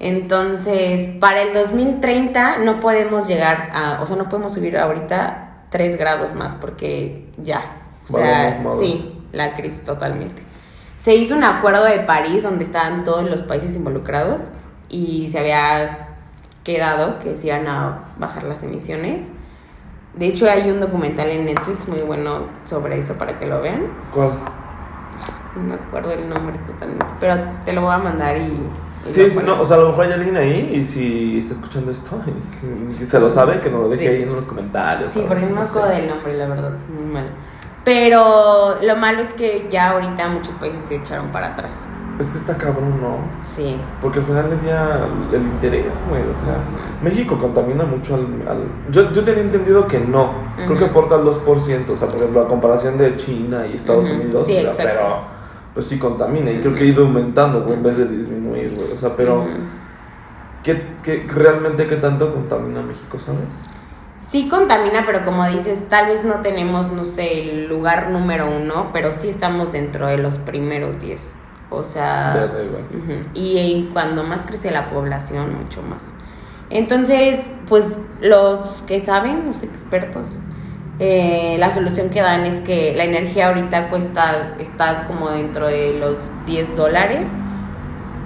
Entonces, 0.00 1.08
para 1.20 1.42
el 1.42 1.54
2030 1.54 2.58
no 2.58 2.80
podemos 2.80 3.28
llegar 3.28 3.70
a, 3.72 4.02
o 4.02 4.06
sea, 4.06 4.16
no 4.16 4.28
podemos 4.28 4.52
subir 4.52 4.76
ahorita 4.76 5.66
3 5.70 5.96
grados 5.96 6.34
más 6.34 6.54
porque 6.54 7.30
ya, 7.38 7.62
o 8.08 8.12
sea, 8.12 8.60
sí, 8.80 9.24
la 9.32 9.54
crisis 9.54 9.84
totalmente. 9.84 10.42
se 10.98 11.14
hizo 11.14 11.36
un 11.36 11.44
acuerdo 11.44 11.84
de 11.84 12.00
París 12.00 12.42
donde 12.42 12.64
estaban 12.64 13.04
todos 13.04 13.28
los 13.28 13.42
países 13.42 13.76
involucrados 13.76 14.42
y 14.88 15.28
se 15.30 15.38
había 15.38 16.08
quedado 16.64 17.18
que 17.18 17.36
se 17.36 17.48
iban 17.48 17.66
a 17.66 18.04
bajar 18.18 18.44
las 18.44 18.62
emisiones. 18.62 19.30
De 20.16 20.26
hecho, 20.26 20.48
hay 20.48 20.70
un 20.70 20.80
documental 20.80 21.28
en 21.28 21.46
Netflix 21.46 21.88
muy 21.88 22.00
bueno 22.00 22.42
sobre 22.64 22.98
eso 22.98 23.14
para 23.14 23.38
que 23.38 23.46
lo 23.46 23.60
vean. 23.60 23.86
¿Cuál? 24.12 24.30
No 25.56 25.62
me 25.62 25.74
acuerdo 25.74 26.12
el 26.12 26.28
nombre 26.28 26.58
totalmente, 26.66 27.06
pero 27.20 27.36
te 27.64 27.72
lo 27.72 27.82
voy 27.82 27.94
a 27.94 27.98
mandar 27.98 28.36
y... 28.36 28.60
Sí, 29.08 29.28
sí, 29.28 29.38
no, 29.44 29.60
o 29.60 29.64
sea, 29.64 29.76
a 29.76 29.80
lo 29.80 29.88
mejor 29.90 30.06
hay 30.06 30.12
alguien 30.12 30.36
ahí 30.36 30.72
y 30.76 30.84
si 30.84 31.36
está 31.36 31.52
escuchando 31.52 31.90
esto 31.90 32.18
y 32.90 32.94
que, 32.94 33.04
se 33.04 33.20
lo 33.20 33.28
sabe, 33.28 33.60
que 33.60 33.68
nos 33.70 33.82
lo 33.82 33.88
deje 33.90 34.02
Sí. 34.02 34.08
ahí 34.08 34.22
en 34.22 34.34
los 34.34 34.46
comentarios. 34.46 35.12
Sí, 35.12 35.22
porque 35.28 35.44
no 35.46 35.56
me 35.56 35.60
acuerdo 35.60 35.88
del 35.88 36.08
nombre, 36.08 36.34
la 36.34 36.46
verdad, 36.46 36.74
es 36.74 36.88
muy 36.88 37.12
mal. 37.12 37.26
Pero 37.84 38.78
lo 38.80 38.96
malo 38.96 39.20
es 39.20 39.34
que 39.34 39.68
ya 39.70 39.90
ahorita 39.90 40.28
muchos 40.28 40.54
países 40.54 40.80
se 40.88 40.96
echaron 40.96 41.30
para 41.32 41.48
atrás. 41.48 41.74
Es 42.18 42.30
que 42.30 42.38
está 42.38 42.56
cabrón, 42.56 43.00
¿no? 43.00 43.16
Sí. 43.42 43.76
Porque 44.00 44.20
al 44.20 44.24
final 44.24 44.48
del 44.50 44.60
día 44.60 45.00
el 45.32 45.42
interés, 45.42 45.92
güey, 46.08 46.22
o 46.22 46.36
sea, 46.36 46.56
México 47.02 47.36
contamina 47.38 47.84
mucho 47.84 48.14
al... 48.14 48.26
al- 48.48 48.68
Yo, 48.90 49.10
yo 49.10 49.24
tenía 49.24 49.42
entendido 49.42 49.86
que 49.88 49.98
no, 49.98 50.32
creo 50.64 50.76
que 50.78 50.84
aporta 50.84 51.16
al 51.16 51.24
2%, 51.24 51.90
o 51.90 51.96
sea, 51.96 52.06
por 52.08 52.16
ejemplo, 52.18 52.40
a 52.42 52.46
comparación 52.48 52.96
de 52.96 53.16
China 53.16 53.66
y 53.66 53.74
Estados 53.74 54.10
Unidos, 54.10 54.46
sí, 54.46 54.52
o 54.58 54.60
sea, 54.60 54.70
exacto. 54.70 54.92
pero 54.92 55.34
pues 55.74 55.86
sí 55.86 55.98
contamina 55.98 56.52
y 56.52 56.60
creo 56.60 56.72
que 56.74 56.84
ha 56.84 56.86
ido 56.86 57.04
aumentando, 57.04 57.62
güey, 57.62 57.74
en 57.74 57.82
vez 57.82 57.96
de 57.96 58.06
disminuir, 58.06 58.74
güey, 58.76 58.92
o 58.92 58.96
sea, 58.96 59.16
pero. 59.16 59.44
¿qué, 60.62 60.82
qué, 61.02 61.26
realmente 61.28 61.86
qué 61.86 61.96
tanto 61.96 62.32
contamina 62.32 62.80
México, 62.82 63.18
sabes? 63.18 63.66
Sí 64.30 64.48
contamina, 64.48 65.04
pero 65.06 65.24
como 65.24 65.46
dices, 65.46 65.88
tal 65.88 66.06
vez 66.06 66.24
no 66.24 66.40
tenemos, 66.40 66.90
no 66.90 67.04
sé, 67.04 67.40
el 67.42 67.68
lugar 67.68 68.10
número 68.10 68.46
uno, 68.50 68.90
pero 68.92 69.12
sí 69.12 69.28
estamos 69.28 69.72
dentro 69.72 70.06
de 70.06 70.18
los 70.18 70.38
primeros 70.38 71.00
10. 71.00 71.20
O 71.70 71.82
sea... 71.82 72.50
Y, 73.34 73.88
cuando 73.92 74.24
más 74.24 74.42
crece 74.42 74.70
la 74.70 74.88
población, 74.88 75.54
mucho 75.62 75.82
más. 75.82 76.02
Entonces, 76.70 77.40
pues 77.68 77.98
los 78.20 78.82
que 78.82 79.00
saben, 79.00 79.46
los 79.46 79.62
expertos, 79.62 80.40
eh, 80.98 81.56
la 81.58 81.70
solución 81.70 82.10
que 82.10 82.20
dan 82.20 82.44
es 82.44 82.60
que 82.60 82.94
la 82.96 83.04
energía 83.04 83.48
ahorita 83.48 83.90
cuesta, 83.90 84.56
está 84.58 85.06
como 85.06 85.30
dentro 85.30 85.66
de 85.66 85.98
los 85.98 86.18
10 86.46 86.76
dólares. 86.76 87.26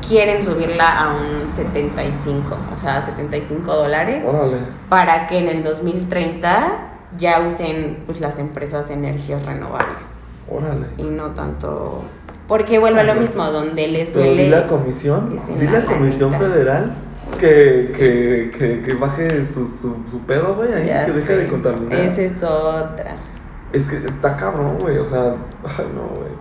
Quieren 0.07 0.45
subirla 0.45 0.87
a 0.87 1.09
un 1.09 1.53
75, 1.55 2.57
o 2.75 2.79
sea, 2.79 3.03
75 3.03 3.75
dólares 3.75 4.25
Órale. 4.27 4.59
para 4.89 5.27
que 5.27 5.39
en 5.39 5.49
el 5.49 5.63
2030 5.63 6.89
ya 7.17 7.41
usen 7.41 8.03
pues 8.07 8.21
las 8.21 8.39
empresas 8.39 8.91
energías 8.91 9.45
renovables 9.45 10.05
Órale. 10.49 10.87
y 10.97 11.05
no 11.05 11.31
tanto 11.33 12.05
porque 12.49 12.79
vuelve 12.81 13.01
a 13.01 13.05
lo 13.05 13.15
mismo 13.15 13.45
donde 13.53 13.87
les 13.87 14.13
duele 14.13 14.45
vi 14.45 14.49
la 14.51 14.67
comisión, 14.67 15.39
vi 15.57 15.67
la, 15.69 15.85
comisión 15.85 16.33
lanita. 16.33 16.49
federal 16.51 16.93
que, 17.39 17.87
Sí. 17.93 17.99
que, 17.99 18.51
que, 18.59 18.83
que 18.83 18.95
baje 18.95 19.45
su, 19.45 19.67
su, 19.69 19.97
su 20.11 20.21
pedo, 20.27 20.55
güey, 20.57 20.73
ahí, 20.73 20.87
Ya 20.87 21.05
que 21.07 21.13
deje 21.13 21.27
sé, 21.27 21.37
de 21.37 21.49
contaminar. 21.49 21.93
esa 22.01 22.23
es 22.23 22.43
otra 22.43 23.17
Es 23.73 23.85
que 23.87 23.97
está 23.99 24.35
cabrón, 24.35 24.79
güey, 24.81 24.97
o 24.99 25.05
sea, 25.05 25.35
ay, 25.79 25.87
no, 25.95 26.09
güey. 26.17 26.33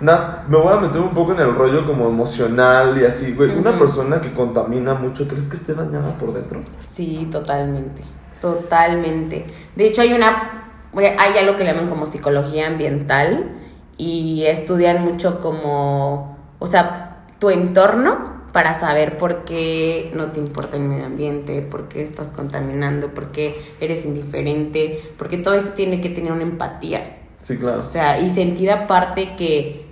Nas, 0.00 0.38
me 0.48 0.58
voy 0.58 0.72
a 0.72 0.76
meter 0.80 1.00
un 1.00 1.14
poco 1.14 1.32
en 1.32 1.40
el 1.40 1.54
rollo 1.54 1.86
como 1.86 2.08
emocional 2.08 3.00
y 3.00 3.06
así, 3.06 3.32
güey. 3.32 3.56
Una 3.56 3.78
persona 3.78 4.20
que 4.20 4.32
contamina 4.34 4.92
mucho, 4.94 5.26
¿crees 5.26 5.48
que 5.48 5.56
esté 5.56 5.72
dañada 5.74 6.18
por 6.18 6.34
dentro? 6.34 6.60
sí 6.92 7.26
totalmente 7.32 8.02
totalmente 8.40 9.46
de 9.74 9.86
hecho 9.86 10.02
hay 10.02 10.12
una 10.12 10.70
hay 10.94 11.38
algo 11.38 11.56
que 11.56 11.64
le 11.64 11.72
llaman 11.72 11.88
como 11.88 12.04
psicología 12.06 12.66
ambiental 12.66 13.50
y 13.96 14.44
estudian 14.44 15.04
mucho 15.04 15.40
como 15.40 16.36
o 16.58 16.66
sea 16.66 17.26
tu 17.38 17.50
entorno 17.50 18.34
para 18.54 18.78
saber 18.78 19.18
por 19.18 19.44
qué 19.44 20.12
no 20.14 20.30
te 20.30 20.38
importa 20.38 20.76
el 20.76 20.84
medio 20.84 21.06
ambiente, 21.06 21.60
por 21.60 21.88
qué 21.88 22.02
estás 22.02 22.28
contaminando, 22.28 23.08
por 23.08 23.32
qué 23.32 23.60
eres 23.80 24.04
indiferente, 24.04 25.02
porque 25.18 25.38
todo 25.38 25.54
esto 25.54 25.70
tiene 25.70 26.00
que 26.00 26.08
tener 26.08 26.30
una 26.30 26.44
empatía. 26.44 27.18
Sí, 27.40 27.58
claro. 27.58 27.80
O 27.80 27.90
sea, 27.90 28.20
y 28.20 28.30
sentir 28.30 28.70
aparte 28.70 29.34
que 29.36 29.86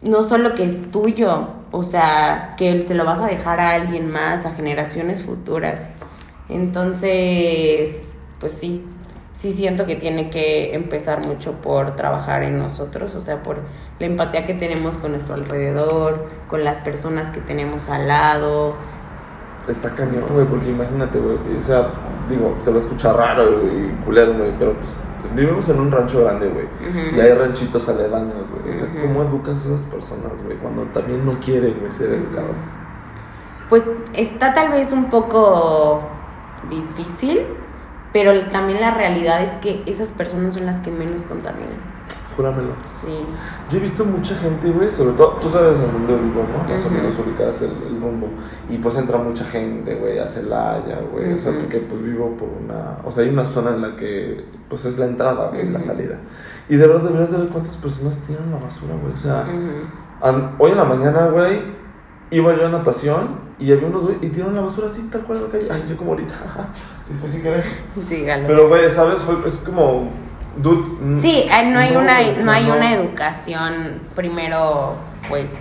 no 0.00 0.22
solo 0.22 0.54
que 0.54 0.64
es 0.64 0.90
tuyo, 0.90 1.48
o 1.70 1.82
sea, 1.82 2.54
que 2.56 2.86
se 2.86 2.94
lo 2.94 3.04
vas 3.04 3.20
a 3.20 3.26
dejar 3.26 3.60
a 3.60 3.72
alguien 3.72 4.10
más, 4.10 4.46
a 4.46 4.54
generaciones 4.54 5.22
futuras. 5.22 5.90
Entonces, 6.48 8.14
pues 8.40 8.52
sí, 8.52 8.82
sí 9.36 9.52
siento 9.52 9.86
que 9.86 9.96
tiene 9.96 10.30
que 10.30 10.74
empezar 10.74 11.26
mucho 11.26 11.52
por 11.52 11.94
trabajar 11.94 12.42
en 12.42 12.58
nosotros, 12.58 13.14
o 13.14 13.20
sea, 13.20 13.42
por 13.42 13.58
la 13.98 14.06
empatía 14.06 14.46
que 14.46 14.54
tenemos 14.54 14.96
con 14.96 15.12
nuestro 15.12 15.34
alrededor, 15.34 16.26
con 16.48 16.64
las 16.64 16.78
personas 16.78 17.30
que 17.30 17.40
tenemos 17.40 17.90
al 17.90 18.08
lado. 18.08 18.74
Está 19.68 19.94
cañón, 19.94 20.24
güey, 20.32 20.46
porque 20.46 20.70
imagínate, 20.70 21.18
güey, 21.18 21.36
que, 21.38 21.56
o 21.56 21.60
sea, 21.60 21.86
digo, 22.28 22.56
se 22.58 22.70
va 22.70 22.76
a 22.76 22.80
escuchar 22.80 23.16
raro 23.16 23.62
y 23.66 24.04
culero, 24.04 24.34
güey, 24.34 24.52
pero 24.58 24.72
pues 24.74 24.94
vivimos 25.34 25.68
en 25.68 25.80
un 25.80 25.90
rancho 25.90 26.22
grande, 26.22 26.48
güey, 26.48 26.66
y 27.14 27.20
hay 27.20 27.34
ranchitos 27.34 27.88
aledaños, 27.88 28.46
güey. 28.50 28.70
O 28.70 28.72
sea. 28.72 28.88
¿cómo 29.00 29.22
educas 29.22 29.66
a 29.66 29.74
esas 29.74 29.86
personas, 29.86 30.42
güey, 30.42 30.56
cuando 30.56 30.82
también 30.84 31.24
no 31.26 31.38
quieren, 31.40 31.78
güey, 31.78 31.90
ser 31.90 32.10
educadas? 32.10 32.76
Pues 33.68 33.82
está 34.14 34.54
tal 34.54 34.70
vez 34.70 34.92
un 34.92 35.10
poco 35.10 36.00
difícil, 36.70 37.44
pero 38.12 38.46
también 38.48 38.80
la 38.80 38.92
realidad 38.92 39.42
es 39.42 39.52
que 39.54 39.82
esas 39.86 40.08
personas 40.10 40.54
son 40.54 40.66
las 40.66 40.80
que 40.80 40.90
menos 40.90 41.22
contaminan. 41.24 41.96
Júramelo. 42.36 42.74
Sí. 42.84 43.08
Yo 43.70 43.78
he 43.78 43.80
visto 43.80 44.04
mucha 44.04 44.34
gente, 44.34 44.68
güey, 44.70 44.90
sobre 44.90 45.12
todo, 45.12 45.38
tú 45.40 45.48
sabes 45.48 45.78
en 45.80 45.90
dónde 45.90 46.14
vivo, 46.16 46.44
¿no? 46.52 46.68
Más 46.70 46.82
o 46.84 46.88
Ujú. 46.88 46.94
menos 46.96 47.18
ubicas 47.18 47.62
el, 47.62 47.70
el 47.70 47.98
rumbo. 47.98 48.28
Y 48.68 48.76
pues 48.76 48.96
entra 48.98 49.16
mucha 49.16 49.42
gente, 49.46 49.94
güey, 49.94 50.18
a 50.18 50.26
Celaya, 50.26 51.00
güey. 51.10 51.32
O 51.32 51.38
sea, 51.38 51.52
porque 51.52 51.78
pues 51.78 52.02
vivo 52.02 52.36
por 52.36 52.48
una. 52.50 52.98
O 53.06 53.10
sea, 53.10 53.24
hay 53.24 53.30
una 53.30 53.46
zona 53.46 53.70
en 53.70 53.80
la 53.80 53.96
que 53.96 54.44
pues 54.68 54.84
es 54.84 54.98
la 54.98 55.06
entrada, 55.06 55.48
güey, 55.48 55.70
la 55.70 55.78
Ujú. 55.78 55.86
salida. 55.86 56.18
Y 56.68 56.76
de 56.76 56.86
verdad 56.86 57.04
deberías 57.04 57.30
de 57.30 57.38
ver 57.38 57.48
cuántas 57.48 57.76
personas 57.78 58.18
tiran 58.18 58.50
la 58.50 58.58
basura, 58.58 58.94
güey. 59.00 59.14
O 59.14 59.16
sea, 59.16 59.46
hoy 60.58 60.70
en 60.72 60.76
la 60.76 60.84
mañana, 60.84 61.26
güey, 61.28 61.62
iba 62.30 62.54
yo 62.54 62.66
a 62.66 62.68
natación 62.68 63.45
y 63.58 63.72
había 63.72 63.86
unos, 63.88 64.02
güey, 64.02 64.16
y 64.22 64.28
tiraron 64.28 64.54
la 64.54 64.60
basura 64.62 64.86
así, 64.86 65.02
tal 65.10 65.22
cual 65.22 65.38
en 65.38 65.44
la 65.44 65.50
calle. 65.50 65.66
Ay, 65.72 65.84
yo 65.88 65.96
como 65.96 66.10
ahorita. 66.12 66.34
y 67.10 67.14
fue 67.14 67.28
sin 67.28 67.42
querer. 67.42 67.64
Sí, 68.08 68.22
galo. 68.22 68.46
Pero, 68.46 68.68
güey, 68.68 68.90
¿sabes? 68.90 69.22
Fue, 69.22 69.36
es 69.46 69.56
como. 69.58 70.10
Dude, 70.56 71.18
Sí, 71.20 71.44
eh, 71.50 71.70
no 71.70 71.78
hay 71.78 71.94
una, 71.94 72.20
o 72.20 72.24
sea, 72.34 72.44
no 72.44 72.50
hay 72.50 72.64
no. 72.66 72.76
una 72.76 72.94
educación, 72.94 74.00
primero, 74.14 74.94
pues, 75.28 75.52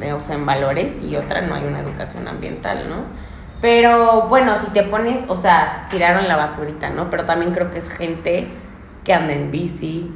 de- 0.00 0.12
o 0.14 0.20
sea, 0.22 0.36
en 0.36 0.46
valores 0.46 1.02
y 1.02 1.16
otra 1.16 1.42
no 1.42 1.54
hay 1.54 1.66
una 1.66 1.80
educación 1.80 2.26
ambiental, 2.26 2.88
¿no? 2.88 2.96
Pero 3.60 4.22
bueno, 4.28 4.54
si 4.58 4.70
te 4.70 4.84
pones, 4.84 5.24
o 5.28 5.36
sea, 5.36 5.86
tiraron 5.90 6.28
la 6.28 6.36
basurita, 6.36 6.88
¿no? 6.90 7.10
Pero 7.10 7.24
también 7.24 7.52
creo 7.52 7.70
que 7.70 7.78
es 7.78 7.90
gente 7.90 8.48
que 9.04 9.12
anda 9.12 9.34
en 9.34 9.50
bici, 9.50 10.14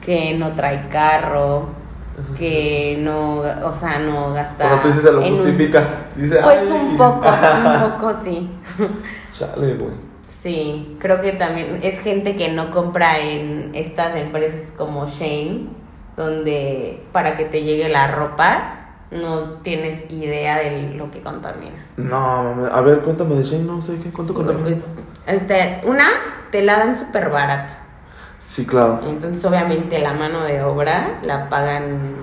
que 0.00 0.36
no 0.38 0.52
trae 0.54 0.88
carro, 0.88 1.68
Eso 2.18 2.32
sí. 2.32 2.38
que 2.38 2.96
no, 3.00 3.40
o 3.40 3.74
sea, 3.74 3.98
no 3.98 4.32
gasta. 4.32 4.64
O 4.64 4.68
sea, 4.68 4.80
tú 4.80 4.88
dices, 4.88 5.02
se 5.02 5.12
lo 5.12 5.20
un- 5.20 5.36
justificas. 5.36 6.04
Dices, 6.16 6.38
Pues 6.42 6.60
"Ay, 6.62 6.68
un 6.70 6.96
poco, 6.96 7.26
un 7.66 7.90
poco 7.90 8.14
sí. 8.24 8.50
Chale, 9.32 9.74
güey. 9.74 9.92
Sí, 10.26 10.96
creo 11.00 11.20
que 11.20 11.32
también 11.32 11.80
es 11.82 12.00
gente 12.00 12.36
que 12.36 12.50
no 12.52 12.70
compra 12.70 13.18
en 13.18 13.74
estas 13.74 14.14
empresas 14.16 14.72
como 14.76 15.06
Shane, 15.06 15.68
donde 16.16 17.04
para 17.12 17.36
que 17.36 17.44
te 17.44 17.62
llegue 17.62 17.88
la 17.88 18.08
ropa 18.12 18.72
no 19.10 19.54
tienes 19.62 20.10
idea 20.10 20.58
de 20.58 20.94
lo 20.94 21.10
que 21.10 21.22
contamina. 21.22 21.86
No. 21.96 22.66
A 22.72 22.80
ver, 22.80 23.00
cuéntame 23.00 23.34
de 23.36 23.44
Shane, 23.44 23.64
no 23.64 23.80
sé 23.82 23.98
qué. 24.02 24.10
¿Cuánto 24.10 24.34
contamina? 24.34 24.64
Pues, 24.64 24.78
este, 25.26 25.80
una, 25.84 26.08
te 26.50 26.62
la 26.62 26.78
dan 26.78 26.96
súper 26.96 27.28
barata. 27.30 27.85
Sí, 28.46 28.64
claro. 28.64 29.00
Entonces, 29.08 29.44
obviamente, 29.44 29.98
la 29.98 30.12
mano 30.12 30.44
de 30.44 30.62
obra 30.62 31.18
la 31.22 31.48
pagan 31.48 32.16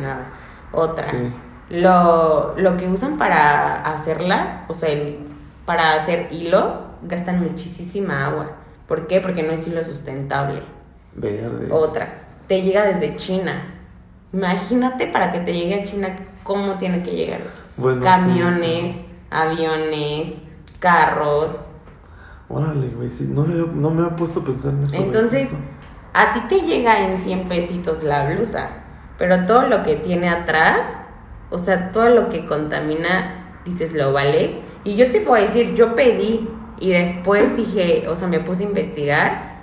nada. 0.00 0.30
Otra, 0.72 1.04
Sí. 1.04 1.30
lo, 1.68 2.54
lo 2.56 2.76
que 2.78 2.88
usan 2.88 3.18
para 3.18 3.82
hacerla, 3.82 4.64
o 4.68 4.74
sea, 4.74 4.88
el- 4.88 5.18
para 5.66 5.92
hacer 5.92 6.28
hilo, 6.30 6.86
gastan 7.02 7.42
muchísima 7.42 8.26
agua. 8.26 8.52
¿Por 8.86 9.06
qué? 9.06 9.20
Porque 9.20 9.42
no 9.42 9.52
es 9.52 9.66
hilo 9.68 9.84
sustentable. 9.84 10.62
Verde. 11.14 11.68
Otra, 11.70 12.14
te 12.46 12.62
llega 12.62 12.84
desde 12.86 13.16
China. 13.16 13.62
Imagínate 14.32 15.06
para 15.08 15.32
que 15.32 15.40
te 15.40 15.52
llegue 15.52 15.82
a 15.82 15.84
China 15.84 16.16
cómo 16.44 16.74
tiene 16.74 17.02
que 17.02 17.10
llegar. 17.12 17.40
Bueno, 17.76 18.02
Camiones, 18.02 18.96
aviones, 19.30 20.32
carros. 20.80 21.66
Órale, 22.48 22.88
güey. 22.88 23.10
Sí, 23.10 23.30
no, 23.32 23.46
le, 23.46 23.54
no 23.56 23.90
me 23.90 24.04
había 24.04 24.16
puesto 24.16 24.40
a 24.40 24.44
pensar 24.44 24.72
en 24.72 24.84
eso. 24.84 24.96
Entonces, 24.96 25.50
a 26.14 26.32
ti 26.32 26.40
te 26.48 26.60
llega 26.66 27.06
en 27.06 27.18
100 27.18 27.48
pesitos 27.48 28.02
la 28.02 28.24
blusa, 28.30 28.68
pero 29.18 29.44
todo 29.46 29.66
lo 29.68 29.82
que 29.84 29.96
tiene 29.96 30.28
atrás, 30.30 30.80
o 31.50 31.58
sea, 31.58 31.92
todo 31.92 32.08
lo 32.08 32.28
que 32.30 32.46
contamina, 32.46 33.60
dices, 33.64 33.92
lo 33.92 34.12
vale. 34.12 34.60
Y 34.84 34.96
yo 34.96 35.10
te 35.10 35.20
puedo 35.20 35.42
decir, 35.42 35.74
yo 35.74 35.94
pedí 35.94 36.48
y 36.80 36.90
después 36.90 37.56
dije, 37.56 38.06
o 38.08 38.16
sea, 38.16 38.28
me 38.28 38.40
puse 38.40 38.64
a 38.64 38.68
investigar 38.68 39.58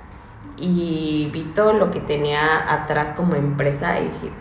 y 0.58 1.30
vi 1.34 1.52
todo 1.56 1.74
lo 1.74 1.90
que 1.92 2.00
tenía 2.02 2.72
atrás 2.72 3.12
como 3.12 3.36
empresa 3.36 4.00
y 4.00 4.04
dije, 4.06 4.32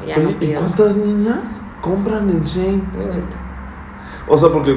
No, 0.00 0.06
ya 0.06 0.16
Oye, 0.16 0.24
no 0.24 0.30
¿y 0.30 0.34
pido. 0.34 0.60
cuántas 0.60 0.96
niñas 0.96 1.62
compran 1.80 2.28
en 2.28 2.44
Shane? 2.44 2.82
O 4.28 4.36
sea, 4.36 4.50
porque, 4.50 4.76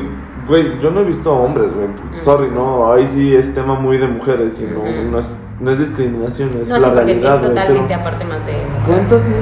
güey, 0.50 0.80
yo 0.82 0.92
no 0.92 1.00
he 1.00 1.04
visto 1.06 1.32
hombres, 1.34 1.68
güey. 1.74 1.88
Sorry, 2.24 2.50
no, 2.50 2.92
ahí 2.92 3.08
sí 3.08 3.34
es 3.34 3.54
tema 3.54 3.76
muy 3.80 3.98
de 3.98 4.08
mujeres 4.08 4.60
y 4.60 4.64
no, 4.66 4.84
no, 5.12 5.20
es, 5.20 5.38
no 5.62 5.72
es 5.72 5.80
discriminación, 5.80 6.50
es 6.62 6.68
No, 6.68 6.76
sí, 6.76 6.82
la 6.82 6.88
porque 6.90 7.06
realidad, 7.06 7.36
es 7.36 7.48
totalmente 7.50 7.88
Pero, 7.88 8.00
aparte 8.02 8.26
más 8.26 8.46
de. 8.46 8.54
¿cuántas, 8.86 9.26
ni- 9.28 9.36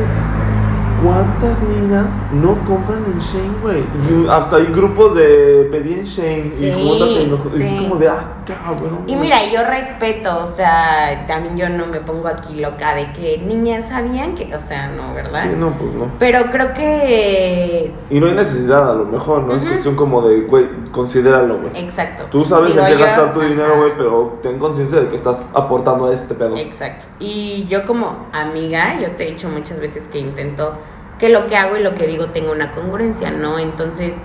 ¿cuántas 1.07 1.61
niñas 1.63 2.23
no 2.33 2.57
compran 2.65 3.03
en 3.05 3.19
Shane, 3.19 3.57
güey? 3.61 3.77
Y 4.09 4.27
hasta 4.29 4.57
hay 4.57 4.65
grupos 4.65 5.15
de 5.15 5.67
pedí 5.71 5.93
en 5.93 6.03
Shane 6.03 6.45
Sí, 6.45 6.67
y 6.67 6.73
júntate 6.73 7.23
en 7.23 7.31
los- 7.31 7.39
y 7.45 7.63
es 7.63 7.69
sí. 7.69 7.77
como 7.77 7.95
de, 7.95 8.09
ah, 8.09 8.33
cabrón. 8.45 8.99
Y 9.07 9.15
mira, 9.15 9.37
yo 9.51 9.63
respeto, 9.63 10.43
o 10.43 10.47
sea, 10.47 11.25
también 11.27 11.55
yo 11.57 11.69
no 11.69 11.85
me 11.87 12.01
pongo 12.01 12.27
aquí 12.27 12.59
loca 12.59 12.93
de 12.93 13.13
que 13.13 13.37
niñas 13.37 13.87
sabían 13.87 14.35
que, 14.35 14.53
o 14.53 14.59
sea, 14.59 14.89
no, 14.89 15.13
¿verdad? 15.13 15.43
Sí, 15.43 15.49
no, 15.57 15.69
pues 15.71 15.91
no. 15.93 16.07
Pero 16.19 16.51
creo 16.51 16.73
que. 16.73 17.93
Y 18.09 18.19
no 18.19 18.27
hay 18.27 18.33
necesidad, 18.33 18.89
a 18.91 18.93
lo 18.93 19.05
mejor, 19.05 19.43
¿no? 19.43 19.55
Es 19.55 19.63
cuestión 19.63 19.95
como 19.95 20.21
de, 20.27 20.41
güey, 20.41 20.65
considéralo, 20.91 21.57
güey. 21.57 21.71
Exacto. 21.83 22.25
Tú 22.29 22.43
sabes 22.43 22.71
Digo 22.73 22.85
en 22.85 22.93
qué 22.93 22.99
yo, 22.99 23.05
gastar 23.05 23.33
tu 23.33 23.39
ajá. 23.39 23.49
dinero, 23.49 23.77
güey, 23.77 23.91
pero 23.97 24.39
ten 24.41 24.59
conciencia 24.59 24.99
de 24.99 25.07
que 25.07 25.15
estás 25.15 25.49
aportando 25.53 26.07
a 26.07 26.13
este 26.13 26.33
pedo. 26.33 26.57
Exacto. 26.57 27.05
Y 27.19 27.65
yo 27.69 27.85
como 27.85 28.27
amiga, 28.33 28.99
yo 29.01 29.11
te 29.11 29.27
he 29.27 29.31
dicho 29.31 29.47
muchas 29.49 29.79
veces 29.79 30.03
que 30.11 30.19
intento 30.19 30.73
que 31.19 31.29
lo 31.29 31.47
que 31.47 31.55
hago 31.55 31.77
y 31.77 31.83
lo 31.83 31.95
que 31.95 32.07
digo 32.07 32.27
tenga 32.27 32.51
una 32.51 32.71
congruencia, 32.71 33.31
¿no? 33.31 33.59
Entonces 33.59 34.15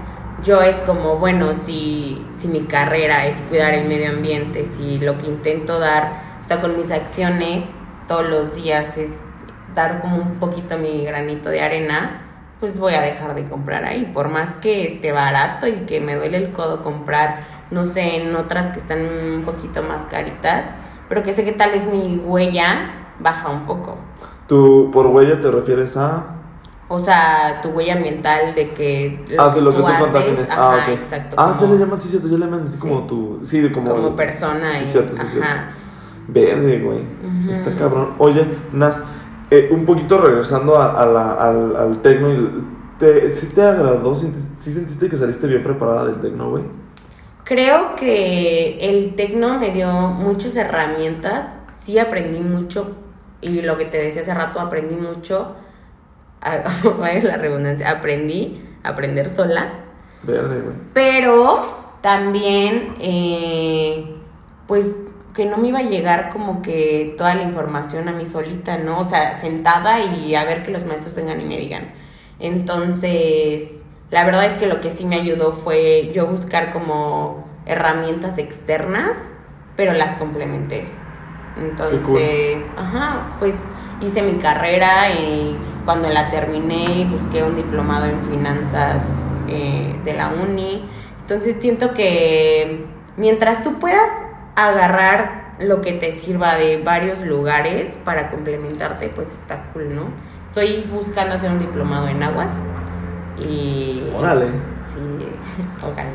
yo 0.44 0.60
es 0.60 0.76
como, 0.80 1.16
bueno, 1.16 1.52
si, 1.52 2.26
si 2.34 2.48
mi 2.48 2.60
carrera 2.60 3.26
es 3.26 3.40
cuidar 3.42 3.74
el 3.74 3.88
medio 3.88 4.10
ambiente, 4.10 4.66
si 4.66 4.98
lo 4.98 5.18
que 5.18 5.26
intento 5.26 5.78
dar, 5.78 6.38
o 6.40 6.44
sea, 6.44 6.60
con 6.60 6.76
mis 6.76 6.90
acciones 6.90 7.62
todos 8.08 8.28
los 8.28 8.54
días 8.56 8.98
es 8.98 9.10
dar 9.74 10.00
como 10.00 10.16
un 10.16 10.38
poquito 10.38 10.78
mi 10.78 11.04
granito 11.04 11.48
de 11.48 11.60
arena, 11.60 12.22
pues 12.60 12.78
voy 12.78 12.94
a 12.94 13.00
dejar 13.00 13.34
de 13.34 13.44
comprar 13.44 13.84
ahí. 13.84 14.10
Por 14.12 14.28
más 14.28 14.56
que 14.56 14.86
esté 14.86 15.12
barato 15.12 15.66
y 15.66 15.80
que 15.86 16.00
me 16.00 16.16
duele 16.16 16.38
el 16.38 16.52
codo 16.52 16.82
comprar, 16.82 17.40
no 17.70 17.84
sé, 17.84 18.22
en 18.22 18.36
otras 18.36 18.66
que 18.66 18.80
están 18.80 19.00
un 19.00 19.42
poquito 19.44 19.82
más 19.82 20.02
caritas, 20.06 20.66
pero 21.08 21.22
que 21.22 21.32
sé 21.32 21.44
que 21.44 21.52
tal 21.52 21.70
vez 21.72 21.84
mi 21.86 22.20
huella 22.24 23.14
baja 23.18 23.48
un 23.48 23.66
poco. 23.66 23.98
Tú, 24.46 24.90
por 24.92 25.06
huella 25.06 25.40
te 25.40 25.50
refieres 25.50 25.96
a... 25.96 26.41
O 26.94 26.98
sea, 26.98 27.60
tu 27.62 27.70
huella 27.70 27.94
ambiental 27.94 28.54
de 28.54 28.68
que 28.70 29.24
ah, 29.38 29.50
sí, 29.50 29.62
lo 29.62 29.70
que 29.70 29.78
tú 29.78 29.86
haces, 29.86 30.50
ajá, 30.50 30.72
ah, 30.74 30.76
ok. 30.82 30.88
exacto. 30.92 31.36
Ah, 31.38 31.56
como- 31.58 31.72
le 31.72 31.78
llaman, 31.80 31.98
sí, 31.98 32.08
cierto, 32.10 32.28
yo 32.28 32.36
le 32.36 32.44
llaman 32.44 32.66
así 32.66 32.76
Sí. 32.76 32.80
como 32.86 33.06
tu... 33.06 33.38
Sí, 33.42 33.70
como... 33.70 33.90
como 33.90 34.14
persona 34.14 34.70
Sí, 34.74 34.84
cierto, 34.84 35.14
sí, 35.16 35.22
ajá. 35.22 35.30
cierto. 35.30 35.48
Verde, 36.28 36.80
güey. 36.80 37.00
Está 37.50 37.74
cabrón. 37.76 38.10
Oye, 38.18 38.44
Nas, 38.74 39.02
eh, 39.50 39.70
un 39.72 39.86
poquito 39.86 40.18
regresando 40.18 40.76
a, 40.76 41.00
a 41.02 41.06
la- 41.06 41.32
al, 41.32 41.76
al 41.76 42.02
tecno, 42.02 42.28
te, 42.98 43.30
¿sí 43.30 43.46
te 43.54 43.62
agradó? 43.62 44.14
¿Sí, 44.14 44.30
sí 44.60 44.70
sentiste 44.74 45.08
que 45.08 45.16
saliste 45.16 45.46
bien 45.46 45.62
preparada 45.62 46.04
del 46.04 46.20
tecno, 46.20 46.50
güey? 46.50 46.64
Creo 47.44 47.96
que 47.96 48.76
el 48.80 49.14
tecno 49.14 49.58
me 49.58 49.70
dio 49.70 49.90
muchas 49.90 50.56
herramientas, 50.56 51.56
sí 51.72 51.98
aprendí 51.98 52.40
mucho 52.40 52.92
y 53.40 53.62
lo 53.62 53.76
que 53.78 53.86
te 53.86 53.96
decía 53.98 54.22
hace 54.22 54.32
rato, 54.34 54.60
aprendí 54.60 54.94
mucho, 54.94 55.56
vaya 56.98 57.22
la 57.22 57.36
redundancia, 57.36 57.90
aprendí 57.90 58.62
a 58.82 58.90
aprender 58.90 59.34
sola, 59.34 59.72
Verde, 60.22 60.60
güey. 60.60 60.76
pero 60.92 61.96
también 62.00 62.94
eh, 63.00 64.16
pues 64.66 65.00
que 65.34 65.46
no 65.46 65.56
me 65.56 65.68
iba 65.68 65.78
a 65.78 65.84
llegar 65.84 66.30
como 66.30 66.60
que 66.62 67.14
toda 67.16 67.34
la 67.34 67.42
información 67.42 68.08
a 68.08 68.12
mí 68.12 68.26
solita, 68.26 68.76
¿no? 68.76 68.98
O 68.98 69.04
sea, 69.04 69.38
sentada 69.38 70.00
y 70.00 70.34
a 70.34 70.44
ver 70.44 70.64
que 70.64 70.70
los 70.70 70.84
maestros 70.84 71.14
vengan 71.14 71.40
y 71.40 71.44
me 71.44 71.56
digan. 71.56 71.90
Entonces, 72.38 73.84
la 74.10 74.24
verdad 74.24 74.44
es 74.44 74.58
que 74.58 74.66
lo 74.66 74.80
que 74.80 74.90
sí 74.90 75.06
me 75.06 75.16
ayudó 75.16 75.52
fue 75.52 76.10
yo 76.12 76.26
buscar 76.26 76.72
como 76.72 77.46
herramientas 77.64 78.36
externas, 78.36 79.16
pero 79.76 79.94
las 79.94 80.16
complementé. 80.16 80.86
Entonces, 81.56 82.62
ajá, 82.76 83.36
pues 83.38 83.54
hice 84.02 84.22
mi 84.22 84.34
carrera 84.34 85.10
y 85.10 85.56
cuando 85.84 86.08
la 86.08 86.30
terminé 86.30 87.06
busqué 87.10 87.42
un 87.42 87.56
diplomado 87.56 88.06
en 88.06 88.20
finanzas 88.30 89.22
eh, 89.48 89.98
de 90.04 90.14
la 90.14 90.28
uni. 90.28 90.84
Entonces 91.22 91.56
siento 91.56 91.94
que 91.94 92.86
mientras 93.16 93.62
tú 93.64 93.78
puedas 93.78 94.10
agarrar 94.54 95.54
lo 95.58 95.80
que 95.80 95.92
te 95.92 96.12
sirva 96.12 96.54
de 96.56 96.82
varios 96.82 97.22
lugares 97.24 97.98
para 98.04 98.30
complementarte, 98.30 99.08
pues 99.08 99.32
está 99.32 99.64
cool, 99.72 99.94
¿no? 99.94 100.02
Estoy 100.48 100.84
buscando 100.92 101.34
hacer 101.34 101.50
un 101.50 101.58
diplomado 101.58 102.08
en 102.08 102.22
aguas 102.22 102.52
y... 103.38 104.02
Órale. 104.14 104.46
Sí, 104.92 105.26
ojalá. 105.82 106.10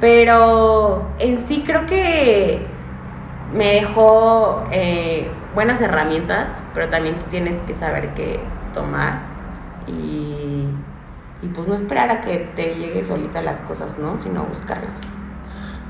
Pero 0.00 1.08
en 1.18 1.46
sí 1.46 1.64
creo 1.66 1.86
que 1.86 2.66
me 3.52 3.66
dejó 3.74 4.64
eh, 4.70 5.28
buenas 5.54 5.80
herramientas, 5.80 6.62
pero 6.74 6.88
también 6.88 7.16
tú 7.16 7.24
tienes 7.30 7.56
que 7.66 7.74
saber 7.74 8.14
qué 8.14 8.40
tomar 8.72 9.20
y, 9.86 10.66
y 11.42 11.48
pues 11.54 11.68
no 11.68 11.74
esperar 11.74 12.10
a 12.10 12.20
que 12.20 12.50
te 12.56 12.74
llegue 12.74 13.04
solita 13.04 13.42
las 13.42 13.60
cosas, 13.62 13.98
¿no? 13.98 14.16
Sino 14.16 14.44
buscarlas. 14.44 14.98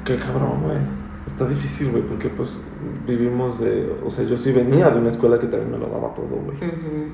Qué 0.05 0.19
cabrón, 0.19 0.63
güey. 0.63 0.79
Está 1.27 1.47
difícil, 1.47 1.93
güey, 1.93 2.03
porque 2.03 2.29
pues 2.29 2.59
vivimos 3.07 3.61
de... 3.61 3.97
O 4.05 4.11
sea, 4.11 4.25
yo 4.25 4.37
sí 4.37 4.51
venía 4.51 4.91
de 4.91 4.99
una 4.99 5.09
escuela 5.09 5.39
que 5.39 5.47
también 5.47 5.71
me 5.71 5.79
lo 5.79 5.87
daba 5.87 6.13
todo, 6.15 6.27
güey. 6.27 6.57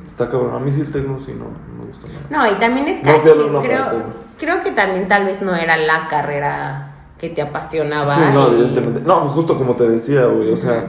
Está 0.06 0.30
cabrón. 0.30 0.54
A 0.54 0.58
mí 0.58 0.70
sí 0.72 0.80
el 0.80 0.90
tecno 0.90 1.20
sí 1.20 1.32
no, 1.32 1.44
no 1.44 1.82
me 1.82 1.86
gusta 1.88 2.08
nada. 2.08 2.20
No, 2.30 2.50
y 2.50 2.58
también 2.58 2.88
es 2.88 3.02
No 3.02 3.30
alumno 3.32 3.60
creo, 3.60 4.04
creo 4.38 4.62
que 4.62 4.70
también 4.70 5.08
tal 5.08 5.26
vez 5.26 5.42
no 5.42 5.54
era 5.54 5.76
la 5.76 6.08
carrera 6.08 6.92
que 7.18 7.28
te 7.28 7.42
apasionaba. 7.42 8.14
Sí, 8.14 8.20
no, 8.32 8.48
y- 8.48 8.54
evidentemente. 8.54 9.00
No, 9.02 9.20
justo 9.28 9.58
como 9.58 9.74
te 9.76 9.86
decía, 9.90 10.24
güey, 10.24 10.52
o 10.52 10.56
sea... 10.56 10.86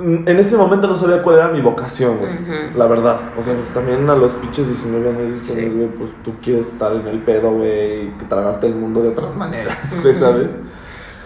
En 0.00 0.38
ese 0.38 0.56
momento 0.56 0.86
no 0.88 0.96
sabía 0.96 1.22
cuál 1.22 1.36
era 1.36 1.48
mi 1.48 1.60
vocación, 1.60 2.18
güey. 2.18 2.32
La 2.76 2.86
verdad. 2.86 3.20
O 3.38 3.42
sea, 3.42 3.54
pues 3.54 3.68
también 3.68 4.08
a 4.08 4.14
los 4.16 4.32
pinches 4.32 4.66
19 4.66 5.08
años 5.10 5.40
Sí. 5.44 5.66
güey, 5.68 5.88
pues 5.88 6.10
tú 6.24 6.34
quieres 6.42 6.66
estar 6.66 6.92
en 6.92 7.06
el 7.06 7.18
pedo, 7.20 7.52
güey, 7.52 8.08
y 8.08 8.14
tragarte 8.28 8.66
el 8.66 8.74
mundo 8.74 9.02
de 9.02 9.10
otras 9.10 9.34
maneras, 9.36 9.76
güey, 10.02 10.14
¿sabes? 10.14 10.48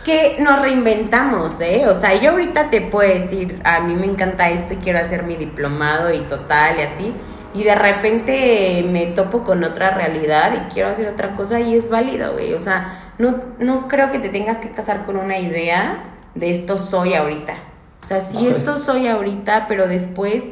que 0.04 0.36
nos 0.38 0.60
reinventamos, 0.60 1.58
¿eh? 1.62 1.86
O 1.88 1.94
sea, 1.94 2.14
yo 2.20 2.32
ahorita 2.32 2.68
te 2.68 2.82
puedo 2.82 3.08
decir, 3.08 3.58
a 3.64 3.80
mí 3.80 3.96
me 3.96 4.04
encanta 4.04 4.50
esto 4.50 4.74
y 4.74 4.76
quiero 4.76 4.98
hacer 4.98 5.22
mi 5.22 5.36
diplomado 5.36 6.12
y 6.12 6.20
total 6.26 6.78
y 6.78 6.82
así, 6.82 7.14
y 7.54 7.62
de 7.64 7.74
repente 7.74 8.84
me 8.86 9.06
topo 9.06 9.44
con 9.44 9.64
otra 9.64 9.92
realidad 9.92 10.52
y 10.54 10.72
quiero 10.74 10.90
hacer 10.90 11.08
otra 11.08 11.34
cosa 11.36 11.58
y 11.60 11.74
es 11.74 11.88
válido, 11.88 12.34
güey. 12.34 12.52
O 12.52 12.58
sea, 12.60 13.12
no, 13.16 13.36
no 13.58 13.88
creo 13.88 14.10
que 14.12 14.18
te 14.18 14.28
tengas 14.28 14.58
que 14.58 14.70
casar 14.72 15.06
con 15.06 15.16
una 15.16 15.38
idea 15.38 16.04
de 16.34 16.50
esto 16.50 16.76
soy 16.76 17.14
ahorita. 17.14 17.54
O 18.04 18.06
sea, 18.06 18.20
sí, 18.20 18.36
Ok. 18.36 18.56
esto 18.58 18.76
soy 18.76 19.08
ahorita, 19.08 19.64
pero 19.66 19.88
después 19.88 20.44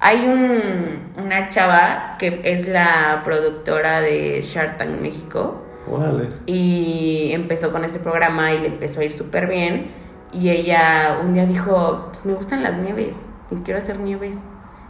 hay 0.00 0.26
un, 0.26 1.22
una 1.22 1.50
chava 1.50 2.16
que 2.18 2.40
es 2.44 2.66
la 2.66 3.20
productora 3.24 4.00
de 4.00 4.40
Shark 4.42 4.78
Tank 4.78 5.00
México 5.02 5.62
Órale. 5.86 6.30
y 6.46 7.30
empezó 7.32 7.72
con 7.72 7.84
este 7.84 7.98
programa 7.98 8.52
y 8.52 8.58
le 8.60 8.68
empezó 8.68 9.00
a 9.00 9.04
ir 9.04 9.12
súper 9.12 9.46
bien. 9.48 9.90
Y 10.32 10.48
ella 10.48 11.18
un 11.22 11.34
día 11.34 11.44
dijo, 11.46 12.06
pues 12.08 12.24
me 12.24 12.32
gustan 12.32 12.62
las 12.62 12.76
nieves 12.78 13.16
y 13.50 13.56
quiero 13.56 13.78
hacer 13.78 14.00
nieves. 14.00 14.36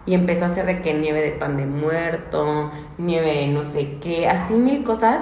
Y 0.06 0.14
empezó 0.14 0.44
a 0.44 0.46
hacer 0.46 0.66
de 0.66 0.80
que 0.82 0.94
nieve 0.94 1.20
de 1.20 1.32
pan 1.32 1.56
de 1.56 1.66
muerto, 1.66 2.70
nieve 2.98 3.26
de 3.40 3.46
no 3.48 3.64
sé 3.64 3.96
qué, 4.00 4.28
así 4.28 4.54
mil 4.54 4.84
cosas. 4.84 5.20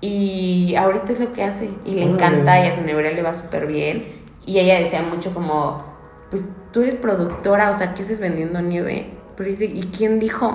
Y 0.00 0.74
ahorita 0.76 1.12
es 1.12 1.20
lo 1.20 1.32
que 1.32 1.44
hace 1.44 1.70
y 1.84 1.92
le 1.92 2.02
Órale. 2.02 2.12
encanta 2.14 2.64
y 2.64 2.68
a 2.68 2.74
su 2.74 2.80
nevera 2.82 3.12
le 3.12 3.22
va 3.22 3.34
súper 3.34 3.66
bien. 3.66 4.04
Y 4.46 4.58
ella 4.58 4.78
decía 4.80 5.00
mucho 5.02 5.32
como, 5.32 5.93
pues 6.34 6.48
tú 6.72 6.82
eres 6.82 6.96
productora, 6.96 7.70
o 7.70 7.78
sea, 7.78 7.94
¿qué 7.94 8.02
haces 8.02 8.18
vendiendo 8.18 8.60
nieve? 8.60 9.08
Pero 9.36 9.50
dice, 9.50 9.66
¿y 9.66 9.82
quién 9.96 10.18
dijo? 10.18 10.46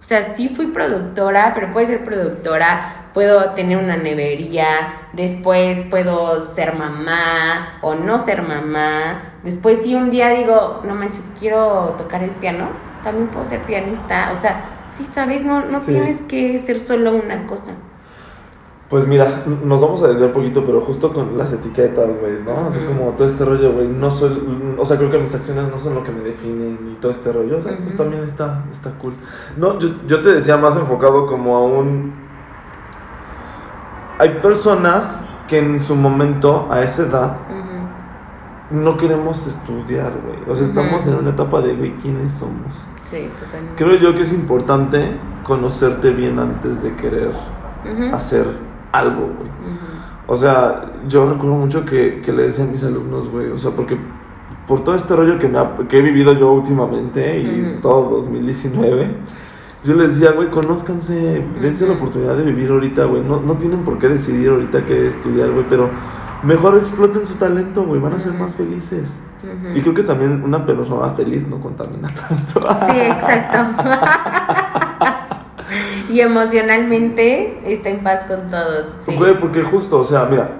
O 0.00 0.02
sea, 0.02 0.34
sí 0.34 0.48
fui 0.48 0.66
productora, 0.66 1.52
pero 1.54 1.72
puedo 1.72 1.86
ser 1.86 2.02
productora, 2.02 3.10
puedo 3.14 3.50
tener 3.50 3.78
una 3.78 3.96
nevería, 3.96 4.66
después 5.12 5.78
puedo 5.88 6.44
ser 6.44 6.74
mamá 6.74 7.78
o 7.80 7.94
no 7.94 8.18
ser 8.18 8.42
mamá. 8.42 9.36
Después 9.44 9.82
si 9.84 9.94
un 9.94 10.10
día 10.10 10.30
digo, 10.30 10.82
no 10.84 10.96
manches, 10.96 11.22
quiero 11.38 11.94
tocar 11.96 12.24
el 12.24 12.30
piano, 12.30 12.70
también 13.04 13.28
puedo 13.28 13.46
ser 13.46 13.60
pianista. 13.62 14.32
O 14.36 14.40
sea, 14.40 14.64
sí 14.96 15.06
sabes, 15.14 15.44
no, 15.44 15.64
no 15.64 15.80
Sí. 15.80 15.92
tienes 15.92 16.20
que 16.22 16.58
ser 16.58 16.80
solo 16.80 17.14
una 17.14 17.46
cosa. 17.46 17.70
Pues 18.94 19.08
mira, 19.08 19.42
nos 19.64 19.80
vamos 19.80 20.04
a 20.04 20.06
desviar 20.06 20.28
un 20.28 20.34
poquito, 20.34 20.62
pero 20.64 20.80
justo 20.80 21.12
con 21.12 21.36
las 21.36 21.52
etiquetas, 21.52 22.06
güey, 22.20 22.34
¿no? 22.44 22.68
Así 22.68 22.78
como 22.78 23.10
todo 23.10 23.26
este 23.26 23.44
rollo, 23.44 23.72
güey, 23.72 23.88
no 23.88 24.08
soy, 24.08 24.32
o 24.78 24.86
sea, 24.86 24.96
creo 24.96 25.10
que 25.10 25.18
mis 25.18 25.34
acciones 25.34 25.68
no 25.68 25.76
son 25.76 25.96
lo 25.96 26.04
que 26.04 26.12
me 26.12 26.20
definen 26.20 26.78
y 26.92 27.00
todo 27.00 27.10
este 27.10 27.32
rollo, 27.32 27.58
o 27.58 27.60
sea, 27.60 27.76
pues 27.76 27.96
también 27.96 28.22
está, 28.22 28.64
está 28.70 28.90
cool. 28.90 29.14
No, 29.56 29.80
yo, 29.80 29.88
yo 30.06 30.22
te 30.22 30.32
decía 30.34 30.58
más 30.58 30.76
enfocado 30.76 31.26
como 31.26 31.56
a 31.56 31.62
un... 31.64 32.14
Hay 34.20 34.28
personas 34.40 35.18
que 35.48 35.58
en 35.58 35.82
su 35.82 35.96
momento, 35.96 36.68
a 36.70 36.80
esa 36.82 37.02
edad, 37.02 37.36
no 38.70 38.96
queremos 38.96 39.44
estudiar, 39.48 40.12
güey. 40.24 40.38
O 40.48 40.54
sea, 40.54 40.68
estamos 40.68 41.04
en 41.08 41.16
una 41.16 41.30
etapa 41.30 41.60
de, 41.62 41.74
güey, 41.74 41.94
¿quiénes 41.96 42.32
somos? 42.32 42.80
Sí, 43.02 43.28
totalmente. 43.40 43.84
Creo 43.84 43.96
yo 43.98 44.14
que 44.14 44.22
es 44.22 44.32
importante 44.32 45.16
conocerte 45.42 46.10
bien 46.10 46.38
antes 46.38 46.84
de 46.84 46.94
querer 46.94 47.32
hacer 48.12 48.72
algo, 48.98 49.20
güey. 49.26 49.48
ujú. 49.48 49.78
O 50.26 50.36
sea, 50.36 50.92
yo 51.08 51.28
recuerdo 51.30 51.56
mucho 51.56 51.84
que, 51.84 52.20
que 52.24 52.32
le 52.32 52.44
decía 52.44 52.64
a 52.64 52.68
mis 52.68 52.82
alumnos, 52.82 53.28
güey, 53.30 53.50
o 53.50 53.58
sea, 53.58 53.72
porque 53.72 53.98
por 54.66 54.80
todo 54.82 54.94
este 54.94 55.14
rollo 55.14 55.38
que, 55.38 55.48
me 55.48 55.58
ha- 55.58 55.76
que 55.88 55.98
he 55.98 56.02
vivido 56.02 56.32
yo 56.32 56.50
últimamente 56.52 57.40
y 57.42 57.72
Ujú. 57.72 57.80
todo 57.82 58.08
2019, 58.16 59.06
yo 59.84 59.94
les 59.94 60.14
decía, 60.18 60.32
güey, 60.32 60.50
conózcanse, 60.50 61.44
dense 61.60 61.84
la 61.86 61.92
Ujú. 61.92 62.00
oportunidad 62.00 62.36
de 62.36 62.44
vivir 62.44 62.70
ahorita, 62.70 63.04
güey. 63.04 63.22
No, 63.22 63.40
no 63.40 63.54
tienen 63.58 63.80
por 63.84 63.98
qué 63.98 64.08
decidir 64.08 64.48
ahorita 64.48 64.86
qué 64.86 65.08
estudiar, 65.08 65.50
güey, 65.50 65.66
pero 65.68 65.90
mejor 66.42 66.78
exploten 66.78 67.26
su 67.26 67.34
talento, 67.34 67.84
güey, 67.84 68.00
van 68.00 68.14
a 68.14 68.18
ser 68.18 68.32
Ujú. 68.32 68.42
más 68.44 68.56
felices. 68.56 69.20
Y 69.74 69.82
creo 69.82 69.92
que 69.92 70.04
también 70.04 70.42
una 70.42 70.64
persona 70.64 71.10
feliz 71.10 71.46
no 71.46 71.60
contamina 71.60 72.08
tanto. 72.14 72.60
Sí, 72.86 72.96
exacto. 72.98 73.58
y 76.10 76.20
emocionalmente 76.20 77.60
está 77.64 77.90
en 77.90 78.02
paz 78.02 78.24
con 78.24 78.48
todos. 78.48 78.86
Sí. 79.04 79.16
Güey, 79.16 79.38
porque 79.38 79.62
justo, 79.62 80.00
o 80.00 80.04
sea, 80.04 80.26
mira, 80.26 80.50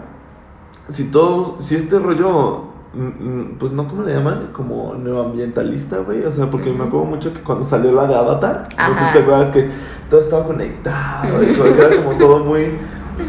si 0.89 1.05
todo, 1.05 1.57
si 1.61 1.77
este 1.77 1.99
rollo, 1.99 2.65
mm, 2.95 3.01
mm, 3.03 3.57
pues 3.59 3.73
no, 3.73 3.89
¿cómo 3.89 4.03
le 4.03 4.15
llaman? 4.15 4.51
Como 4.53 4.95
neoambientalista, 4.95 5.99
güey, 5.99 6.25
o 6.25 6.31
sea, 6.31 6.47
porque 6.47 6.73
me 6.73 6.85
acuerdo 6.85 7.07
mucho 7.07 7.33
que 7.33 7.41
cuando 7.41 7.65
salió 7.65 7.93
la 7.93 8.07
de 8.07 8.15
Avatar, 8.15 8.65
no 8.77 8.95
sé 8.95 9.01
Ajá. 9.01 9.07
si 9.07 9.13
te 9.13 9.19
acuerdas 9.21 9.51
que 9.51 9.71
todo 10.11 10.21
estaba 10.21 10.45
conectado, 10.45 11.43
y 11.43 11.53
que 11.53 11.81
era 11.81 12.03
como 12.03 12.19
todo 12.19 12.45
muy... 12.45 12.73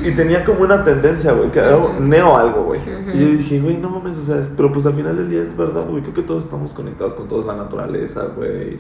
Y 0.04 0.12
tenía 0.12 0.44
como 0.44 0.62
una 0.62 0.84
tendencia, 0.84 1.32
güey, 1.34 1.52
que 1.52 1.60
era 1.60 1.78
neo 2.00 2.36
algo, 2.38 2.64
güey. 2.66 2.80
Y 3.14 3.20
yo 3.20 3.28
dije, 3.38 3.60
güey, 3.60 3.78
no 3.78 3.90
mames, 3.90 4.18
o 4.18 4.22
sea, 4.24 4.38
es- 4.40 4.50
pero 4.56 4.72
pues 4.72 4.86
al 4.86 4.94
final 4.94 5.16
del 5.16 5.30
día 5.30 5.42
es 5.42 5.56
verdad, 5.56 5.88
güey, 5.90 6.02
creo 6.02 6.14
que 6.14 6.22
todos 6.24 6.44
estamos 6.46 6.74
conectados 6.74 7.14
con 7.14 7.28
toda 7.28 7.46
la 7.54 7.64
naturaleza, 7.64 8.26
güey. 8.36 8.78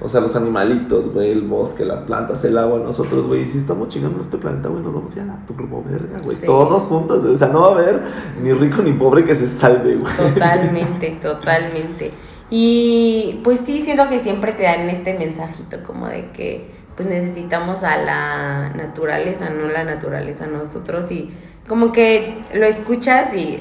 O 0.00 0.08
sea, 0.08 0.20
los 0.20 0.34
animalitos, 0.36 1.12
güey, 1.12 1.30
el 1.30 1.42
bosque, 1.42 1.84
las 1.84 2.00
plantas, 2.00 2.44
el 2.44 2.56
agua, 2.58 2.78
nosotros, 2.80 3.26
güey. 3.26 3.42
Y 3.42 3.46
si 3.46 3.58
estamos 3.58 3.88
chingando 3.88 4.16
en 4.16 4.22
este 4.22 4.38
planeta, 4.38 4.68
güey, 4.68 4.82
nos 4.82 4.94
vamos 4.94 5.12
a 5.12 5.16
ir 5.16 5.22
a 5.22 5.26
la 5.26 5.46
turbo 5.46 5.82
verga, 5.86 6.20
güey. 6.22 6.36
Sí. 6.36 6.46
Todos 6.46 6.84
juntos. 6.84 7.24
O 7.24 7.36
sea, 7.36 7.48
no 7.48 7.60
va 7.62 7.68
a 7.68 7.72
haber 7.72 8.02
ni 8.42 8.52
rico 8.52 8.82
ni 8.82 8.92
pobre 8.92 9.24
que 9.24 9.34
se 9.34 9.46
salve, 9.46 9.96
güey. 9.96 10.12
Totalmente, 10.16 11.18
totalmente. 11.22 12.12
Y 12.50 13.40
pues 13.44 13.60
sí, 13.64 13.82
siento 13.84 14.08
que 14.08 14.20
siempre 14.20 14.52
te 14.52 14.62
dan 14.62 14.88
este 14.88 15.16
mensajito 15.18 15.78
como 15.86 16.06
de 16.06 16.30
que 16.32 16.77
pues 16.98 17.08
necesitamos 17.08 17.84
a 17.84 17.96
la 17.96 18.70
naturaleza, 18.70 19.50
no 19.50 19.68
la 19.68 19.84
naturaleza 19.84 20.46
a 20.46 20.48
nosotros 20.48 21.12
y 21.12 21.32
como 21.68 21.92
que 21.92 22.42
lo 22.52 22.66
escuchas 22.66 23.32
y, 23.34 23.60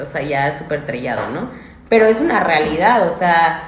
o 0.00 0.04
sea, 0.04 0.20
ya 0.22 0.48
es 0.48 0.58
súper 0.58 0.84
trillado, 0.84 1.30
¿no? 1.30 1.48
Pero 1.88 2.06
es 2.06 2.20
una 2.20 2.40
realidad, 2.40 3.06
o 3.06 3.10
sea, 3.16 3.62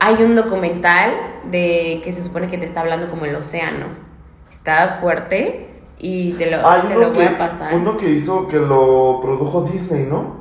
hay 0.00 0.22
un 0.22 0.36
documental 0.36 1.12
de 1.50 2.02
que 2.04 2.12
se 2.12 2.22
supone 2.22 2.48
que 2.48 2.58
te 2.58 2.66
está 2.66 2.82
hablando 2.82 3.08
como 3.08 3.24
el 3.24 3.34
océano. 3.36 3.86
Está 4.50 4.98
fuerte 5.00 5.70
y 5.98 6.32
te 6.32 6.50
lo, 6.50 6.58
te 6.86 6.94
lo 6.94 7.12
voy 7.14 7.24
a 7.24 7.38
pasar. 7.38 7.74
uno 7.74 7.96
que 7.96 8.10
hizo 8.10 8.48
que 8.48 8.58
lo 8.58 9.18
produjo 9.22 9.62
Disney, 9.62 10.04
¿no? 10.04 10.37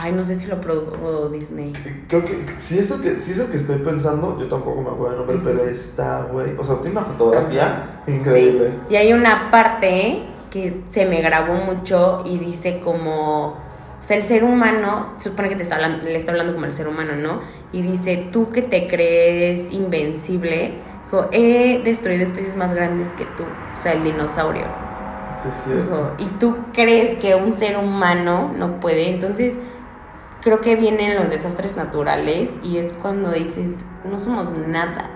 Ay, 0.00 0.12
no 0.12 0.22
sé 0.22 0.38
si 0.38 0.46
lo 0.46 0.60
produjo 0.60 1.28
Disney. 1.28 1.72
Creo 2.08 2.24
que 2.24 2.44
si 2.56 2.78
eso 2.78 3.00
que, 3.00 3.18
si 3.18 3.32
eso 3.32 3.50
que 3.50 3.56
estoy 3.56 3.78
pensando, 3.78 4.38
yo 4.38 4.46
tampoco 4.46 4.80
me 4.80 4.90
acuerdo 4.90 5.12
el 5.12 5.18
nombre, 5.26 5.40
pero 5.42 5.68
está, 5.68 6.28
güey. 6.30 6.54
O 6.56 6.62
sea, 6.62 6.76
tiene 6.76 6.98
una 6.98 7.06
fotografía 7.06 8.02
increíble. 8.06 8.68
Sí. 8.68 8.94
Y 8.94 8.96
hay 8.96 9.12
una 9.12 9.50
parte 9.50 10.22
que 10.50 10.82
se 10.88 11.04
me 11.04 11.20
grabó 11.20 11.54
mucho 11.54 12.22
y 12.24 12.38
dice 12.38 12.78
como, 12.78 13.46
o 13.48 14.02
sea, 14.02 14.16
el 14.16 14.22
ser 14.22 14.44
humano, 14.44 15.14
se 15.16 15.30
supone 15.30 15.48
que 15.48 15.56
te 15.56 15.64
está 15.64 15.74
hablando, 15.74 16.04
le 16.04 16.16
está 16.16 16.30
hablando 16.30 16.54
como 16.54 16.66
el 16.66 16.72
ser 16.72 16.86
humano, 16.86 17.16
¿no? 17.16 17.40
Y 17.72 17.82
dice, 17.82 18.28
tú 18.32 18.50
que 18.50 18.62
te 18.62 18.86
crees 18.86 19.72
invencible, 19.72 20.74
dijo, 21.04 21.26
he 21.32 21.82
destruido 21.82 22.22
especies 22.22 22.54
más 22.56 22.72
grandes 22.72 23.12
que 23.14 23.24
tú, 23.24 23.42
o 23.42 23.82
sea, 23.82 23.94
el 23.94 24.04
dinosaurio. 24.04 24.66
Sí, 25.42 25.48
sí. 25.50 25.70
Dijo, 25.72 26.12
y 26.18 26.26
tú 26.38 26.56
crees 26.72 27.18
que 27.18 27.34
un 27.34 27.58
ser 27.58 27.76
humano 27.76 28.52
no 28.56 28.78
puede, 28.80 29.10
entonces 29.10 29.58
creo 30.42 30.60
que 30.60 30.76
vienen 30.76 31.16
los 31.16 31.30
desastres 31.30 31.76
naturales 31.76 32.50
y 32.62 32.78
es 32.78 32.92
cuando 32.92 33.30
dices, 33.32 33.74
no 34.10 34.18
somos 34.18 34.56
nada, 34.56 35.10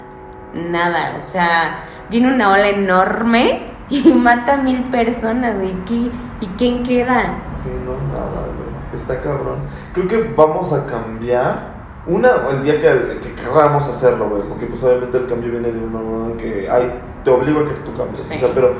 nada, 0.55 1.17
o 1.19 1.21
sea, 1.21 1.85
viene 2.11 2.35
una 2.35 2.51
ola 2.51 2.69
enorme 2.69 3.73
y 3.89 4.13
mata 4.17 4.55
a 4.55 4.57
mil 4.59 4.83
personas, 4.85 5.57
¿y, 5.63 5.73
qué, 5.87 6.11
¿y 6.41 6.47
quién 6.57 6.83
queda? 6.83 7.35
Sí, 7.55 7.71
no, 7.85 7.93
nada, 8.13 8.47
güey. 8.47 8.73
Está 8.95 9.21
cabrón. 9.21 9.61
Creo 9.95 10.09
que 10.09 10.35
vamos 10.37 10.73
a 10.73 10.87
cambiar. 10.87 11.73
Una, 12.07 12.31
el 12.51 12.63
día 12.63 12.81
que, 12.81 13.21
que 13.21 13.35
querramos 13.35 13.89
hacerlo, 13.89 14.29
güey. 14.29 14.43
Porque, 14.43 14.67
pues, 14.67 14.83
obviamente 14.83 15.17
el 15.17 15.27
cambio 15.27 15.51
viene 15.51 15.73
de 15.73 15.79
una 15.79 16.01
manera 16.01 16.37
que. 16.37 16.69
Ay, 16.69 16.93
te 17.25 17.31
obligo 17.31 17.61
a 17.61 17.65
que 17.69 17.75
tú 17.81 17.97
cambies. 17.97 18.21
Sí. 18.21 18.35
O 18.37 18.39
sea, 18.39 18.49
pero 18.53 18.75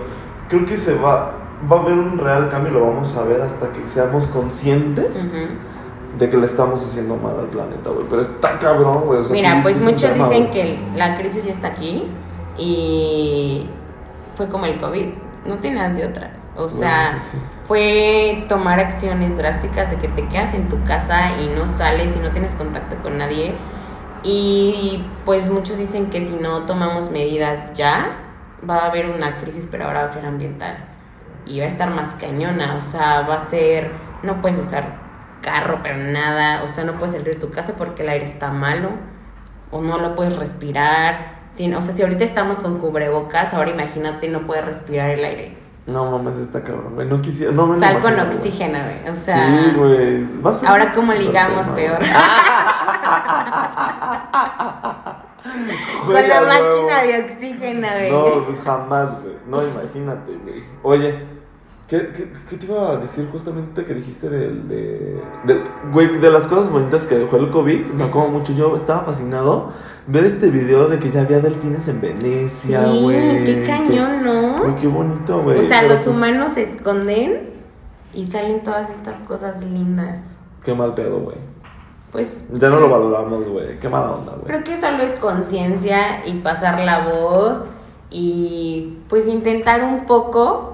creo 0.49 0.67
que 0.67 0.77
se 0.77 0.97
va. 0.97 1.35
Va 1.71 1.77
a 1.77 1.81
haber 1.81 1.95
un 1.95 2.19
real 2.19 2.49
cambio 2.51 2.73
y 2.73 2.75
lo 2.75 2.87
vamos 2.87 3.17
a 3.17 3.23
ver 3.23 3.41
hasta 3.41 3.73
que 3.73 3.87
seamos 3.87 4.27
conscientes 4.27 5.31
Ujú. 5.33 5.47
De 6.19 6.29
que 6.31 6.37
le 6.37 6.47
estamos 6.47 6.85
haciendo 6.85 7.17
mal 7.17 7.39
al 7.39 7.47
planeta, 7.47 7.91
güey. 7.91 8.07
Pero 8.09 8.23
está 8.23 8.59
cabrón, 8.59 9.03
güey. 9.07 9.21
O 9.21 9.25
sea, 9.25 9.35
Mira, 9.35 9.55
sí- 9.57 9.59
pues 9.63 9.77
sí 9.77 9.85
muchos 9.85 10.13
tema, 10.13 10.29
dicen 10.29 10.51
que 10.51 10.79
la 10.95 11.17
crisis 11.19 11.45
ya 11.45 11.53
está 11.53 11.69
aquí 11.69 12.05
y 12.59 13.67
fue 14.37 14.49
como 14.49 14.67
el 14.67 14.79
COVID, 14.81 15.07
no 15.47 15.57
tienes 15.57 15.97
de 15.97 16.07
otra. 16.07 16.33
O 16.57 16.69
sea, 16.69 17.05
Bueno, 17.05 17.19
sí, 17.21 17.29
sí. 17.33 17.39
fue 17.65 18.45
tomar 18.49 18.79
acciones 18.79 19.37
drásticas 19.39 19.91
de 19.91 19.97
que 19.97 20.09
te 20.09 20.27
quedas 20.29 20.53
en 20.55 20.69
tu 20.69 20.83
casa 20.85 21.31
y 21.41 21.47
no 21.59 21.67
sales 21.67 22.15
y 22.15 22.19
no 22.21 22.31
tienes 22.31 22.55
contacto 22.55 22.97
con 23.03 23.17
nadie. 23.19 23.55
Y 24.23 25.05
pues 25.25 25.51
muchos 25.51 25.79
dicen 25.79 26.11
que 26.11 26.21
si 26.25 26.33
no 26.37 26.63
tomamos 26.67 27.11
medidas 27.11 27.73
ya, 27.75 28.17
va 28.69 28.79
a 28.79 28.87
haber 28.87 29.07
una 29.11 29.39
crisis, 29.39 29.67
pero 29.71 29.87
ahora 29.87 30.01
va 30.01 30.05
a 30.05 30.13
ser 30.13 30.27
ambiental. 30.27 30.77
Y 31.47 31.59
va 31.59 31.65
a 31.65 31.69
estar 31.69 31.91
más 31.91 32.15
cañona, 32.15 32.77
o 32.77 32.81
sea, 32.81 33.23
va 33.23 33.37
a 33.37 33.41
ser, 33.41 33.91
no 34.23 34.41
puedes 34.41 34.59
usar 34.59 35.02
carro, 35.43 35.81
pero 35.83 35.99
nada, 35.99 36.63
o 36.63 36.69
sea, 36.69 36.85
no 36.85 36.95
puedes 36.95 37.13
salir 37.15 37.35
de 37.35 37.39
tu 37.39 37.51
casa 37.51 37.75
porque 37.77 38.03
el 38.03 38.09
aire 38.09 38.25
está 38.25 38.51
malo, 38.51 38.91
o 39.71 39.83
no 39.83 39.99
lo 39.99 40.15
puedes 40.15 40.37
respirar. 40.39 41.43
Tiene- 41.57 41.77
o 41.77 41.83
sea, 41.83 41.95
si 41.95 42.03
ahorita 42.03 42.25
estamos 42.25 42.59
con 42.61 42.79
cubrebocas, 42.79 43.53
ahora 43.53 43.71
imagínate, 43.71 44.29
no 44.29 44.47
puedes 44.47 44.65
respirar 44.65 45.11
el 45.11 45.25
aire. 45.25 45.59
No 45.87 46.11
mames, 46.13 46.39
está 46.39 46.63
cabrón, 46.63 46.95
güey. 46.95 47.09
No 47.09 47.21
quisiera. 47.21 47.53
No 47.53 47.67
me 47.67 47.75
lo 47.75 47.81
Sal 47.81 47.99
con 48.01 48.13
imagino, 48.13 48.31
oxígeno, 48.31 48.79
güey. 48.79 49.09
O 49.11 49.15
sea, 49.17 49.49
sí, 49.49 49.73
güey. 49.77 50.25
A 50.65 50.71
ahora 50.71 50.85
super 50.85 50.97
ligamos 51.19 51.67
tema, 51.75 51.77
peor. 51.99 51.99
con 56.05 56.29
la 56.29 56.41
máquina 56.41 57.03
de 57.03 57.25
oxígeno, 57.25 57.89
güey. 57.89 58.11
No, 58.13 58.45
pues 58.47 58.61
jamás, 58.65 59.23
güey. 59.23 59.35
No, 59.47 59.63
imagínate, 59.67 60.33
güey. 60.37 60.63
Oye, 60.83 61.27
¿qué, 61.93 62.09
qué, 62.17 62.33
qué 62.49 62.57
te 62.57 62.65
iba 62.67 62.93
a 62.93 62.97
decir 62.97 63.29
justamente 63.31 63.85
que 63.85 63.93
dijiste 63.95 64.29
del, 64.31 64.67
de, 64.69 65.21
del- 65.45 65.63
Güey, 65.93 66.19
de 66.19 66.31
las 66.31 66.47
cosas 66.47 66.71
bonitas 66.71 67.07
que 67.07 67.17
dejó 67.17 67.37
el 67.37 67.51
COVID? 67.51 67.87
Me 67.89 68.05
acuerdo 68.05 68.31
mucho. 68.31 68.53
Yo 68.55 68.75
estaba 68.77 69.01
fascinado 69.05 69.73
ver 70.07 70.25
este 70.25 70.51
video 70.51 70.89
de 70.89 70.99
que 70.99 71.11
ya 71.11 71.21
había 71.21 71.41
delfines 71.41 71.87
en 71.89 72.01
Venecia, 72.01 72.85
sí, 72.87 73.03
güey. 73.03 73.45
qué 73.45 73.65
cañón, 73.67 74.25
¿no? 74.25 74.63
Güey, 74.63 74.75
qué 74.77 74.87
bonito, 74.87 75.43
güey. 75.43 75.59
o 75.59 75.63
sea, 75.63 75.81
Pero, 75.83 75.93
los 75.95 76.03
pues, 76.05 76.17
humanos 76.17 76.53
se 76.53 76.63
esconden 76.63 77.51
y 78.15 78.25
salen 78.25 78.63
todas 78.63 78.89
estas 78.91 79.17
cosas 79.29 79.63
lindas. 79.63 80.39
Qué 80.65 80.73
mal 80.75 80.95
pedo, 80.95 81.21
güey. 81.21 81.37
Pues 82.11 82.29
Ya 82.53 82.69
no 82.71 82.81
lo 82.81 82.89
valoramos, 82.89 83.47
güey. 83.49 83.79
Qué 83.79 83.89
mala 83.89 84.13
onda, 84.13 84.33
güey. 84.33 84.45
creo 84.47 84.65
que 84.65 84.81
solo 84.81 85.03
es 85.03 85.19
conciencia 85.19 86.27
y 86.27 86.39
pasar 86.41 86.81
la 86.81 87.09
voz 87.09 87.59
y 88.11 88.99
pues 89.09 89.27
intentar 89.27 89.83
un 89.83 90.05
poco 90.05 90.72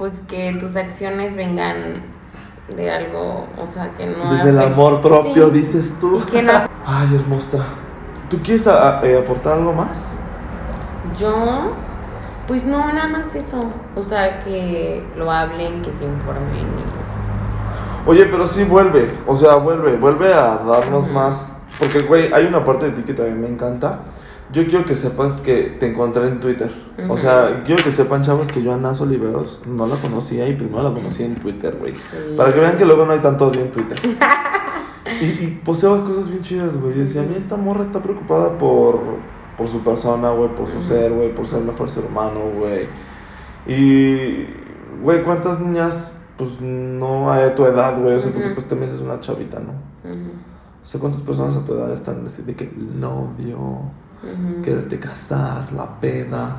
pues 0.00 0.14
que 0.26 0.54
tus 0.54 0.76
acciones 0.76 1.36
vengan 1.36 1.76
de 2.74 2.90
algo, 2.90 3.46
o 3.62 3.66
sea, 3.70 3.90
que 3.98 4.06
no 4.06 4.32
Desde 4.32 4.48
el 4.48 4.58
amor 4.58 5.02
propio, 5.02 5.48
Sí, 5.48 5.58
dices 5.58 5.96
tú. 6.00 6.22
y 6.26 6.30
que 6.30 6.42
no 6.42 6.52
Ay, 6.86 7.14
hermosa. 7.16 7.58
¿Tú 8.30 8.38
quieres 8.42 8.66
a- 8.66 9.02
eh, 9.04 9.18
aportar 9.18 9.58
algo 9.58 9.74
más? 9.74 10.12
Yo, 11.18 11.72
pues 12.48 12.64
no, 12.64 12.78
nada 12.90 13.08
más 13.08 13.34
eso. 13.34 13.60
O 13.94 14.02
sea, 14.02 14.42
que 14.42 15.04
lo 15.16 15.30
hablen, 15.30 15.82
que 15.82 15.90
se 15.90 16.04
informen. 16.04 16.66
Oye, 18.06 18.24
pero 18.24 18.46
sí 18.46 18.64
vuelve, 18.64 19.10
o 19.26 19.36
sea, 19.36 19.56
vuelve, 19.56 19.98
vuelve 19.98 20.32
a 20.32 20.62
darnos 20.66 21.10
más. 21.10 21.58
Porque, 21.78 22.00
güey, 22.00 22.32
hay 22.32 22.46
una 22.46 22.64
parte 22.64 22.86
de 22.86 22.92
ti 22.92 23.02
que 23.02 23.12
también 23.12 23.42
me 23.42 23.48
encanta. 23.50 23.98
Yo 24.52 24.66
quiero 24.66 24.84
que 24.84 24.94
sepas 24.94 25.38
que 25.38 25.76
te 25.78 25.90
encontré 25.90 26.26
en 26.26 26.40
Twitter. 26.40 26.70
O 27.08 27.16
sea, 27.16 27.62
quiero 27.64 27.84
que 27.84 27.90
sepan, 27.90 28.22
chavos, 28.22 28.48
que 28.48 28.62
yo 28.62 28.72
a 28.72 28.76
Nas 28.76 29.00
Oliveros 29.00 29.62
no 29.66 29.86
la 29.86 29.96
conocía 29.96 30.48
y 30.48 30.54
primero 30.54 30.82
la 30.82 30.92
conocí 30.92 31.22
en 31.22 31.36
Twitter, 31.36 31.76
güey. 31.78 31.94
Sí. 31.94 32.34
Para 32.36 32.52
que 32.52 32.60
vean 32.60 32.76
que 32.76 32.84
luego 32.84 33.06
no 33.06 33.12
hay 33.12 33.20
tanto 33.20 33.46
odio 33.46 33.60
en 33.60 33.70
Twitter. 33.70 33.98
y, 35.20 35.24
y 35.24 35.60
cosas 35.64 36.28
bien 36.28 36.42
chidas, 36.42 36.76
güey. 36.78 36.94
Yo 36.94 37.00
decía, 37.00 37.22
a 37.22 37.24
mí 37.24 37.34
esta 37.36 37.56
morra 37.56 37.82
está 37.82 38.02
preocupada 38.02 38.58
por, 38.58 39.00
por 39.56 39.68
su 39.68 39.80
persona, 39.80 40.30
güey, 40.30 40.54
por 40.54 40.66
su 40.66 40.80
ser, 40.80 41.12
güey, 41.12 41.34
por 41.34 41.46
ser 41.46 41.62
mejor 41.62 41.88
ser 41.88 42.04
humano, 42.04 42.40
güey. 42.58 42.88
Y, 43.66 44.46
güey, 45.02 45.22
¿cuántas 45.22 45.60
niñas 45.60 46.20
pues 46.40 46.58
no 46.60 47.30
a 47.30 47.54
tu 47.54 47.66
edad, 47.66 48.00
güey, 48.00 48.16
o 48.16 48.20
sea, 48.20 48.32
porque 48.32 48.48
pues 48.48 48.66
te 48.66 48.74
meses 48.74 49.02
una 49.02 49.20
chavita, 49.20 49.60
¿no? 49.60 49.72
O 50.82 50.86
sea, 50.86 50.98
¿cuántas 50.98 51.20
personas 51.20 51.54
a 51.54 51.64
tu 51.66 51.74
edad 51.74 51.92
están 51.92 52.26
así 52.26 52.40
de 52.42 52.56
que 52.56 52.72
el 54.22 54.42
novio, 54.42 54.62
quererte 54.62 54.98
casar, 54.98 55.72
la 55.72 55.86
peda? 56.00 56.56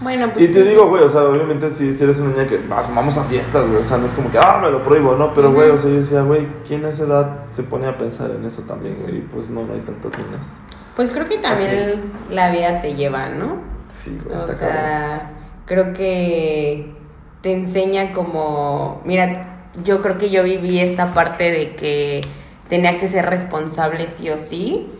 Bueno, 0.00 0.30
pues. 0.32 0.44
Y 0.48 0.52
te 0.52 0.62
digo, 0.62 0.88
güey, 0.88 1.02
o 1.02 1.08
sea, 1.08 1.22
obviamente 1.24 1.72
si, 1.72 1.92
si 1.92 2.04
eres 2.04 2.18
una 2.20 2.30
niña 2.30 2.46
que 2.46 2.60
"Ah, 2.70 2.82
vamos 2.94 3.16
a 3.16 3.24
fiestas, 3.24 3.66
güey, 3.66 3.80
o 3.80 3.82
sea, 3.82 3.96
no 3.98 4.06
es 4.06 4.12
como 4.12 4.30
que, 4.30 4.38
ah, 4.38 4.60
me 4.62 4.70
lo 4.70 4.82
prohíbo, 4.82 5.16
¿no? 5.16 5.34
Pero, 5.34 5.52
güey, 5.52 5.70
o 5.70 5.76
sea, 5.76 5.90
yo 5.90 5.96
decía, 5.96 6.22
güey, 6.22 6.46
¿quién 6.66 6.84
a 6.84 6.90
esa 6.90 7.04
edad 7.04 7.44
se 7.50 7.64
pone 7.64 7.86
a 7.88 7.98
pensar 7.98 8.30
en 8.30 8.44
eso 8.44 8.62
también, 8.62 8.94
güey? 9.00 9.18
Y 9.18 9.20
pues 9.22 9.50
no, 9.50 9.64
no 9.66 9.74
hay 9.74 9.80
tantas 9.80 10.12
niñas. 10.16 10.56
Pues 10.94 11.10
creo 11.10 11.26
que 11.28 11.38
también 11.38 12.00
la 12.30 12.50
vida 12.52 12.80
te 12.80 12.94
lleva, 12.94 13.28
¿no? 13.28 13.56
Sí, 13.90 14.16
güey, 14.24 14.36
O 14.36 14.40
está 14.40 14.54
cabrón. 14.54 14.76
sea, 14.78 15.30
creo 15.66 15.92
que 15.94 16.92
te 17.40 17.52
enseña 17.52 18.12
como, 18.12 19.00
mira, 19.04 19.70
yo 19.82 20.00
creo 20.02 20.16
que 20.18 20.30
yo 20.30 20.44
viví 20.44 20.78
esta 20.78 21.12
parte 21.14 21.50
de 21.50 21.74
que 21.76 22.20
tenía 22.68 22.98
que 22.98 23.08
ser 23.08 23.26
responsable 23.26 24.06
sí 24.06 24.30
o 24.30 24.38
sí, 24.38 24.92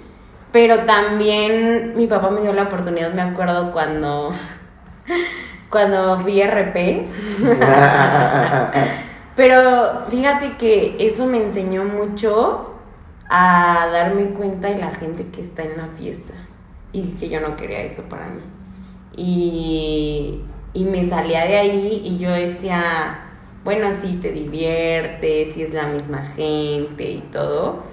pero 0.53 0.81
también 0.81 1.95
mi 1.97 2.07
papá 2.07 2.31
me 2.31 2.41
dio 2.41 2.53
la 2.53 2.65
oportunidad, 2.65 3.13
me 3.13 3.23
acuerdo 3.23 3.73
cuando 3.73 4.33
cuando 5.71 6.21
fui 6.21 6.43
RP. 6.43 7.07
Pero 9.37 10.07
fíjate 10.09 10.57
que 10.57 10.97
eso 10.99 11.27
me 11.27 11.39
enseñó 11.39 11.85
mucho 11.85 12.75
a 13.29 13.89
darme 13.93 14.31
cuenta 14.31 14.69
de 14.69 14.79
la 14.79 14.93
gente 14.93 15.29
que 15.29 15.43
está 15.43 15.63
en 15.63 15.77
la 15.77 15.87
fiesta 15.87 16.35
y 16.93 17.13
que 17.13 17.29
yo 17.29 17.41
no 17.41 17.55
quería 17.57 17.83
eso 17.83 18.03
para 18.03 18.27
mí. 18.27 18.43
Y, 19.17 20.43
y 20.73 20.85
me 20.85 21.05
salía 21.05 21.45
de 21.45 21.57
ahí 21.57 22.03
y 22.05 22.19
yo 22.19 22.31
decía, 22.31 23.29
bueno, 23.63 23.93
sí 23.93 24.19
te 24.21 24.33
diviertes, 24.33 25.55
sí 25.55 25.63
es 25.63 25.73
la 25.73 25.87
misma 25.87 26.25
gente 26.25 27.09
y 27.09 27.21
todo, 27.31 27.85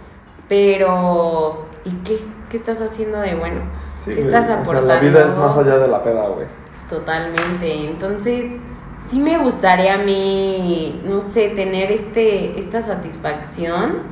pero 0.47 1.67
¿y 1.85 1.91
qué? 2.03 2.34
¿Qué 2.55 2.59
estás 2.59 2.79
haciendo 2.79 3.19
de 3.19 3.35
bueno? 3.35 3.63
Sí, 3.97 4.15
¿Qué 4.15 4.21
güey, 4.21 4.27
estás 4.27 4.43
O 4.43 4.47
sea, 4.47 4.55
aportando? 4.61 4.87
la 4.93 4.99
vida 5.01 5.27
es 5.29 5.37
más 5.37 5.57
allá 5.57 5.77
de 5.77 5.89
la 5.89 6.01
peda, 6.01 6.21
güey. 6.25 6.47
Totalmente. 6.89 7.85
Entonces, 7.85 8.59
sí 9.09 9.19
me 9.19 9.37
gustaría 9.39 9.95
a 9.95 9.97
mí, 9.97 11.01
no 11.03 11.19
sé, 11.19 11.49
tener 11.49 11.91
este, 11.91 12.57
esta 12.57 12.81
satisfacción 12.81 14.03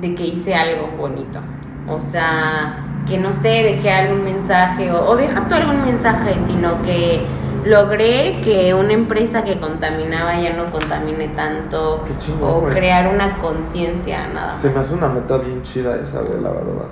de 0.00 0.14
que 0.14 0.22
hice 0.24 0.54
algo 0.54 0.96
bonito. 0.96 1.40
O 1.86 2.00
sea, 2.00 3.02
que 3.06 3.18
no 3.18 3.34
sé, 3.34 3.50
dejé 3.50 3.90
algún 3.90 4.24
mensaje, 4.24 4.90
o, 4.90 5.04
o 5.06 5.16
deja 5.18 5.46
tú 5.46 5.54
algún 5.54 5.84
mensaje, 5.84 6.36
sino 6.46 6.80
que 6.80 7.20
logré 7.66 8.40
que 8.42 8.72
una 8.72 8.94
empresa 8.94 9.44
que 9.44 9.60
contaminaba 9.60 10.40
ya 10.40 10.56
no 10.56 10.72
contamine 10.72 11.28
tanto, 11.28 12.02
Qué 12.06 12.16
chingón, 12.16 12.50
o 12.50 12.68
crear 12.70 13.14
una 13.14 13.36
conciencia, 13.36 14.26
nada 14.28 14.52
más. 14.52 14.60
Se 14.62 14.70
me 14.70 14.78
hace 14.78 14.94
una 14.94 15.10
meta 15.10 15.36
bien 15.36 15.60
chida 15.60 15.96
esa, 16.00 16.22
güey, 16.22 16.40
la 16.40 16.48
verdad. 16.48 16.86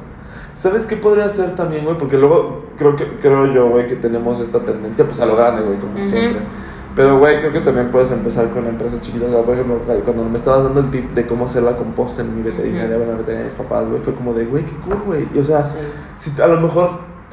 ¿Sabes 0.55 0.86
qué 0.86 0.96
podría 0.96 1.28
ser 1.28 1.55
también, 1.55 1.84
güey? 1.84 1.96
Porque 1.96 2.18
luego 2.18 2.62
creo 2.76 2.94
que 2.96 3.07
creo 3.20 3.46
yo, 3.46 3.68
güey, 3.68 3.86
que 3.86 3.96
tenemos 3.96 4.38
esta 4.40 4.61
tendencia 4.61 5.05
pues 5.07 5.20
a 5.20 5.26
lo 5.26 5.36
grande, 5.36 5.62
güey, 5.62 5.78
como 5.78 5.94
Ujú. 5.94 6.03
siempre. 6.05 6.42
Pero, 6.94 7.18
güey, 7.18 7.38
creo 7.38 7.53
que 7.53 7.61
también 7.61 7.90
puedes 7.90 8.11
empezar 8.11 8.50
con 8.50 8.66
empresas 8.66 9.00
chiquitas. 9.00 9.30
O 9.30 9.32
sea, 9.36 9.42
por 9.42 9.55
ejemplo, 9.55 9.78
cuando 10.05 10.24
me 10.24 10.36
estabas 10.36 10.64
dando 10.64 10.80
el 10.80 10.90
tip 10.90 11.12
de 11.14 11.26
cómo 11.26 11.46
hacer 11.46 11.62
la 11.62 11.74
composta 11.76 12.20
en 12.20 12.36
mi 12.36 12.42
veterinaria, 12.42 12.88
Ujú. 12.90 12.96
bueno, 12.98 13.12
la 13.12 13.18
veterinaria 13.18 13.44
de 13.50 13.50
mis 13.50 13.55
papás, 13.66 13.88
güey, 13.88 14.03
fue 14.03 14.14
como 14.14 14.34
de, 14.34 14.44
güey, 14.44 14.64
qué 14.66 14.72
cool, 14.84 15.03
güey. 15.07 15.26
Y, 15.34 15.38
o 15.38 15.44
sea, 15.44 15.62
Sí. 15.62 15.78
si, 16.18 16.38
a 16.42 16.46
lo 16.46 16.61
mejor 16.61 16.90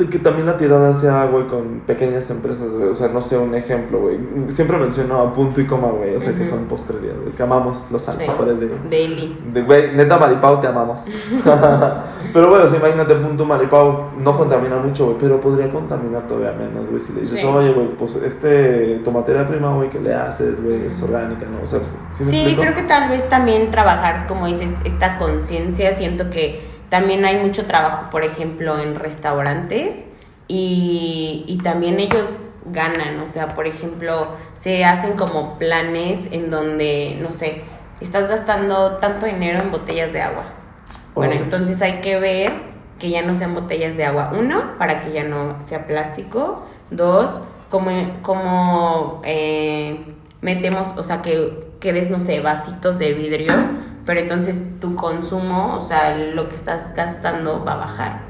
que 0.07 0.19
también 0.19 0.45
la 0.45 0.55
tirada 0.55 0.93
sea, 0.93 1.25
güey, 1.25 1.47
con 1.47 1.81
pequeñas 1.85 2.29
empresas, 2.29 2.73
güey. 2.73 2.89
O 2.89 2.93
sea, 2.93 3.09
no 3.09 3.19
sé, 3.21 3.37
un 3.37 3.53
ejemplo, 3.55 3.99
güey. 3.99 4.17
Siempre 4.47 4.77
menciono 4.77 5.19
a 5.19 5.33
punto 5.33 5.59
y 5.59 5.65
coma, 5.65 5.89
güey. 5.89 6.15
O 6.15 6.19
sea, 6.19 6.33
que 6.33 6.45
son 6.45 6.65
postrerías, 6.65 7.17
güey. 7.21 7.33
Que 7.33 7.43
amamos 7.43 7.91
los 7.91 8.01
Sí. 8.03 8.21
alfajores 8.21 8.59
de... 8.59 8.69
Daily. 8.89 9.37
De 9.53 9.61
güey, 9.63 9.95
neta 9.95 10.17
Maripau, 10.17 10.61
te 10.61 10.67
amamos. 10.67 11.01
pero 12.33 12.49
bueno, 12.49 12.65
o 12.65 12.67
sea, 12.67 12.79
imagínate, 12.79 13.15
punto 13.15 13.45
Maripau 13.45 14.11
no 14.19 14.35
contamina 14.37 14.77
mucho, 14.77 15.05
güey, 15.05 15.17
pero 15.19 15.39
podría 15.39 15.69
contaminar 15.69 16.27
todavía 16.27 16.53
menos, 16.53 16.87
güey. 16.87 16.99
Si 16.99 17.13
le 17.13 17.21
dices, 17.21 17.39
Sí. 17.39 17.45
oye, 17.45 17.71
güey, 17.73 17.87
pues 17.97 18.15
este, 18.17 18.99
tu 19.03 19.11
materia 19.11 19.47
prima, 19.47 19.73
güey, 19.73 19.89
que 19.89 19.99
le 19.99 20.13
haces, 20.13 20.63
güey, 20.63 20.85
es 20.85 21.01
orgánica, 21.01 21.45
¿no? 21.45 21.63
O 21.63 21.65
sea, 21.65 21.79
¿sí 22.11 22.23
me 22.23 22.31
Sí, 22.31 22.55
creo 22.59 22.75
que 22.75 22.83
tal 22.83 23.09
vez 23.09 23.27
también 23.29 23.71
trabajar, 23.71 24.27
como 24.27 24.45
dices, 24.47 24.71
esta 24.85 25.17
conciencia. 25.17 25.95
Siento 25.95 26.29
que 26.29 26.68
también 26.89 27.25
hay 27.25 27.37
mucho 27.37 27.65
trabajo, 27.65 28.09
por 28.09 28.23
ejemplo, 28.23 28.79
en 28.79 28.95
restaurantes 28.95 30.05
y, 30.47 31.45
y 31.47 31.57
también 31.59 31.99
ellos 31.99 32.39
ganan. 32.65 33.19
O 33.19 33.25
sea, 33.27 33.55
por 33.55 33.67
ejemplo, 33.67 34.27
se 34.55 34.85
hacen 34.85 35.13
como 35.13 35.57
planes 35.57 36.29
en 36.31 36.49
donde, 36.49 37.17
no 37.21 37.31
sé, 37.31 37.63
estás 38.01 38.27
gastando 38.27 38.97
tanto 38.97 39.25
dinero 39.25 39.59
en 39.59 39.71
botellas 39.71 40.13
de 40.13 40.21
agua. 40.21 40.43
Bueno, 41.15 41.33
entonces 41.33 41.81
hay 41.81 42.01
que 42.01 42.19
ver 42.19 42.53
que 42.97 43.09
ya 43.09 43.21
no 43.21 43.35
sean 43.35 43.53
botellas 43.53 43.97
de 43.97 44.05
agua. 44.05 44.31
Uno, 44.37 44.77
para 44.77 45.01
que 45.01 45.11
ya 45.11 45.23
no 45.23 45.57
sea 45.65 45.85
plástico. 45.87 46.65
Dos, 46.91 47.41
como, 47.69 47.91
como 48.21 49.21
eh, 49.23 50.05
metemos, 50.41 50.87
o 50.97 51.03
sea, 51.03 51.21
que, 51.21 51.68
que 51.79 51.93
des, 51.93 52.09
no 52.09 52.19
sé, 52.19 52.39
vasitos 52.41 52.99
de 52.99 53.13
vidrio. 53.13 53.53
Pero 54.05 54.21
entonces 54.21 54.63
tu 54.81 54.95
consumo, 54.95 55.75
o 55.75 55.79
sea, 55.79 56.17
lo 56.17 56.49
que 56.49 56.55
estás 56.55 56.95
gastando 56.95 57.63
va 57.63 57.73
a 57.73 57.77
bajar. 57.77 58.21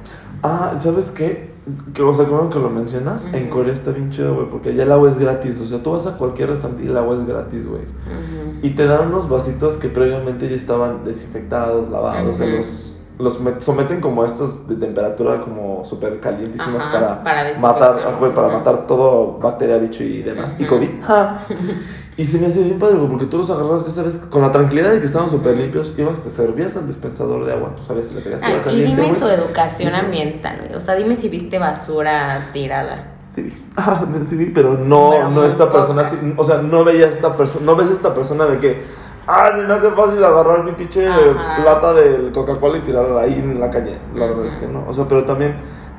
Ah, 0.44 0.74
¿sabes 0.78 1.12
qué? 1.12 1.50
Que, 1.94 2.02
o 2.02 2.14
sea, 2.14 2.26
como 2.26 2.50
que 2.50 2.60
lo 2.60 2.70
mencionas, 2.70 3.26
Ujú. 3.28 3.38
en 3.38 3.50
Corea 3.50 3.74
está 3.74 3.92
bien 3.92 4.10
chido, 4.10 4.34
güey, 4.36 4.48
porque 4.48 4.70
allá 4.70 4.84
el 4.84 4.92
agua 4.92 5.08
es 5.08 5.18
gratis. 5.18 5.62
O 5.62 5.66
sea, 5.66 5.82
tú 5.84 5.92
vas 5.92 6.06
a 6.08 6.18
cualquier 6.18 6.50
restaurante 6.50 6.84
y 6.84 6.88
el 6.88 6.98
agua 6.98 7.16
es 7.16 7.26
gratis, 7.26 7.68
güey. 7.68 7.84
Ujú. 7.84 8.60
Y 8.62 8.72
te 8.72 8.86
dan 8.86 9.08
unos 9.08 9.30
vasitos 9.30 9.78
que 9.78 9.88
previamente 9.88 10.50
ya 10.50 10.56
estaban 10.56 11.04
desinfectados, 11.06 11.90
lavados, 11.90 12.28
o 12.30 12.34
sea, 12.34 12.48
los, 12.48 12.96
los 13.20 13.42
met- 13.44 13.60
someten 13.60 14.02
como 14.02 14.24
a 14.24 14.26
estos 14.26 14.68
de 14.68 14.76
temperatura 14.78 15.40
como 15.42 15.84
súper 15.86 16.20
calientísimas 16.20 16.82
Ajá, 16.84 17.22
para, 17.22 17.24
para 17.24 17.60
matar, 17.60 18.16
güey, 18.20 18.34
para 18.34 18.48
matar 18.48 18.88
todo 18.88 19.38
bacteria, 19.38 19.78
bicho 19.78 20.04
y 20.04 20.24
demás. 20.24 20.56
Y. 20.60 20.66
COVID. 20.66 20.90
Y 22.20 22.26
se 22.26 22.38
me 22.38 22.48
hace 22.48 22.62
bien 22.62 22.78
padre, 22.78 22.98
porque 23.10 23.28
tú 23.28 23.38
los 23.38 23.50
agarrabas, 23.50 23.86
ya 23.86 23.94
sabes, 23.94 24.18
con 24.18 24.42
la 24.42 24.52
tranquilidad 24.52 24.92
de 24.92 25.00
que 25.00 25.06
estaban 25.06 25.32
súper 25.32 25.56
limpios, 25.56 25.98
ibas, 25.98 26.20
te 26.20 26.30
servías 26.30 26.76
al 26.76 26.86
dispensador 26.86 27.46
de 27.46 27.54
agua, 27.54 27.74
tú 27.78 27.82
sabes 27.82 28.10
si 28.10 28.16
le 28.16 28.22
querías 28.22 28.44
agua 28.44 28.58
y 28.58 28.62
caliente, 28.62 28.90
dime 28.90 29.08
güey. 29.08 29.20
su 29.22 29.26
educación 29.26 29.94
Eso. 29.94 30.02
ambiental, 30.02 30.58
güey. 30.60 30.76
O 30.76 30.82
sea, 30.82 30.96
dime 30.96 31.16
si 31.16 31.30
viste 31.30 31.58
basura 31.60 32.50
tirada. 32.52 33.06
Sí 33.34 33.44
vi. 33.44 33.54
Ah, 33.78 34.06
sí 34.24 34.36
vi, 34.36 34.48
pero 34.48 34.74
no, 34.74 35.12
Pero 35.12 35.30
no 35.30 35.46
esta 35.46 35.72
persona, 35.72 36.02
así, 36.02 36.18
o 36.36 36.44
sea, 36.44 36.58
no 36.58 36.84
veía 36.84 37.08
esta 37.08 37.38
persona, 37.38 37.66
no 37.66 37.78
ves 37.78 37.90
esta 37.90 38.14
persona 38.14 38.48
de 38.48 38.60
que, 38.60 38.84
ah, 39.26 39.52
me 39.56 39.74
hace 39.74 39.90
fácil 39.92 40.22
agarrar 40.22 40.66
mi 40.66 40.74
pinche 40.74 41.08
Ajá. 41.08 41.64
lata 41.64 41.94
del 41.94 42.34
Coca-Cola 42.34 42.80
y 42.80 42.82
tirarla 42.82 43.22
ahí 43.22 43.36
en 43.36 43.58
la 43.62 43.72
calle. 43.72 43.98
La 44.14 44.26
verdad 44.26 44.46
es 44.46 44.58
que 44.58 44.68
no, 44.68 44.84
o 44.86 44.94
sea, 44.94 45.08
pero 45.08 45.24
también 45.24 45.56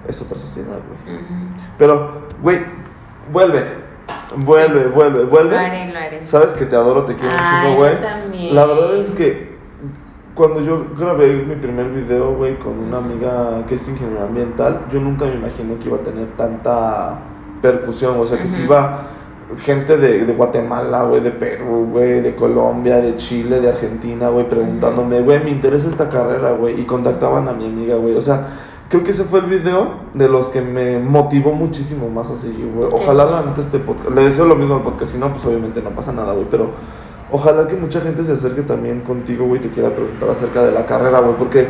es 0.07 0.21
otra 0.21 0.39
sociedad, 0.39 0.81
güey. 0.87 1.19
Pero, 1.79 2.27
güey, 2.43 2.59
vuelve, 3.33 3.89
vuelve, 4.37 4.87
vuelve, 4.87 5.25
vuelves. 5.25 5.59
Lo 5.59 5.67
haré, 5.67 5.93
lo 5.93 5.99
haré. 5.99 6.27
Sabes 6.27 6.55
que 6.55 6.67
te 6.67 6.77
adoro, 6.77 7.05
te 7.05 7.15
quiero 7.15 7.35
un 7.35 7.41
Ay, 7.41 7.67
chingo, 7.67 7.77
güey. 7.77 8.01
también. 8.01 8.55
La 8.55 8.67
verdad 8.67 8.97
es 8.97 9.13
que 9.13 9.51
cuando 10.35 10.61
yo 10.61 10.87
grabé 10.99 11.35
mi 11.35 11.57
primer 11.57 11.91
video, 11.91 12.35
güey, 12.35 12.59
con 12.59 12.79
una 12.79 12.99
amiga 12.99 13.65
que 13.67 13.75
es 13.75 13.89
ingeniera 13.89 14.25
ambiental, 14.25 14.87
yo 14.91 15.01
nunca 15.01 15.27
me 15.27 15.35
imaginé 15.35 15.77
que 15.77 15.89
iba 15.89 15.99
a 15.99 16.01
tener 16.01 16.29
tanta 16.37 17.19
percusión, 17.61 18.19
o 18.19 18.25
sea, 18.25 18.39
que 18.39 18.47
si 18.47 18.63
iba 18.63 19.03
gente 19.59 19.97
de, 19.99 20.25
de 20.25 20.33
Guatemala, 20.33 21.03
güey, 21.03 21.21
de 21.21 21.33
Perú, 21.33 21.89
güey, 21.91 22.21
de 22.21 22.35
Colombia, 22.35 22.99
de 22.99 23.17
Chile, 23.17 23.61
de 23.61 23.69
Argentina, 23.69 24.29
güey, 24.29 24.49
preguntándome, 24.49 25.21
güey, 25.21 25.43
me 25.43 25.51
interesa 25.51 25.89
esta 25.89 26.09
carrera, 26.09 26.53
güey, 26.53 26.81
y 26.81 26.85
contactaban 26.85 27.49
a 27.49 27.53
mi 27.53 27.67
amiga, 27.67 27.97
güey, 27.97 28.17
o 28.17 28.21
sea, 28.21 28.47
creo 28.91 29.03
que 29.03 29.13
ese 29.13 29.25
fue 29.25 29.39
el 29.41 29.47
video 29.47 29.93
de 30.13 30.29
los 30.29 30.51
que 30.51 30.61
me 30.61 30.99
motivó 30.99 31.53
muchísimo 31.53 32.11
más 32.11 32.31
a 32.31 32.35
seguir, 32.35 32.71
güey. 32.75 32.89
Ojalá 32.93 33.25
la 33.25 33.43
neta 33.43 33.63
este 33.63 33.79
podcast, 33.79 34.11
le 34.15 34.23
deseo 34.25 34.45
lo 34.45 34.57
mismo 34.57 34.75
al 34.75 34.83
podcast, 34.83 35.13
si 35.13 35.19
no, 35.19 35.33
pues 35.33 35.45
obviamente 35.47 35.81
no 35.81 35.91
pasa 35.91 36.13
nada, 36.13 36.33
güey, 36.35 36.47
pero 36.51 36.71
ojalá 37.33 37.67
que 37.69 37.77
mucha 37.77 38.01
gente 38.03 38.23
se 38.25 38.33
acerque 38.33 38.63
también 38.63 39.01
contigo, 39.01 39.47
güey, 39.47 39.61
y 39.61 39.63
te 39.63 39.71
quiera 39.71 39.95
preguntar 39.95 40.29
acerca 40.31 40.65
de 40.65 40.73
la 40.73 40.85
carrera, 40.85 41.21
güey, 41.21 41.37
porque 41.39 41.69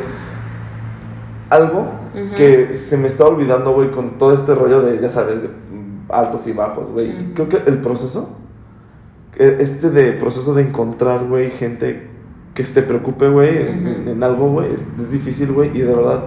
algo 1.51 1.87
que 2.37 2.73
se 2.75 2.97
me 2.97 3.07
está 3.07 3.25
olvidando, 3.27 3.73
güey, 3.73 3.91
con 3.91 4.19
todo 4.19 4.33
este 4.33 4.55
rollo 4.55 4.83
de, 4.83 5.01
ya 5.01 5.09
sabes, 5.09 5.43
de 5.43 5.51
altos 6.09 6.47
y 6.47 6.53
bajos, 6.53 6.91
güey. 6.91 7.35
Creo 7.35 7.49
que 7.49 7.59
el 7.67 7.81
proceso, 7.81 8.31
eh, 9.37 9.59
este 9.61 9.91
de 9.91 10.13
proceso 10.13 10.55
de 10.55 10.63
encontrar, 10.63 11.25
güey, 11.27 11.51
gente 11.51 12.09
que 12.55 12.65
se 12.65 12.83
preocupe, 12.83 13.29
güey, 13.29 13.59
en, 13.59 13.79
Ujú. 13.87 13.89
en- 14.03 14.09
en 14.09 14.23
algo, 14.25 14.51
güey, 14.51 14.73
es, 14.73 14.87
es 14.99 15.11
difícil, 15.11 15.53
güey, 15.53 15.71
y 15.77 15.81
de 15.83 15.95
verdad 15.95 16.25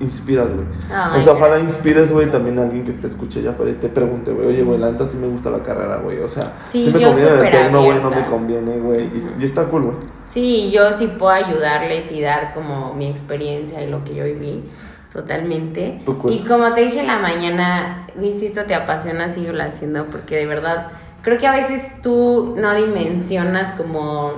inspiras, 0.00 0.52
güey. 0.52 0.66
Ay, 0.90 1.18
o 1.18 1.20
sea, 1.20 1.32
ojalá 1.34 1.58
inspires, 1.60 2.12
güey, 2.12 2.30
también 2.30 2.58
a 2.58 2.62
alguien 2.62 2.84
que 2.84 2.92
te 2.92 3.06
escuche 3.06 3.40
allá 3.40 3.50
afuera 3.50 3.70
y 3.70 3.74
te 3.74 3.88
pregunte, 3.88 4.32
güey, 4.32 4.48
oye, 4.48 4.62
güey, 4.62 4.78
la 4.78 4.90
neta 4.90 5.06
sí 5.06 5.16
me 5.18 5.26
gusta 5.26 5.50
la 5.50 5.62
carrera, 5.62 5.98
güey. 5.98 6.20
O 6.20 6.28
sea, 6.28 6.52
Sí, 6.70 6.82
sí 6.82 6.90
me 6.90 7.02
conviene 7.02 7.30
el 7.30 7.50
tecno, 7.50 7.84
güey, 7.84 8.00
no 8.00 8.10
me 8.10 8.24
conviene, 8.26 8.78
güey. 8.78 9.04
Y, 9.04 9.42
y 9.42 9.44
está 9.44 9.64
cool, 9.66 9.82
güey. 9.84 9.96
Sí, 10.26 10.70
yo 10.70 10.92
sí 10.96 11.06
puedo 11.18 11.32
ayudarles 11.32 12.10
y 12.12 12.20
dar 12.20 12.54
como 12.54 12.94
mi 12.94 13.08
experiencia 13.08 13.82
y 13.82 13.90
lo 13.90 14.04
que 14.04 14.14
yo 14.14 14.24
viví. 14.24 14.64
Totalmente. 15.12 16.02
Y 16.28 16.38
como 16.40 16.74
te 16.74 16.80
dije 16.80 16.98
en 17.00 17.06
la 17.06 17.20
mañana, 17.20 18.08
insisto, 18.20 18.64
te 18.64 18.74
apasiona, 18.74 19.32
síguelo 19.32 19.62
haciendo 19.62 20.06
porque 20.06 20.36
de 20.36 20.46
verdad 20.46 20.88
creo 21.22 21.38
que 21.38 21.46
a 21.46 21.52
veces 21.54 22.02
tú 22.02 22.56
no 22.58 22.74
dimensionas 22.74 23.74
como 23.74 24.32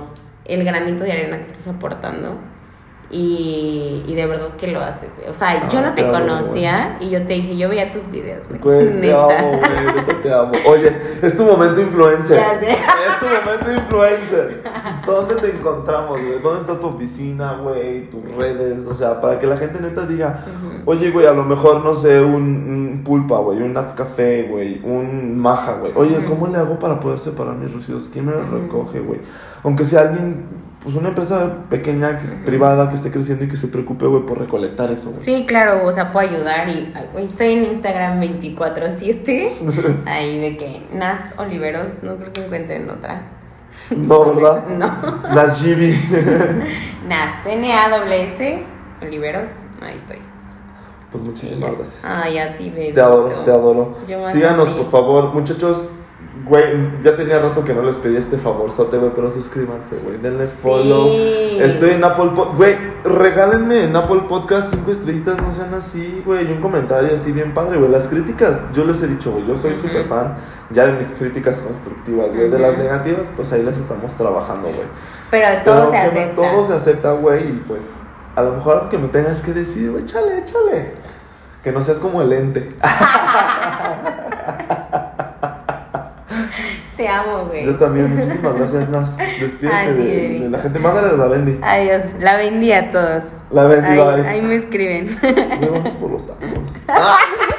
el 0.45 0.63
granito 0.63 1.03
de 1.03 1.13
arena 1.13 1.39
que 1.39 1.47
estás 1.47 1.67
aportando. 1.67 2.37
Y, 3.09 4.03
y 4.05 4.15
de 4.15 4.25
verdad 4.25 4.49
que 4.57 4.67
lo 4.67 4.81
haces, 4.81 5.09
güey. 5.15 5.29
O 5.29 5.33
sea, 5.33 5.69
yo 5.69 5.79
Ah, 5.79 5.81
no 5.81 5.93
te 5.93 6.01
te 6.01 6.09
amo, 6.09 6.11
conocía 6.19 6.97
y 6.99 7.09
yo 7.09 7.25
te 7.25 7.35
dije, 7.35 7.55
yo 7.55 7.69
veía 7.69 7.89
tus 7.91 8.09
videos, 8.11 8.45
güey. 8.49 8.59
Güey, 8.59 9.01
te 9.01 9.13
amo, 9.13 9.27
güey, 9.29 9.95
neta 9.95 10.21
te 10.21 10.33
amo. 10.33 10.51
Oye, 10.65 10.97
es 11.21 11.37
tu 11.37 11.43
momento 11.45 11.79
influencer. 11.79 12.37
Ya 12.37 12.59
sé. 12.59 12.71
Es 12.71 13.19
tu 13.19 13.25
momento 13.27 13.71
influencer. 13.71 14.61
¿Dónde 15.07 15.35
te 15.35 15.49
encontramos, 15.49 16.19
güey? 16.19 16.39
¿Dónde 16.41 16.61
está 16.61 16.79
tu 16.79 16.87
oficina, 16.87 17.53
güey? 17.53 18.09
Tus 18.09 18.23
redes. 18.35 18.85
O 18.85 18.93
sea, 18.93 19.19
para 19.19 19.39
que 19.39 19.47
la 19.47 19.57
gente 19.57 19.79
neta 19.79 20.05
diga, 20.05 20.43
oye, 20.85 21.09
güey, 21.09 21.25
a 21.25 21.31
lo 21.31 21.43
mejor, 21.43 21.83
no 21.83 21.95
sé, 21.95 22.21
un, 22.21 22.43
un 22.43 23.01
pulpa, 23.03 23.39
güey, 23.39 23.61
un 23.61 23.73
Nats 23.73 23.93
Café, 23.93 24.43
güey, 24.43 24.81
un 24.83 25.37
maja, 25.37 25.77
güey. 25.77 25.93
Oye, 25.95 26.23
¿cómo 26.25 26.47
le 26.47 26.57
hago 26.57 26.77
para 26.77 26.99
poder 26.99 27.19
separar 27.19 27.55
mis 27.55 27.73
residuos? 27.73 28.09
¿Quién 28.11 28.25
me 28.25 28.33
los 28.33 28.49
recoge, 28.49 28.99
güey? 28.99 29.21
Aunque 29.63 29.85
sea 29.85 30.01
alguien, 30.01 30.45
pues 30.83 30.95
una 30.95 31.09
empresa 31.09 31.65
pequeña, 31.69 32.17
que 32.17 32.25
es 32.25 32.31
privada, 32.31 32.89
que 32.89 32.95
esté 32.95 33.11
creciendo 33.11 33.45
y 33.45 33.47
que 33.47 33.57
se 33.57 33.67
preocupe, 33.67 34.05
güey, 34.05 34.25
por 34.25 34.39
recolectar 34.39 34.91
eso, 34.91 35.11
güey. 35.11 35.23
Sí, 35.23 35.45
claro, 35.47 35.85
o 35.85 35.91
sea, 35.91 36.11
puedo 36.11 36.29
ayudar 36.29 36.69
y 36.69 36.93
estoy 37.17 37.53
en 37.53 37.63
Instagram 37.65 38.21
24/7. 38.21 39.49
Ahí 40.05 40.39
de 40.39 40.57
que 40.57 40.81
Nas 40.93 41.33
Oliveros, 41.37 42.03
no 42.03 42.15
creo 42.17 42.31
que 42.31 42.45
encuentren 42.45 42.89
otra. 42.89 43.36
No, 43.95 44.25
¿verdad? 44.33 44.67
No. 44.67 45.33
Las 45.33 45.63
GB. 45.63 45.93
Nas 47.07 47.45
N-A-W-S 47.45 48.63
Oliveros, 49.01 49.47
ahí 49.81 49.95
estoy. 49.95 50.17
Pues 51.11 51.23
muchísimas 51.23 51.75
gracias. 51.75 52.03
Ay, 52.05 52.37
a 52.37 52.57
ti, 52.57 52.69
bebé. 52.69 52.91
Te 52.91 53.01
adoro, 53.01 53.43
te 53.43 53.51
adoro. 53.51 53.95
Síganos, 54.21 54.69
por 54.69 54.85
favor, 54.85 55.33
muchachos. 55.33 55.87
Güey, 56.47 57.01
ya 57.01 57.15
tenía 57.15 57.39
rato 57.39 57.63
que 57.63 57.73
no 57.73 57.81
les 57.81 57.97
pedí 57.97 58.15
este 58.15 58.37
favorzote, 58.37 58.97
güey, 58.97 59.11
pero 59.13 59.29
suscríbanse, 59.29 59.97
güey. 59.97 60.17
Denle 60.17 60.47
follow. 60.47 61.09
Estoy 61.59 61.91
en 61.91 62.03
Apple 62.03 62.31
Podcast. 62.33 62.55
Güey, 62.57 62.75
regálenme 63.03 63.83
en 63.83 63.95
Apple 63.95 64.23
Podcast 64.29 64.73
cinco 64.73 64.91
estrellitas, 64.91 65.41
no 65.41 65.51
sean 65.51 65.73
así, 65.73 66.21
güey. 66.25 66.47
Y 66.49 66.53
un 66.53 66.61
comentario 66.61 67.13
así 67.13 67.31
bien 67.33 67.53
padre, 67.53 67.77
güey. 67.77 67.91
Las 67.91 68.07
críticas, 68.07 68.61
yo 68.71 68.85
les 68.85 69.01
he 69.03 69.07
dicho, 69.07 69.31
güey, 69.31 69.45
yo 69.45 69.57
soy 69.57 69.73
Ujú. 69.73 69.87
súper 69.87 70.05
fan 70.05 70.35
ya 70.69 70.85
de 70.85 70.93
mis 70.93 71.07
críticas 71.11 71.59
constructivas, 71.59 72.33
güey. 72.33 72.49
De 72.49 72.59
las 72.59 72.77
negativas, 72.77 73.31
pues 73.35 73.51
ahí 73.51 73.63
las 73.63 73.77
estamos 73.77 74.13
trabajando, 74.13 74.67
güey. 74.69 74.87
Pero 75.29 75.47
todo 75.65 75.89
Pero 75.89 75.91
se 75.91 75.97
acepta. 75.97 76.35
Todo 76.41 76.67
se 76.67 76.73
acepta, 76.73 77.11
güey, 77.13 77.43
y 77.49 77.63
pues 77.67 77.91
a 78.35 78.41
lo 78.43 78.53
mejor 78.53 78.75
algo 78.77 78.89
que 78.89 78.97
me 78.97 79.07
tengas 79.09 79.41
que 79.41 79.51
decir, 79.51 79.91
güey, 79.91 80.03
échale, 80.03 80.37
échale. 80.39 80.93
Que 81.63 81.71
no 81.73 81.81
seas 81.81 81.97
como 81.99 82.21
el 82.21 82.31
ente. 82.31 82.73
Te 86.97 87.07
amo, 87.07 87.45
güey. 87.45 87.63
Yo 87.63 87.75
también, 87.75 88.15
muchísimas 88.15 88.57
gracias, 88.57 88.89
Nas. 88.89 89.17
Despídete 89.17 89.93
de, 89.93 90.49
la 90.49 90.57
gente. 90.57 90.79
Mándale 90.79 91.09
a 91.09 91.13
la 91.13 91.27
Bendy. 91.27 91.59
Adiós. 91.61 92.03
La 92.19 92.37
vendí 92.37 92.71
a 92.71 92.91
todos. 92.91 93.23
La 93.51 93.65
Bendy, 93.65 93.87
Ahí, 93.87 93.97
bye. 93.97 94.27
ahí 94.27 94.41
me 94.41 94.55
escriben. 94.55 95.07
Ya 95.21 95.69
vamos 95.69 95.93
por 95.93 96.09
los 96.09 96.25
tacos. 96.25 96.47